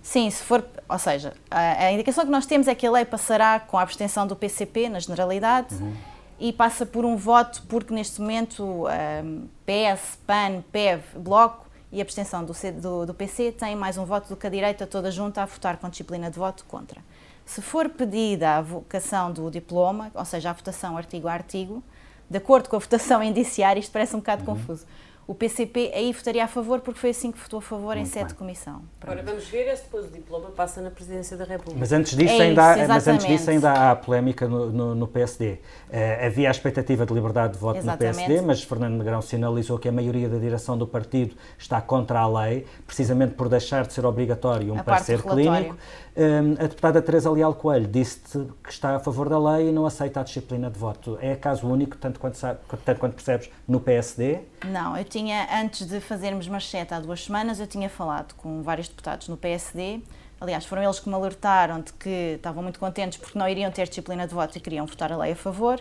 Sim, 0.00 0.30
se 0.30 0.42
for, 0.44 0.64
ou 0.88 0.98
seja, 0.98 1.32
a, 1.50 1.86
a, 1.86 1.92
indicação 1.92 2.24
que 2.24 2.30
nós 2.30 2.46
temos 2.46 2.68
é 2.68 2.76
que 2.76 2.86
a 2.86 2.92
lei 2.92 3.04
passará 3.04 3.58
com 3.58 3.76
a 3.76 3.82
abstenção 3.82 4.24
do 4.24 4.36
PCP 4.36 4.88
na 4.88 5.00
generalidade 5.00 5.74
uhum. 5.74 5.94
e 6.38 6.52
passa 6.52 6.86
por 6.86 7.04
um 7.04 7.16
voto 7.16 7.62
porque 7.68 7.92
neste 7.92 8.20
momento 8.20 8.86
um, 8.86 9.48
PS, 9.66 10.18
PAN, 10.26 10.62
PEV, 10.70 11.02
Bloco 11.16 11.71
e 11.92 12.00
a 12.00 12.02
abstenção 12.02 12.42
do, 12.42 12.54
do, 12.80 13.06
do, 13.06 13.14
PC 13.14 13.52
tem 13.52 13.76
mais 13.76 13.98
um 13.98 14.04
voto 14.06 14.30
do 14.30 14.36
que 14.36 14.46
a 14.46 14.50
direita 14.50 14.86
toda 14.86 15.10
junta 15.10 15.42
a 15.42 15.44
votar 15.44 15.76
com 15.76 15.90
disciplina 15.90 16.30
de 16.30 16.38
voto 16.38 16.64
contra. 16.64 17.02
Se 17.44 17.60
for 17.60 17.90
pedida 17.90 18.56
a 18.56 18.62
vocação 18.62 19.30
do 19.30 19.50
diploma, 19.50 20.10
ou 20.14 20.24
seja, 20.24 20.48
a 20.48 20.52
votação 20.54 20.96
artigo 20.96 21.28
a 21.28 21.34
artigo, 21.34 21.82
de 22.30 22.38
acordo 22.38 22.70
com 22.70 22.76
a 22.76 22.78
votação 22.78 23.20
indiciária, 23.22 23.78
isto 23.78 23.92
parece 23.92 24.16
um 24.16 24.20
bocado 24.20 24.42
uhum. 24.42 24.56
confuso. 24.56 24.86
O 25.26 25.34
PCP 25.34 25.92
aí 25.94 26.12
votaria 26.12 26.44
a 26.44 26.48
favor 26.48 26.80
porque 26.80 26.98
foi 26.98 27.10
assim 27.10 27.30
que 27.30 27.38
votou 27.38 27.60
a 27.60 27.62
favor 27.62 27.94
Muito 27.94 28.08
em 28.08 28.10
sede 28.10 28.28
de 28.30 28.34
comissão. 28.34 28.82
Pronto. 28.98 29.12
Agora 29.12 29.22
vamos 29.22 29.48
ver 29.48 29.76
se 29.76 29.84
depois 29.84 30.06
o 30.06 30.08
diploma 30.08 30.50
passa 30.50 30.80
na 30.80 30.90
presidência 30.90 31.36
da 31.36 31.44
República. 31.44 31.78
Mas 31.78 31.92
antes 31.92 32.16
disso, 32.16 32.34
é 32.34 32.46
ainda, 32.46 32.72
isso, 32.72 32.84
há, 32.84 32.88
mas 32.88 33.08
antes 33.08 33.26
disso 33.26 33.50
ainda 33.50 33.72
há 33.72 33.96
polémica 33.96 34.48
no, 34.48 34.70
no, 34.70 34.94
no 34.96 35.06
PSD. 35.06 35.52
Uh, 35.52 35.58
eh, 35.90 36.26
havia 36.26 36.48
a 36.48 36.50
expectativa 36.50 37.06
de 37.06 37.14
liberdade 37.14 37.52
de 37.52 37.58
voto 37.60 37.78
exatamente. 37.78 38.16
no 38.16 38.26
PSD, 38.26 38.46
mas 38.46 38.62
Fernando 38.64 38.94
Negrão 38.98 39.22
sinalizou 39.22 39.78
que 39.78 39.88
a 39.88 39.92
maioria 39.92 40.28
da 40.28 40.38
direção 40.38 40.76
do 40.76 40.86
partido 40.86 41.36
está 41.56 41.80
contra 41.80 42.18
a 42.18 42.26
lei, 42.26 42.66
precisamente 42.84 43.34
por 43.34 43.48
deixar 43.48 43.86
de 43.86 43.92
ser 43.92 44.04
obrigatório 44.04 44.74
um 44.74 44.78
a 44.78 44.82
parecer 44.82 45.22
clínico. 45.22 45.76
Uh, 46.14 46.58
a 46.58 46.66
deputada 46.66 47.00
Teresa 47.00 47.30
Leal 47.30 47.54
Coelho 47.54 47.86
disse 47.86 48.20
que 48.62 48.70
está 48.70 48.96
a 48.96 48.98
favor 48.98 49.28
da 49.28 49.38
lei 49.38 49.68
e 49.68 49.72
não 49.72 49.86
aceita 49.86 50.20
a 50.20 50.22
disciplina 50.22 50.68
de 50.68 50.78
voto. 50.78 51.16
É 51.22 51.36
caso 51.36 51.66
único, 51.66 51.96
tanto 51.96 52.18
quanto, 52.18 52.36
sabe, 52.36 52.58
tanto 52.84 52.98
quanto 52.98 53.14
percebes, 53.14 53.48
no 53.66 53.80
PSD? 53.80 54.40
Não, 54.66 54.96
eu 54.96 55.04
tinha, 55.12 55.48
antes 55.60 55.86
de 55.86 56.00
fazermos 56.00 56.48
manchete 56.48 56.94
há 56.94 57.00
duas 57.00 57.24
semanas, 57.24 57.60
eu 57.60 57.66
tinha 57.66 57.88
falado 57.88 58.34
com 58.34 58.62
vários 58.62 58.88
deputados 58.88 59.28
no 59.28 59.36
PSD, 59.36 60.00
Aliás, 60.40 60.64
foram 60.64 60.82
eles 60.82 60.98
que 60.98 61.08
me 61.08 61.14
alertaram 61.14 61.80
de 61.80 61.92
que 61.92 62.32
estavam 62.34 62.64
muito 62.64 62.80
contentes 62.80 63.16
porque 63.16 63.38
não 63.38 63.48
iriam 63.48 63.70
ter 63.70 63.88
disciplina 63.88 64.26
de 64.26 64.34
voto 64.34 64.58
e 64.58 64.60
queriam 64.60 64.84
votar 64.86 65.12
a 65.12 65.16
lei 65.16 65.30
a 65.30 65.36
favor 65.36 65.80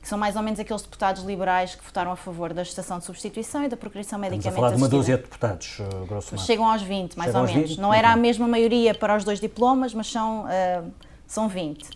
que 0.00 0.08
são 0.08 0.16
mais 0.16 0.36
ou 0.36 0.42
menos 0.42 0.60
aqueles 0.60 0.82
deputados 0.82 1.22
liberais 1.24 1.74
que 1.74 1.84
votaram 1.84 2.12
a 2.12 2.16
favor 2.16 2.54
da 2.54 2.62
gestação 2.62 2.98
de 2.98 3.04
substituição 3.04 3.64
e 3.64 3.68
da 3.68 3.76
procriação 3.76 4.18
medicamentosa. 4.18 4.48
Estamos 4.48 4.56
a 4.56 4.68
falar 4.68 4.76
de 4.76 4.82
uma 4.82 4.88
dúzia 4.88 5.16
de 5.16 5.22
deputados, 5.24 5.80
uh, 5.80 6.06
grosso 6.06 6.34
modo. 6.34 6.46
Chegam 6.46 6.70
aos 6.70 6.82
20, 6.82 7.16
mais 7.16 7.28
Chegam 7.28 7.42
ou 7.42 7.46
menos. 7.48 7.70
20? 7.70 7.80
Não 7.80 7.92
era 7.92 8.12
a 8.12 8.16
mesma 8.16 8.46
maioria 8.46 8.94
para 8.94 9.16
os 9.16 9.24
dois 9.24 9.40
diplomas, 9.40 9.92
mas 9.92 10.10
são, 10.10 10.44
uh, 10.44 10.92
são 11.26 11.48
20. 11.48 11.90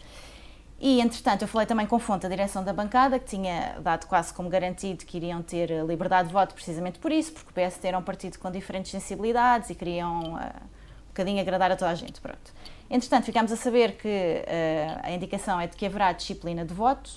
E, 0.84 1.00
entretanto, 1.00 1.42
eu 1.42 1.48
falei 1.48 1.64
também 1.64 1.86
com 1.86 1.96
fonte 2.00 2.26
a 2.26 2.28
direção 2.28 2.64
da 2.64 2.72
bancada, 2.72 3.16
que 3.16 3.24
tinha 3.24 3.76
dado 3.80 4.04
quase 4.08 4.34
como 4.34 4.48
garantido 4.48 5.04
que 5.04 5.16
iriam 5.16 5.40
ter 5.40 5.70
liberdade 5.86 6.26
de 6.26 6.34
voto 6.34 6.56
precisamente 6.56 6.98
por 6.98 7.12
isso, 7.12 7.30
porque 7.32 7.50
o 7.50 7.54
PSD 7.54 7.86
era 7.86 7.96
um 7.96 8.02
partido 8.02 8.36
com 8.40 8.50
diferentes 8.50 8.90
sensibilidades 8.90 9.70
e 9.70 9.76
queriam 9.76 10.18
uh, 10.18 10.38
um 10.38 11.06
bocadinho 11.06 11.40
agradar 11.40 11.70
a 11.70 11.76
toda 11.76 11.92
a 11.92 11.94
gente. 11.94 12.20
Pronto. 12.20 12.52
Entretanto, 12.90 13.26
ficámos 13.26 13.52
a 13.52 13.56
saber 13.56 13.96
que 13.96 14.08
uh, 14.08 15.00
a 15.04 15.12
indicação 15.12 15.60
é 15.60 15.68
de 15.68 15.76
que 15.76 15.86
haverá 15.86 16.10
disciplina 16.10 16.64
de 16.64 16.74
voto, 16.74 17.12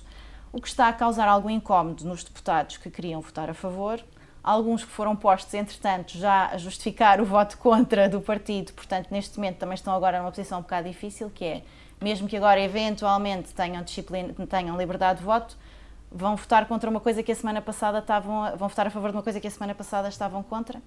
o 0.54 0.62
que 0.62 0.67
está 0.67 0.88
a 0.88 0.93
causar 0.93 1.28
algum 1.28 1.49
incómodo 1.49 2.06
nos 2.06 2.23
deputados 2.23 2.78
que 2.78 2.91
queriam 2.91 3.19
votar 3.19 3.49
a 3.49 3.56
favor. 3.56 3.99
Alguns 4.43 4.86
que 4.86 4.91
foram 4.91 5.15
postos, 5.15 5.56
entretanto, 5.56 6.15
já 6.15 6.49
a 6.51 6.58
justificar 6.60 7.19
o 7.19 7.25
voto 7.25 7.58
contra 7.58 8.08
do 8.08 8.21
partido, 8.21 8.73
portanto, 8.73 9.08
neste 9.10 9.36
momento 9.39 9.58
também 9.58 9.73
estão 9.73 9.91
agora 9.95 10.19
numa 10.19 10.30
posição 10.30 10.60
um 10.60 10.62
bocado 10.62 10.88
difícil, 10.88 11.32
que 11.32 11.43
é, 11.43 11.63
mesmo 12.01 12.27
que 12.27 12.38
agora 12.38 12.60
eventualmente 12.60 13.53
tenham, 13.53 13.84
disciplina, 13.84 14.34
tenham 14.47 14.77
liberdade 14.77 15.19
de 15.19 15.25
voto, 15.25 15.58
vão 16.12 16.36
votar 16.36 16.67
contra 16.67 16.89
uma 16.89 16.99
coisa 16.99 17.21
que 17.21 17.31
a 17.31 17.36
semana 17.36 17.62
passada 17.62 17.99
estavam, 17.99 18.55
vão 18.58 18.67
votar 18.67 18.88
a 18.88 18.89
favor 18.89 19.12
de 19.12 19.17
uma 19.17 19.23
coisa 19.23 19.39
que 19.39 19.47
a 19.47 19.51
semana 19.51 19.75
passada 19.75 20.08
estavam 20.08 20.41
contra. 20.43 20.81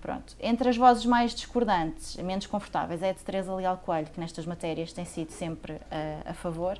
Pronto. 0.00 0.36
Entre 0.38 0.68
as 0.68 0.76
vozes 0.76 1.06
mais 1.06 1.34
discordantes, 1.34 2.16
menos 2.16 2.46
confortáveis, 2.46 3.02
é 3.02 3.08
a 3.08 3.12
de 3.14 3.20
Teresa 3.20 3.54
Leal 3.54 3.78
Coelho, 3.78 4.08
que 4.08 4.20
nestas 4.20 4.44
matérias 4.44 4.92
tem 4.92 5.06
sido 5.06 5.30
sempre 5.30 5.80
a, 5.90 6.32
a 6.32 6.34
favor, 6.34 6.78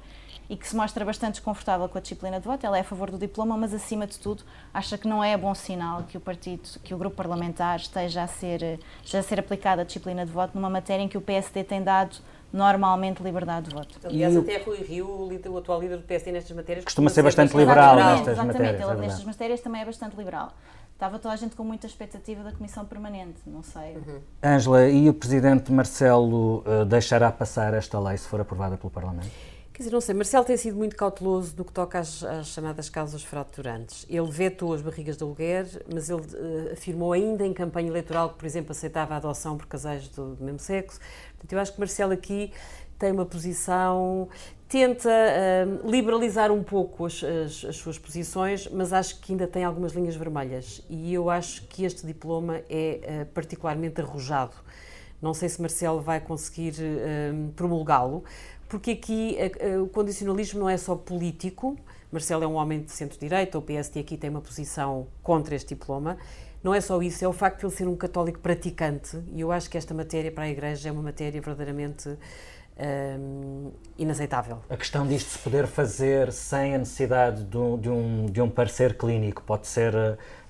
e 0.48 0.56
que 0.56 0.68
se 0.68 0.76
mostra 0.76 1.04
bastante 1.06 1.36
desconfortável 1.36 1.88
com 1.88 1.96
a 1.96 2.00
disciplina 2.02 2.38
de 2.38 2.46
voto. 2.46 2.66
Ela 2.66 2.76
é 2.76 2.80
a 2.82 2.84
favor 2.84 3.10
do 3.10 3.16
diploma, 3.16 3.56
mas 3.56 3.72
acima 3.72 4.06
de 4.06 4.18
tudo 4.18 4.44
acha 4.74 4.98
que 4.98 5.08
não 5.08 5.24
é 5.24 5.36
bom 5.38 5.54
sinal 5.54 6.02
que 6.02 6.18
o 6.18 6.20
partido, 6.20 6.68
que 6.82 6.92
o 6.92 6.98
grupo 6.98 7.16
parlamentar 7.16 7.76
esteja 7.76 8.24
a 8.24 8.26
ser, 8.26 8.78
esteja 9.02 9.20
a 9.20 9.22
ser 9.22 9.40
aplicada 9.40 9.80
a 9.80 9.84
disciplina 9.86 10.26
de 10.26 10.30
voto 10.30 10.54
numa 10.54 10.68
matéria 10.68 11.02
em 11.02 11.08
que 11.08 11.16
o 11.16 11.20
PSD 11.22 11.64
tem 11.64 11.82
dado 11.82 12.18
normalmente 12.54 13.20
liberdade 13.20 13.68
de 13.68 13.74
voto. 13.74 13.98
Aliás, 14.04 14.36
até 14.36 14.58
Rui 14.58 14.78
Rio, 14.78 15.08
o, 15.08 15.58
atual 15.58 15.80
líder 15.80 15.96
do 15.96 16.04
PSD 16.04 16.30
nestas 16.30 16.56
matérias, 16.56 16.84
costuma 16.84 17.10
ser 17.10 17.22
bastante 17.22 17.56
liberal 17.56 17.96
nestas 17.96 18.28
exatamente, 18.28 18.46
matérias. 18.46 18.74
Exatamente, 18.80 19.02
é 19.02 19.06
nestas 19.08 19.24
matérias 19.24 19.60
também 19.60 19.82
é 19.82 19.84
bastante 19.84 20.16
liberal. 20.16 20.52
Estava 20.92 21.18
toda 21.18 21.34
a 21.34 21.36
gente 21.36 21.56
com 21.56 21.64
muita 21.64 21.88
expectativa 21.88 22.44
da 22.44 22.52
Comissão 22.52 22.84
Permanente, 22.84 23.40
não 23.44 23.64
sei. 23.64 23.98
Ângela, 24.40 24.82
uhum. 24.82 24.88
e 24.88 25.08
o 25.08 25.14
Presidente 25.14 25.72
Marcelo 25.72 26.58
uh, 26.60 26.84
deixará 26.84 27.32
passar 27.32 27.74
esta 27.74 27.98
lei 27.98 28.16
se 28.16 28.28
for 28.28 28.40
aprovada 28.40 28.76
pelo 28.76 28.90
Parlamento? 28.90 29.26
Quer 29.74 29.82
dizer, 29.82 29.92
não 29.92 30.00
sei, 30.00 30.14
Marcelo 30.14 30.44
tem 30.44 30.56
sido 30.56 30.76
muito 30.76 30.94
cauteloso 30.94 31.52
no 31.58 31.64
que 31.64 31.72
toca 31.72 31.98
às, 31.98 32.22
às 32.22 32.46
chamadas 32.46 32.88
causas 32.88 33.24
fraturantes. 33.24 34.06
Ele 34.08 34.30
vetou 34.30 34.72
as 34.72 34.80
barrigas 34.80 35.16
de 35.16 35.24
aluguer, 35.24 35.66
mas 35.92 36.08
ele 36.08 36.20
uh, 36.20 36.72
afirmou 36.72 37.12
ainda 37.12 37.44
em 37.44 37.52
campanha 37.52 37.88
eleitoral 37.88 38.28
que, 38.30 38.36
por 38.36 38.46
exemplo, 38.46 38.70
aceitava 38.70 39.14
a 39.14 39.16
adoção 39.16 39.58
por 39.58 39.66
casais 39.66 40.06
do, 40.10 40.36
do 40.36 40.44
mesmo 40.44 40.60
sexo. 40.60 41.00
Portanto, 41.32 41.52
eu 41.52 41.58
acho 41.58 41.72
que 41.72 41.80
Marcelo 41.80 42.12
aqui 42.12 42.52
tem 43.00 43.10
uma 43.10 43.26
posição, 43.26 44.28
tenta 44.68 45.10
uh, 45.10 45.90
liberalizar 45.90 46.52
um 46.52 46.62
pouco 46.62 47.06
as, 47.06 47.24
as, 47.24 47.64
as, 47.64 47.74
suas 47.74 47.98
posições, 47.98 48.68
mas 48.68 48.92
acho 48.92 49.18
que 49.18 49.32
ainda 49.32 49.48
tem 49.48 49.64
algumas 49.64 49.90
linhas 49.90 50.14
vermelhas. 50.14 50.82
E 50.88 51.12
eu 51.12 51.28
acho 51.28 51.66
que 51.66 51.84
este 51.84 52.06
diploma 52.06 52.60
é 52.70 53.00
uh, 53.02 53.26
particularmente 53.32 54.00
arrojado. 54.00 54.54
Não 55.20 55.34
sei 55.34 55.48
se 55.48 55.58
Marcelo 55.58 56.02
vai 56.02 56.20
conseguir 56.20 56.74
promulgá-lo, 57.56 58.24
porque 58.74 58.90
aqui 58.90 59.38
o 59.80 59.86
condicionalismo 59.86 60.58
não 60.58 60.68
é 60.68 60.76
só 60.76 60.96
político. 60.96 61.78
Marcelo 62.10 62.42
é 62.42 62.46
um 62.46 62.54
homem 62.54 62.82
de 62.82 62.90
centro-direita, 62.90 63.56
o 63.56 63.62
PSD 63.62 64.00
aqui 64.00 64.16
tem 64.16 64.28
uma 64.28 64.40
posição 64.40 65.06
contra 65.22 65.54
este 65.54 65.76
diploma. 65.76 66.16
Não 66.60 66.74
é 66.74 66.80
só 66.80 67.00
isso, 67.00 67.24
é 67.24 67.28
o 67.28 67.32
facto 67.32 67.60
de 67.60 67.66
ele 67.66 67.72
ser 67.72 67.86
um 67.86 67.94
católico 67.94 68.40
praticante, 68.40 69.16
e 69.32 69.42
eu 69.42 69.52
acho 69.52 69.70
que 69.70 69.78
esta 69.78 69.94
matéria 69.94 70.32
para 70.32 70.44
a 70.44 70.48
Igreja 70.48 70.88
é 70.88 70.92
uma 70.92 71.02
matéria 71.02 71.40
verdadeiramente 71.40 72.16
um, 72.76 73.70
inaceitável. 73.96 74.58
A 74.68 74.76
questão 74.76 75.06
disto 75.06 75.28
se 75.28 75.38
poder 75.38 75.68
fazer 75.68 76.32
sem 76.32 76.74
a 76.74 76.78
necessidade 76.78 77.44
de 77.44 77.56
um, 77.56 77.78
de 77.78 77.88
um, 77.88 78.26
de 78.26 78.42
um 78.42 78.50
parecer 78.50 78.96
clínico 78.96 79.42
pode 79.42 79.68
ser 79.68 79.94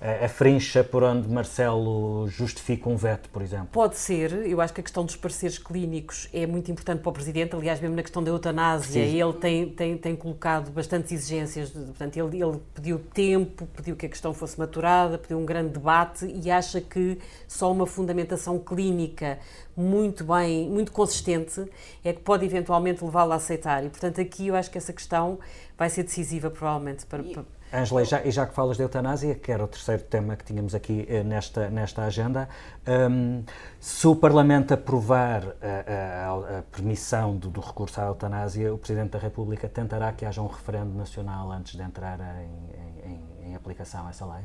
a, 0.05 0.25
a, 0.25 0.29
frincha 0.29 0.83
por 0.83 1.03
onde 1.03 1.27
Marcelo 1.27 2.27
justifica 2.27 2.87
um 2.87 2.95
veto, 2.95 3.27
por 3.29 3.41
exemplo? 3.41 3.69
Pode 3.71 3.97
ser. 3.97 4.31
Eu 4.45 4.61
acho 4.61 4.71
que 4.71 4.79
a 4.79 4.83
questão 4.83 5.03
dos 5.03 5.15
pareceres 5.15 5.57
clínicos 5.57 6.29
é 6.31 6.45
muito 6.45 6.69
importante 6.69 7.01
para 7.01 7.09
o 7.09 7.13
Presidente. 7.13 7.55
Aliás, 7.55 7.79
mesmo 7.81 7.95
na 7.95 8.03
questão 8.03 8.23
da 8.23 8.29
eutanásia, 8.29 9.03
Sim. 9.03 9.21
ele 9.21 9.33
tem, 9.33 9.69
tem, 9.69 9.97
tem 9.97 10.15
colocado 10.15 10.69
bastantes 10.69 11.11
exigências. 11.11 11.71
Portanto, 11.71 12.17
ele, 12.17 12.43
ele 12.43 12.59
pediu 12.75 12.99
tempo, 12.99 13.65
pediu 13.75 13.95
que 13.95 14.05
a 14.05 14.09
questão 14.09 14.33
fosse 14.33 14.59
maturada, 14.59 15.17
pediu 15.17 15.39
um 15.39 15.45
grande 15.45 15.69
debate 15.69 16.25
e 16.25 16.51
acha 16.51 16.79
que 16.79 17.17
só 17.47 17.71
uma 17.71 17.87
fundamentação 17.87 18.59
clínica 18.59 19.39
muito 19.75 20.23
bem, 20.23 20.69
muito 20.69 20.91
consistente, 20.91 21.65
é 22.03 22.13
que 22.13 22.21
pode 22.21 22.45
eventualmente 22.45 23.03
levá-lo 23.03 23.33
a 23.33 23.35
aceitar. 23.35 23.83
E, 23.83 23.89
portanto, 23.89 24.21
aqui 24.21 24.47
eu 24.47 24.55
acho 24.55 24.69
que 24.69 24.77
essa 24.77 24.93
questão 24.93 25.39
vai 25.77 25.89
ser 25.89 26.03
decisiva, 26.03 26.49
provavelmente, 26.49 27.05
para, 27.05 27.21
para 27.23 27.43
Ângela, 27.73 28.03
e 28.03 28.05
já, 28.05 28.23
e 28.23 28.31
já 28.31 28.45
que 28.45 28.53
falas 28.53 28.77
de 28.77 28.83
eutanásia, 28.83 29.35
que 29.35 29.51
era 29.51 29.63
o 29.63 29.67
terceiro 29.67 30.03
tema 30.03 30.35
que 30.35 30.45
tínhamos 30.45 30.73
aqui 30.73 31.05
eh, 31.09 31.23
nesta, 31.23 31.69
nesta 31.69 32.03
agenda, 32.03 32.47
um, 32.87 33.43
se 33.79 34.07
o 34.07 34.15
Parlamento 34.15 34.73
aprovar 34.73 35.43
a, 35.61 36.29
a, 36.29 36.59
a 36.59 36.61
permissão 36.63 37.35
do, 37.35 37.49
do, 37.49 37.59
recurso 37.59 37.99
à 37.99 38.05
eutanásia, 38.05 38.73
o 38.73 38.77
Presidente 38.77 39.11
da 39.11 39.19
República 39.19 39.67
tentará 39.67 40.13
que 40.13 40.25
haja 40.25 40.41
um 40.41 40.47
referendo 40.47 40.95
nacional 40.95 41.51
antes 41.51 41.75
de 41.75 41.81
entrar 41.81 42.19
em, 42.19 43.11
em, 43.11 43.49
em 43.49 43.55
aplicação 43.55 44.07
essa 44.07 44.25
lei? 44.25 44.43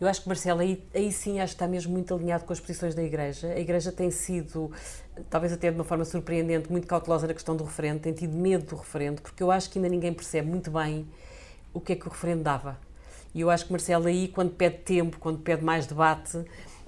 Eu 0.00 0.08
acho 0.08 0.22
que, 0.22 0.28
Marcelo, 0.28 0.60
aí, 0.60 0.86
aí 0.94 1.12
sim 1.12 1.40
acho 1.40 1.52
que 1.52 1.56
está 1.56 1.68
mesmo 1.68 1.92
muito 1.92 2.14
alinhado 2.14 2.44
com 2.44 2.52
as 2.52 2.60
posições 2.60 2.94
da 2.94 3.02
Igreja. 3.02 3.48
A 3.48 3.58
Igreja 3.58 3.92
tem 3.92 4.10
sido, 4.10 4.70
talvez 5.28 5.52
até 5.52 5.70
de 5.70 5.76
uma 5.76 5.84
forma 5.84 6.04
surpreendente, 6.04 6.70
muito 6.70 6.86
cautelosa 6.86 7.26
na 7.26 7.34
questão 7.34 7.56
do 7.56 7.64
referendo, 7.64 8.00
tem 8.00 8.12
tido 8.12 8.36
medo 8.36 8.64
do 8.64 8.76
referendo, 8.76 9.20
porque 9.20 9.42
eu 9.42 9.50
acho 9.50 9.68
que 9.70 9.78
ainda 9.78 9.88
ninguém 9.88 10.12
percebe 10.12 10.48
muito 10.48 10.70
bem 10.70 11.06
o 11.74 11.80
que 11.80 11.92
é 11.92 11.96
que 11.96 12.06
o 12.06 12.10
referendo 12.10 12.42
dava. 12.42 12.78
E 13.34 13.40
eu 13.40 13.50
acho 13.50 13.66
que 13.66 13.72
Marcelo 13.72 14.06
aí, 14.06 14.28
quando 14.28 14.52
pede 14.52 14.78
tempo, 14.78 15.18
quando 15.18 15.38
pede 15.40 15.62
mais 15.62 15.86
debate, 15.86 16.44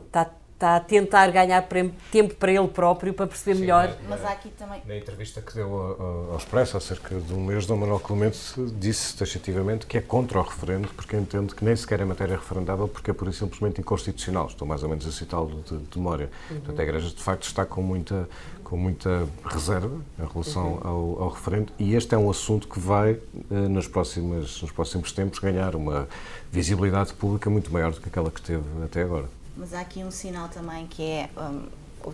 está 0.07 0.31
está 0.57 0.77
a 0.77 0.81
tentar 0.81 1.31
ganhar 1.31 1.69
tempo 2.11 2.35
para 2.35 2.51
ele 2.51 2.67
próprio 2.69 3.13
para 3.13 3.27
perceber 3.27 3.55
Sim, 3.57 3.61
melhor. 3.61 3.95
Mas 4.09 4.25
há 4.25 4.31
aqui 4.31 4.49
também. 4.51 4.83
Na 4.87 4.97
entrevista 4.97 5.43
que 5.43 5.55
deu 5.55 5.69
ao, 5.69 6.33
ao 6.33 6.37
Expresso 6.39 6.79
há 6.79 6.81
cerca 6.81 7.15
de 7.15 7.35
um 7.35 7.45
mês, 7.45 7.67
Dom 7.67 7.77
Manuel 7.77 8.01
Clemente 8.01 8.39
disse 8.79 9.15
taxativamente 9.17 9.87
que 9.87 9.99
é 9.99 10.01
contra 10.01 10.39
o 10.39 10.43
referendo, 10.43 10.89
porque 10.89 11.15
entende 11.15 11.55
que 11.55 11.63
nem 11.63 11.77
sequer 11.77 12.01
é 12.01 12.05
matéria 12.07 12.37
referendável, 12.37 12.89
porque 12.89 13.11
é 13.11 13.15
por 13.15 13.29
isso 13.29 13.45
simplesmente 13.45 13.81
inconstitucional. 13.83 14.47
Estou 14.47 14.67
mais 14.67 14.83
ou 14.83 14.89
menos 14.89 15.07
a 15.07 15.13
citá-lo 15.13 15.63
de, 15.63 15.77
de 15.77 15.99
memória. 15.99 16.31
Uhum. 16.51 16.57
Portanto, 16.57 16.81
a 16.81 16.83
Igreja 16.83 17.09
de 17.11 17.23
facto 17.23 17.43
está 17.43 17.67
com 17.67 17.83
muita, 17.83 18.27
com 18.69 18.77
muita 18.77 19.29
reserva 19.45 20.01
em 20.19 20.27
relação 20.27 20.73
uhum. 20.73 20.81
ao, 21.19 21.23
ao, 21.23 21.29
referendo 21.31 21.73
e 21.79 21.95
este 21.95 22.15
é 22.15 22.19
um 22.19 22.29
assunto 22.29 22.67
que 22.69 22.81
vai, 22.81 23.13
eh, 23.13 23.69
nas 23.69 23.87
próximas, 23.87 24.61
nos 24.61 24.73
próximos 24.73 25.13
tempos, 25.13 25.39
ganhar 25.39 25.77
uma 25.77 26.09
visibilidade 26.51 27.15
pública 27.15 27.49
muito 27.49 27.73
maior 27.73 27.93
do 27.93 28.01
que 28.01 28.09
aquela 28.09 28.31
que 28.31 28.43
teve 28.43 28.65
até 28.85 29.03
agora 29.03 29.29
mas 29.57 29.73
há 29.73 29.81
aqui 29.81 30.05
um 30.05 30.11
sinal 30.11 30.49
também 30.49 30.87
que 30.87 31.03
é. 31.03 31.31
Um, 31.37 31.63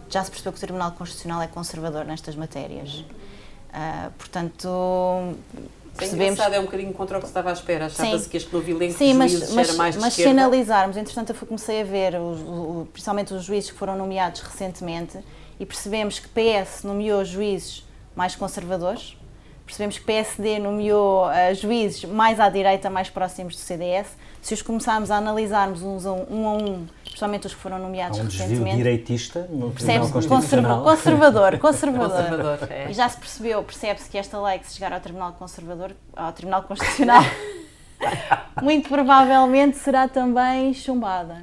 já 0.08 0.22
se 0.22 0.30
percebeu 0.30 0.52
que 0.52 0.58
o 0.58 0.60
Tribunal 0.60 0.92
Constitucional 0.92 1.42
é 1.42 1.48
conservador 1.48 2.04
nestas 2.04 2.36
matérias. 2.36 2.94
Uh, 2.94 4.10
portanto. 4.16 5.34
Percebemos... 5.96 6.40
É, 6.40 6.56
é 6.56 6.60
um 6.60 6.64
bocadinho 6.64 6.92
contra 6.94 7.18
o 7.18 7.20
que 7.20 7.26
se 7.26 7.30
estava 7.30 7.50
à 7.50 7.52
espera. 7.52 7.86
Achava-se 7.86 8.26
que 8.26 8.38
este 8.38 8.50
novo 8.50 8.70
elenco 8.70 8.96
Sim, 8.96 9.12
mas, 9.12 9.32
juízes 9.32 9.54
mas, 9.54 9.68
era 9.68 9.76
mais 9.76 9.96
mas 9.96 10.14
se 10.14 10.24
analisarmos, 10.24 10.96
entretanto 10.96 11.34
eu 11.38 11.46
comecei 11.46 11.82
a 11.82 11.84
ver, 11.84 12.14
os, 12.14 12.40
o, 12.40 12.88
principalmente 12.90 13.34
os 13.34 13.44
juízes 13.44 13.70
que 13.70 13.76
foram 13.76 13.94
nomeados 13.94 14.40
recentemente, 14.40 15.18
e 15.62 15.66
percebemos 15.66 16.18
que 16.18 16.26
PS 16.26 16.82
nomeou 16.82 17.24
juízes 17.24 17.86
mais 18.16 18.34
conservadores, 18.34 19.16
percebemos 19.64 19.96
que 19.96 20.04
PSD 20.04 20.58
nomeou 20.58 21.26
uh, 21.26 21.54
juízes 21.54 22.04
mais 22.04 22.40
à 22.40 22.48
direita, 22.48 22.90
mais 22.90 23.08
próximos 23.08 23.54
do 23.54 23.60
CDS. 23.60 24.08
Se 24.42 24.54
os 24.54 24.60
começarmos 24.60 25.08
a 25.08 25.18
analisarmos 25.18 25.84
uns 25.84 26.04
a 26.04 26.12
um, 26.12 26.26
um 26.28 26.48
a 26.48 26.52
um, 26.54 26.86
especialmente 27.04 27.46
os 27.46 27.54
que 27.54 27.60
foram 27.60 27.78
nomeados 27.78 28.18
Há 28.18 28.22
um 28.22 28.24
recentemente. 28.24 28.76
direitista 28.76 29.46
no 29.48 29.70
Tribunal 29.70 30.10
Constitucional. 30.10 30.82
Conservador, 30.82 31.58
conservador. 31.60 32.10
conservador 32.10 32.58
é. 32.68 32.90
E 32.90 32.92
já 32.92 33.08
se 33.08 33.18
percebeu, 33.18 33.62
percebe-se 33.62 34.10
que 34.10 34.18
esta 34.18 34.42
lei 34.42 34.58
que 34.58 34.66
se 34.66 34.74
chegar 34.74 34.92
ao 34.92 34.98
Tribunal 34.98 35.32
Conservador, 35.34 35.92
ao 36.16 36.32
Tribunal 36.32 36.64
Constitucional, 36.64 37.22
muito 38.60 38.88
provavelmente 38.88 39.78
será 39.78 40.08
também 40.08 40.74
chumbada. 40.74 41.40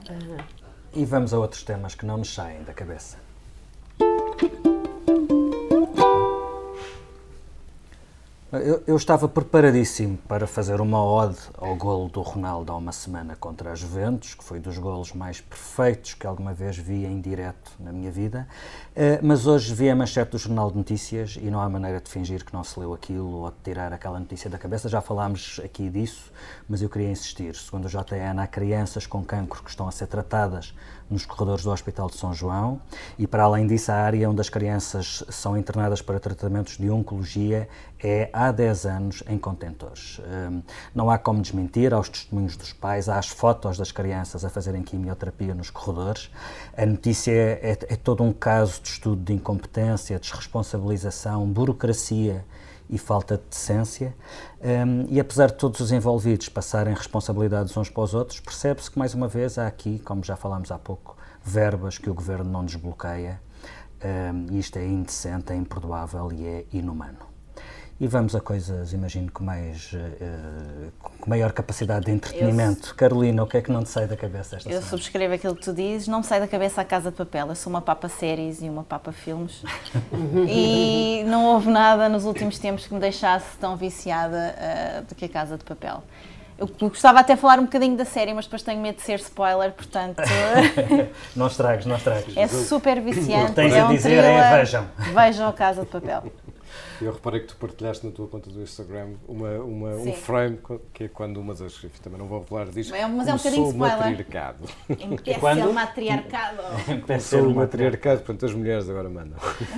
E 0.93 1.05
vamos 1.05 1.33
a 1.33 1.39
outros 1.39 1.63
temas 1.63 1.95
que 1.95 2.05
não 2.05 2.17
nos 2.17 2.33
saem 2.33 2.63
da 2.63 2.73
cabeça. 2.73 3.28
Thank 4.39 4.53
you. 4.65 4.78
Eu, 8.61 8.83
eu, 8.87 8.97
estava 8.97 9.27
preparadíssimo 9.27 10.17
para 10.27 10.45
fazer 10.45 10.81
uma 10.81 11.01
ode 11.01 11.37
ao 11.57 11.75
golo 11.75 12.09
do 12.09 12.21
Ronaldo 12.21 12.71
há 12.71 12.75
uma 12.75 12.91
semana 12.91 13.35
contra 13.35 13.71
a 13.71 13.75
Juventus, 13.75 14.33
que 14.33 14.43
foi 14.43 14.59
dos 14.59 14.77
golos 14.77 15.13
mais 15.13 15.39
perfeitos 15.39 16.13
que 16.13 16.27
alguma 16.27 16.53
vez 16.53 16.77
vi 16.77 17.05
em 17.05 17.21
direto 17.21 17.71
na 17.79 17.93
minha 17.93 18.11
vida. 18.11 18.47
Uh, 18.91 19.19
mas 19.21 19.47
hoje 19.47 19.73
vi 19.73 19.89
a 19.89 19.95
manchete 19.95 20.31
do 20.31 20.37
Jornal 20.37 20.71
de 20.71 20.77
Notícias 20.77 21.37
e 21.41 21.49
não 21.49 21.61
há 21.61 21.69
maneira 21.69 22.01
de 22.01 22.09
fingir 22.09 22.43
que 22.43 22.53
não 22.53 22.63
se 22.63 22.77
leu 22.79 22.93
aquilo 22.93 23.43
ou 23.43 23.49
de 23.49 23.57
tirar 23.63 23.93
aquela 23.93 24.19
notícia 24.19 24.49
da 24.49 24.57
cabeça. 24.57 24.89
Já 24.89 24.99
falámos 24.99 25.61
aqui 25.63 25.89
disso, 25.89 26.31
mas 26.67 26.81
eu 26.81 26.89
queria 26.89 27.11
insistir. 27.11 27.55
Segundo 27.55 27.85
o 27.85 27.89
JN, 27.89 28.39
há 28.41 28.47
crianças 28.47 29.07
com 29.07 29.23
cancro 29.23 29.63
que 29.63 29.69
estão 29.69 29.87
a 29.87 29.91
ser 29.91 30.07
tratadas 30.07 30.73
nos 31.09 31.25
corredores 31.25 31.63
do 31.63 31.71
Hospital 31.71 32.07
de 32.07 32.17
São 32.17 32.33
João 32.33 32.79
e, 33.17 33.25
para 33.25 33.43
além 33.43 33.65
disso, 33.65 33.91
a 33.91 33.95
área 33.95 34.29
onde 34.29 34.41
as 34.41 34.49
crianças 34.49 35.23
são 35.29 35.57
internadas 35.57 36.01
para 36.01 36.19
tratamentos 36.19 36.77
de 36.77 36.89
oncologia 36.89 37.67
é 38.01 38.29
há 38.31 38.51
10 38.51 38.85
anos 38.85 39.23
em 39.27 39.37
contentores. 39.37 40.19
Hum, 40.19 40.61
não 40.95 41.09
há 41.09 41.17
como 41.17 41.41
desmentir, 41.41 41.93
aos 41.93 42.07
testemunhos 42.07 42.55
dos 42.55 42.71
pais, 42.71 43.09
as 43.09 43.27
fotos 43.27 43.77
das 43.77 43.91
crianças 43.91 44.45
a 44.45 44.49
fazerem 44.49 44.81
quimioterapia 44.81 45.53
nos 45.53 45.69
corredores. 45.69 46.31
A 46.75 46.85
notícia 46.85 47.31
é, 47.31 47.59
é, 47.61 47.93
é 47.93 47.95
todo 47.95 48.23
um 48.23 48.31
caso 48.31 48.81
de 48.81 48.89
estudo 48.89 49.21
de 49.21 49.33
incompetência, 49.33 50.17
desresponsabilização, 50.17 51.45
burocracia 51.47 52.45
e 52.89 52.97
falta 52.97 53.37
de 53.37 53.43
decência. 53.49 54.15
Um, 54.61 55.05
e 55.09 55.19
apesar 55.19 55.47
de 55.47 55.55
todos 55.55 55.79
os 55.79 55.91
envolvidos 55.91 56.49
passarem 56.49 56.93
responsabilidades 56.93 57.75
uns 57.75 57.89
para 57.89 58.03
os 58.03 58.13
outros, 58.13 58.39
percebe-se 58.39 58.89
que, 58.89 58.97
mais 58.97 59.13
uma 59.13 59.27
vez, 59.27 59.57
há 59.57 59.67
aqui, 59.67 59.99
como 59.99 60.23
já 60.23 60.35
falámos 60.35 60.71
há 60.71 60.79
pouco, 60.79 61.17
verbas 61.43 61.97
que 61.97 62.09
o 62.09 62.13
governo 62.13 62.49
não 62.49 62.65
desbloqueia. 62.65 63.41
Um, 64.01 64.57
isto 64.57 64.79
é 64.79 64.87
indecente, 64.87 65.51
é 65.51 65.55
imperdoável 65.55 66.31
e 66.31 66.47
é 66.47 66.65
inumano 66.71 67.28
e 67.99 68.07
vamos 68.07 68.33
a 68.33 68.39
coisas, 68.39 68.93
imagino, 68.93 69.29
com, 69.29 69.43
mais, 69.43 69.91
uh, 69.91 70.91
com 71.19 71.29
maior 71.29 71.51
capacidade 71.51 72.05
de 72.05 72.11
entretenimento. 72.11 72.91
Eu, 72.91 72.95
Carolina, 72.95 73.43
o 73.43 73.47
que 73.47 73.57
é 73.57 73.61
que 73.61 73.69
não 73.69 73.83
te 73.83 73.89
sai 73.89 74.07
da 74.07 74.15
cabeça 74.15 74.55
esta 74.55 74.69
Eu 74.69 74.75
semana? 74.75 74.89
subscrevo 74.89 75.33
aquilo 75.33 75.53
que 75.53 75.61
tu 75.61 75.73
dizes, 75.73 76.07
não 76.07 76.19
me 76.19 76.23
sai 76.23 76.39
da 76.39 76.47
cabeça 76.47 76.79
a 76.79 76.85
Casa 76.85 77.11
de 77.11 77.17
Papel. 77.17 77.49
Eu 77.49 77.55
sou 77.55 77.69
uma 77.69 77.81
papa 77.81 78.07
séries 78.07 78.61
e 78.61 78.69
uma 78.69 78.83
papa 78.83 79.11
filmes 79.11 79.63
e 80.47 81.25
não 81.27 81.45
houve 81.45 81.69
nada 81.69 82.07
nos 82.07 82.23
últimos 82.23 82.57
tempos 82.57 82.87
que 82.87 82.93
me 82.93 83.01
deixasse 83.01 83.57
tão 83.57 83.75
viciada 83.75 84.55
uh, 84.55 85.05
do 85.05 85.13
que 85.13 85.25
a 85.25 85.29
Casa 85.29 85.57
de 85.57 85.65
Papel. 85.65 86.01
Eu 86.57 86.67
gostava 86.89 87.19
até 87.19 87.35
de 87.35 87.41
falar 87.41 87.57
um 87.59 87.63
bocadinho 87.63 87.95
da 87.95 88.03
série, 88.03 88.33
mas 88.33 88.45
depois 88.45 88.61
tenho 88.61 88.81
medo 88.81 88.97
de 88.97 89.01
ser 89.01 89.19
spoiler, 89.19 89.71
portanto. 89.71 90.21
não 91.33 91.47
estragues, 91.47 91.85
não 91.85 91.95
estragues. 91.95 92.35
É 92.35 92.47
super 92.47 92.99
viciante. 92.99 93.45
O 93.45 93.47
que 93.47 93.53
tens 93.53 93.73
é 93.73 93.79
a 93.79 93.87
um 93.87 93.93
dizer 93.93 94.23
é 94.23 94.57
vejam. 94.57 94.85
Vejam 95.13 95.47
a 95.47 95.53
Casa 95.53 95.81
de 95.83 95.87
Papel. 95.87 96.23
Eu 97.01 97.11
reparei 97.13 97.41
que 97.41 97.47
tu 97.47 97.55
partilhaste 97.55 98.05
na 98.05 98.11
tua 98.11 98.27
conta 98.27 98.49
do 98.49 98.61
Instagram 98.61 99.13
uma, 99.27 99.49
uma 99.59 99.95
um 99.95 100.13
frame 100.13 100.59
que 100.93 101.05
é 101.05 101.07
quando 101.07 101.37
uma 101.37 101.53
das. 101.53 101.83
Enfim, 101.83 101.99
também 102.01 102.19
não 102.19 102.27
vou 102.27 102.43
falar 102.43 102.65
disto. 102.67 102.93
É, 102.93 103.07
mas 103.07 103.27
é 103.27 103.33
um 103.33 103.37
bocadinho 103.37 103.73
matriarcado. 103.75 104.65
Empece 104.89 105.39
quando? 105.39 105.69
o 105.69 105.73
matriarcado. 105.73 106.61
Empece 106.87 107.35
o 107.35 107.49
matriarcado, 107.51 108.21
portanto 108.21 108.45
as 108.45 108.53
mulheres 108.53 108.89
agora 108.89 109.09
mandam. 109.09 109.37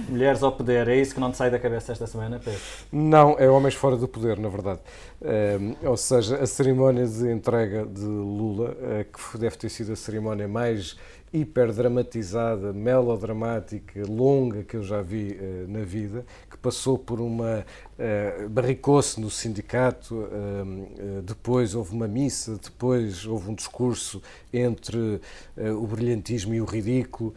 Mulheres 0.10 0.44
ao 0.44 0.52
poder, 0.52 0.88
é 0.88 0.96
isso 0.96 1.14
que 1.14 1.20
não 1.20 1.32
te 1.32 1.38
sai 1.38 1.50
da 1.50 1.60
cabeça 1.60 1.92
esta 1.92 2.08
semana, 2.08 2.40
Pedro? 2.44 2.60
Não, 2.92 3.36
é 3.38 3.50
homens 3.50 3.76
fora 3.76 3.96
do 3.96 4.08
poder, 4.08 4.38
na 4.38 4.50
verdade. 4.50 4.80
Um, 5.22 5.88
ou 5.88 5.98
seja, 5.98 6.38
a 6.38 6.48
cerimónia 6.48 7.06
de 7.06 7.32
entrega 7.32 7.86
de 7.86 8.06
Lula, 8.06 8.72
uh, 8.72 9.32
que 9.32 9.38
deve 9.38 9.56
ter 9.56 9.70
sido 9.70 9.94
a 9.94 9.96
cerimónia 9.96 10.48
mais 10.48 10.98
hiperdramatizada, 11.34 12.74
melodramática, 12.74 14.02
longa 14.08 14.64
que 14.64 14.76
eu 14.76 14.84
já 14.84 15.02
vi 15.02 15.38
uh, 15.40 15.72
na 15.72 15.82
vida, 15.82 16.26
passou 16.62 16.98
por 16.98 17.20
uma. 17.20 17.66
Uh, 17.98 18.50
barricou-se 18.50 19.22
no 19.22 19.30
sindicato, 19.30 20.16
uh, 20.16 21.22
depois 21.24 21.76
houve 21.76 21.94
uma 21.94 22.08
missa, 22.08 22.58
depois 22.62 23.26
houve 23.26 23.52
um 23.52 23.54
discurso 23.54 24.22
entre 24.52 25.22
o 25.58 25.88
brilhantismo 25.88 26.54
e 26.54 26.62
o 26.62 26.66
ridículo, 26.66 27.34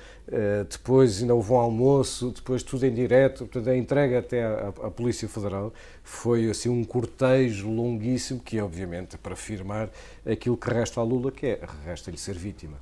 depois 0.69 1.21
ainda 1.21 1.35
houve 1.35 1.53
um 1.53 1.57
almoço, 1.57 2.31
depois 2.31 2.63
tudo 2.63 2.85
em 2.87 2.93
direto, 2.93 3.47
portanto, 3.47 3.69
a 3.69 3.77
entrega 3.77 4.19
até 4.19 4.43
à, 4.43 4.69
à 4.69 4.91
Polícia 4.91 5.29
Federal 5.29 5.73
foi 6.03 6.51
assim 6.51 6.69
um 6.69 6.83
cortejo 6.83 7.71
longuíssimo, 7.71 8.41
que 8.41 8.61
obviamente 8.61 9.17
para 9.19 9.35
afirmar 9.35 9.91
aquilo 10.27 10.57
que 10.57 10.69
resta 10.69 11.01
a 11.01 11.05
Lula, 11.05 11.31
que 11.31 11.47
é 11.47 11.61
resta-lhe 11.85 12.19
ser 12.19 12.35
vítima. 12.35 12.79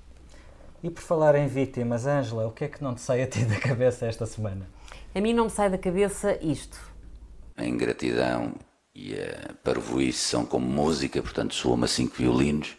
E 0.83 0.91
por 0.91 1.01
falar 1.01 1.37
em 1.37 1.47
vítimas, 1.47 2.07
Ângela, 2.07 2.47
o 2.47 2.51
que 2.51 2.65
é 2.65 2.69
que 2.69 2.83
não 2.83 2.95
te 2.95 3.01
sai 3.01 3.23
a 3.23 3.27
ti 3.27 3.45
da 3.45 3.59
cabeça 3.61 4.07
esta 4.07 4.27
semana? 4.27 4.67
A 5.15 5.21
mim 5.21 5.35
não 5.35 5.45
me 5.45 5.51
sai 5.51 5.69
da 5.69 5.77
cabeça 5.77 6.39
isto. 6.43 6.79
A 7.57 7.65
ingratidão 7.65 8.55
e 8.95 9.15
a 9.15 9.53
parvoíce 9.63 10.19
são 10.19 10.47
como 10.47 10.67
música, 10.67 11.21
portanto 11.23 11.55
soa-me 11.55 11.85
a 11.85 11.89
cinco 11.89 12.17
violinos. 12.17 12.77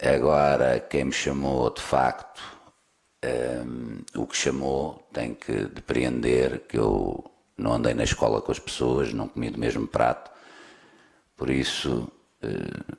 Agora, 0.00 0.78
quem 0.78 1.06
me 1.06 1.12
chamou, 1.12 1.70
de 1.70 1.80
facto, 1.80 2.40
um, 3.24 4.02
o 4.14 4.26
que 4.26 4.36
chamou, 4.36 5.08
tem 5.12 5.34
que 5.34 5.52
depreender 5.52 6.60
que 6.68 6.78
eu 6.78 7.24
não 7.56 7.72
andei 7.72 7.94
na 7.94 8.04
escola 8.04 8.40
com 8.40 8.52
as 8.52 8.58
pessoas, 8.58 9.12
não 9.12 9.26
comi 9.26 9.50
do 9.50 9.58
mesmo 9.58 9.88
prato. 9.88 10.30
Por 11.36 11.50
isso, 11.50 12.08
uh, 12.44 12.96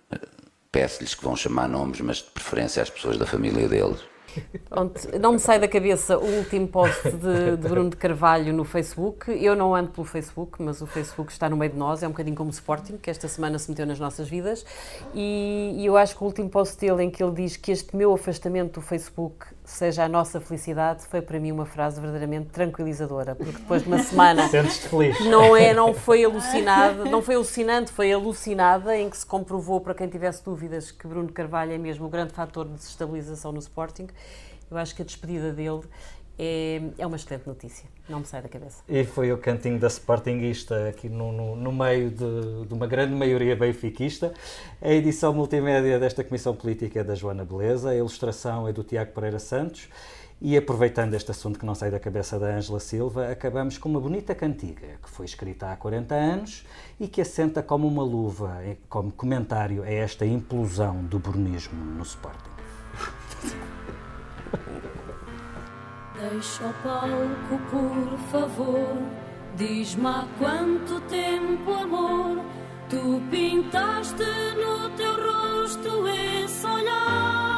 peço-lhes 0.72 1.16
que 1.16 1.24
vão 1.24 1.36
chamar 1.36 1.70
nomes, 1.70 2.02
mas 2.02 2.18
de 2.18 2.32
preferência 2.32 2.84
às 2.84 2.90
pessoas 2.90 3.18
da 3.18 3.26
família 3.26 3.68
deles. 3.70 4.02
Pronto, 4.70 5.20
não 5.20 5.34
me 5.34 5.40
sai 5.40 5.60
da 5.60 5.68
cabeça 5.68 6.18
o 6.18 6.26
último 6.26 6.68
post 6.68 7.10
de, 7.10 7.58
de, 7.58 7.68
Bruno 7.68 7.90
de 7.90 7.96
Carvalho 7.96 8.54
no 8.54 8.64
Facebook. 8.64 9.32
Eu 9.32 9.56
não 9.56 9.74
ando 9.74 9.90
pelo 9.90 10.06
Facebook, 10.06 10.62
mas 10.62 10.82
o 10.82 10.86
Facebook 10.86 11.32
está 11.32 11.50
no 11.50 11.58
meio 11.58 11.72
de 11.72 11.78
nós, 11.78 12.04
é 12.04 12.08
um 12.08 12.12
bocadinho 12.12 12.36
como 12.36 12.50
o 12.50 12.54
Sporting, 12.54 12.98
que 12.98 13.10
esta 13.10 13.28
semana 13.28 13.58
se 13.58 13.70
meteu 13.70 13.86
nas 13.86 14.00
nossas 14.00 14.30
vidas. 14.30 14.66
E, 15.14 15.76
e 15.78 15.86
eu 15.86 15.98
acho 15.98 16.16
que 16.16 16.24
o 16.24 16.26
último 16.26 16.50
post 16.50 16.78
dele, 16.78 17.04
em 17.04 17.10
que 17.10 17.24
ele 17.24 17.34
diz 17.34 17.58
que 17.58 17.72
este 17.72 17.96
meu 17.96 18.14
afastamento 18.14 18.80
do 18.80 18.82
Facebook 18.82 19.57
seja 19.68 20.06
a 20.06 20.08
nossa 20.08 20.40
felicidade 20.40 21.06
foi 21.06 21.22
para 21.22 21.40
mim 21.40 21.52
uma 21.52 21.66
frase 21.66 22.00
verdadeiramente 22.00 22.48
tranquilizadora, 22.50 23.36
porque 23.36 23.52
depois 23.52 23.84
de 23.84 23.90
uma 23.90 24.00
semana 24.00 24.48
feliz. 24.50 25.20
não 25.26 25.56
é, 25.56 25.74
não 25.74 25.94
foi 25.94 26.24
alucinada, 26.24 27.04
não 27.04 27.22
foi 27.22 27.36
alucinante, 27.36 27.92
foi 27.92 28.12
alucinada 28.12 28.98
em 28.98 29.10
que 29.10 29.18
se 29.18 29.26
comprovou 29.26 29.82
para 29.82 29.94
quem 29.94 30.08
tivesse 30.08 30.44
dúvidas 30.44 30.90
que 30.90 31.06
Bruno 31.06 31.30
Carvalho 31.32 31.74
é 31.74 31.78
mesmo 31.78 32.06
o 32.06 32.10
grande 32.10 32.32
fator 32.32 32.66
de 32.66 32.76
desestabilização 32.76 33.52
no 33.52 33.60
Sporting. 33.60 34.08
Eu 34.72 34.78
acho 34.78 34.96
que 34.96 35.02
a 35.02 35.06
despedida 35.06 35.52
dele 35.52 35.82
é, 36.38 36.82
é 36.98 37.08
uma 37.08 37.16
excelente 37.16 37.48
notícia, 37.48 37.90
não 38.08 38.20
me 38.20 38.26
sai 38.26 38.42
da 38.42 38.50
cabeça. 38.50 38.84
E 38.88 39.04
foi 39.04 39.32
o 39.32 39.38
cantinho 39.38 39.80
da 39.80 39.88
Sportingista 39.88 40.90
aqui 40.90 41.10
no, 41.10 41.32
no, 41.32 41.56
no 41.56 41.72
meio 41.72 42.12
de, 42.12 42.66
de, 42.68 42.74
uma 42.74 42.86
grande 42.86 43.14
maioria 43.14 43.56
benfiquista. 43.56 44.34
A 44.82 44.90
edição 44.90 45.34
multimédia 45.34 46.00
desta 46.00 46.24
Comissão 46.24 46.56
Política 46.56 47.00
é 47.00 47.04
da 47.04 47.16
Joana 47.16 47.44
Beleza, 47.44 47.90
a 47.90 47.96
ilustração 47.96 48.68
é 48.68 48.74
do 48.74 48.84
Tiago 48.84 49.12
Pereira 49.12 49.40
Santos. 49.40 49.90
E 50.40 50.56
aproveitando 50.56 51.16
este 51.16 51.32
assunto 51.32 51.58
que 51.58 51.66
não 51.66 51.74
sai 51.74 51.90
da 51.90 52.00
cabeça 52.00 52.38
da 52.38 52.56
Ângela 52.56 52.80
Silva, 52.80 53.32
acabamos 53.32 53.80
com 53.80 53.90
uma 53.90 54.00
bonita 54.00 54.36
cantiga 54.36 55.00
que 55.02 55.10
foi 55.10 55.26
escrita 55.26 55.72
há 55.72 55.76
40 55.76 56.14
anos 56.14 56.64
e 57.00 57.08
que 57.08 57.22
assenta 57.22 57.64
como 57.64 57.88
uma 57.88 58.04
luva, 58.04 58.62
como 58.88 59.12
comentário 59.12 59.82
a 59.82 59.90
esta 59.90 60.28
implosão 60.28 61.04
do 61.06 61.18
brunismo 61.18 61.84
no 61.84 62.04
Sporting. 62.04 62.47
Deixa 66.20 66.66
o 66.66 66.74
palco, 66.82 67.60
por 67.70 68.18
favor. 68.32 68.98
Diz-me 69.56 70.08
há 70.08 70.26
quanto 70.40 71.00
tempo, 71.02 71.74
amor, 71.74 72.44
tu 72.90 73.22
pintaste 73.30 74.24
no 74.56 74.90
teu 74.92 75.14
rosto 75.14 76.08
esse 76.08 76.66
olhar. 76.66 77.57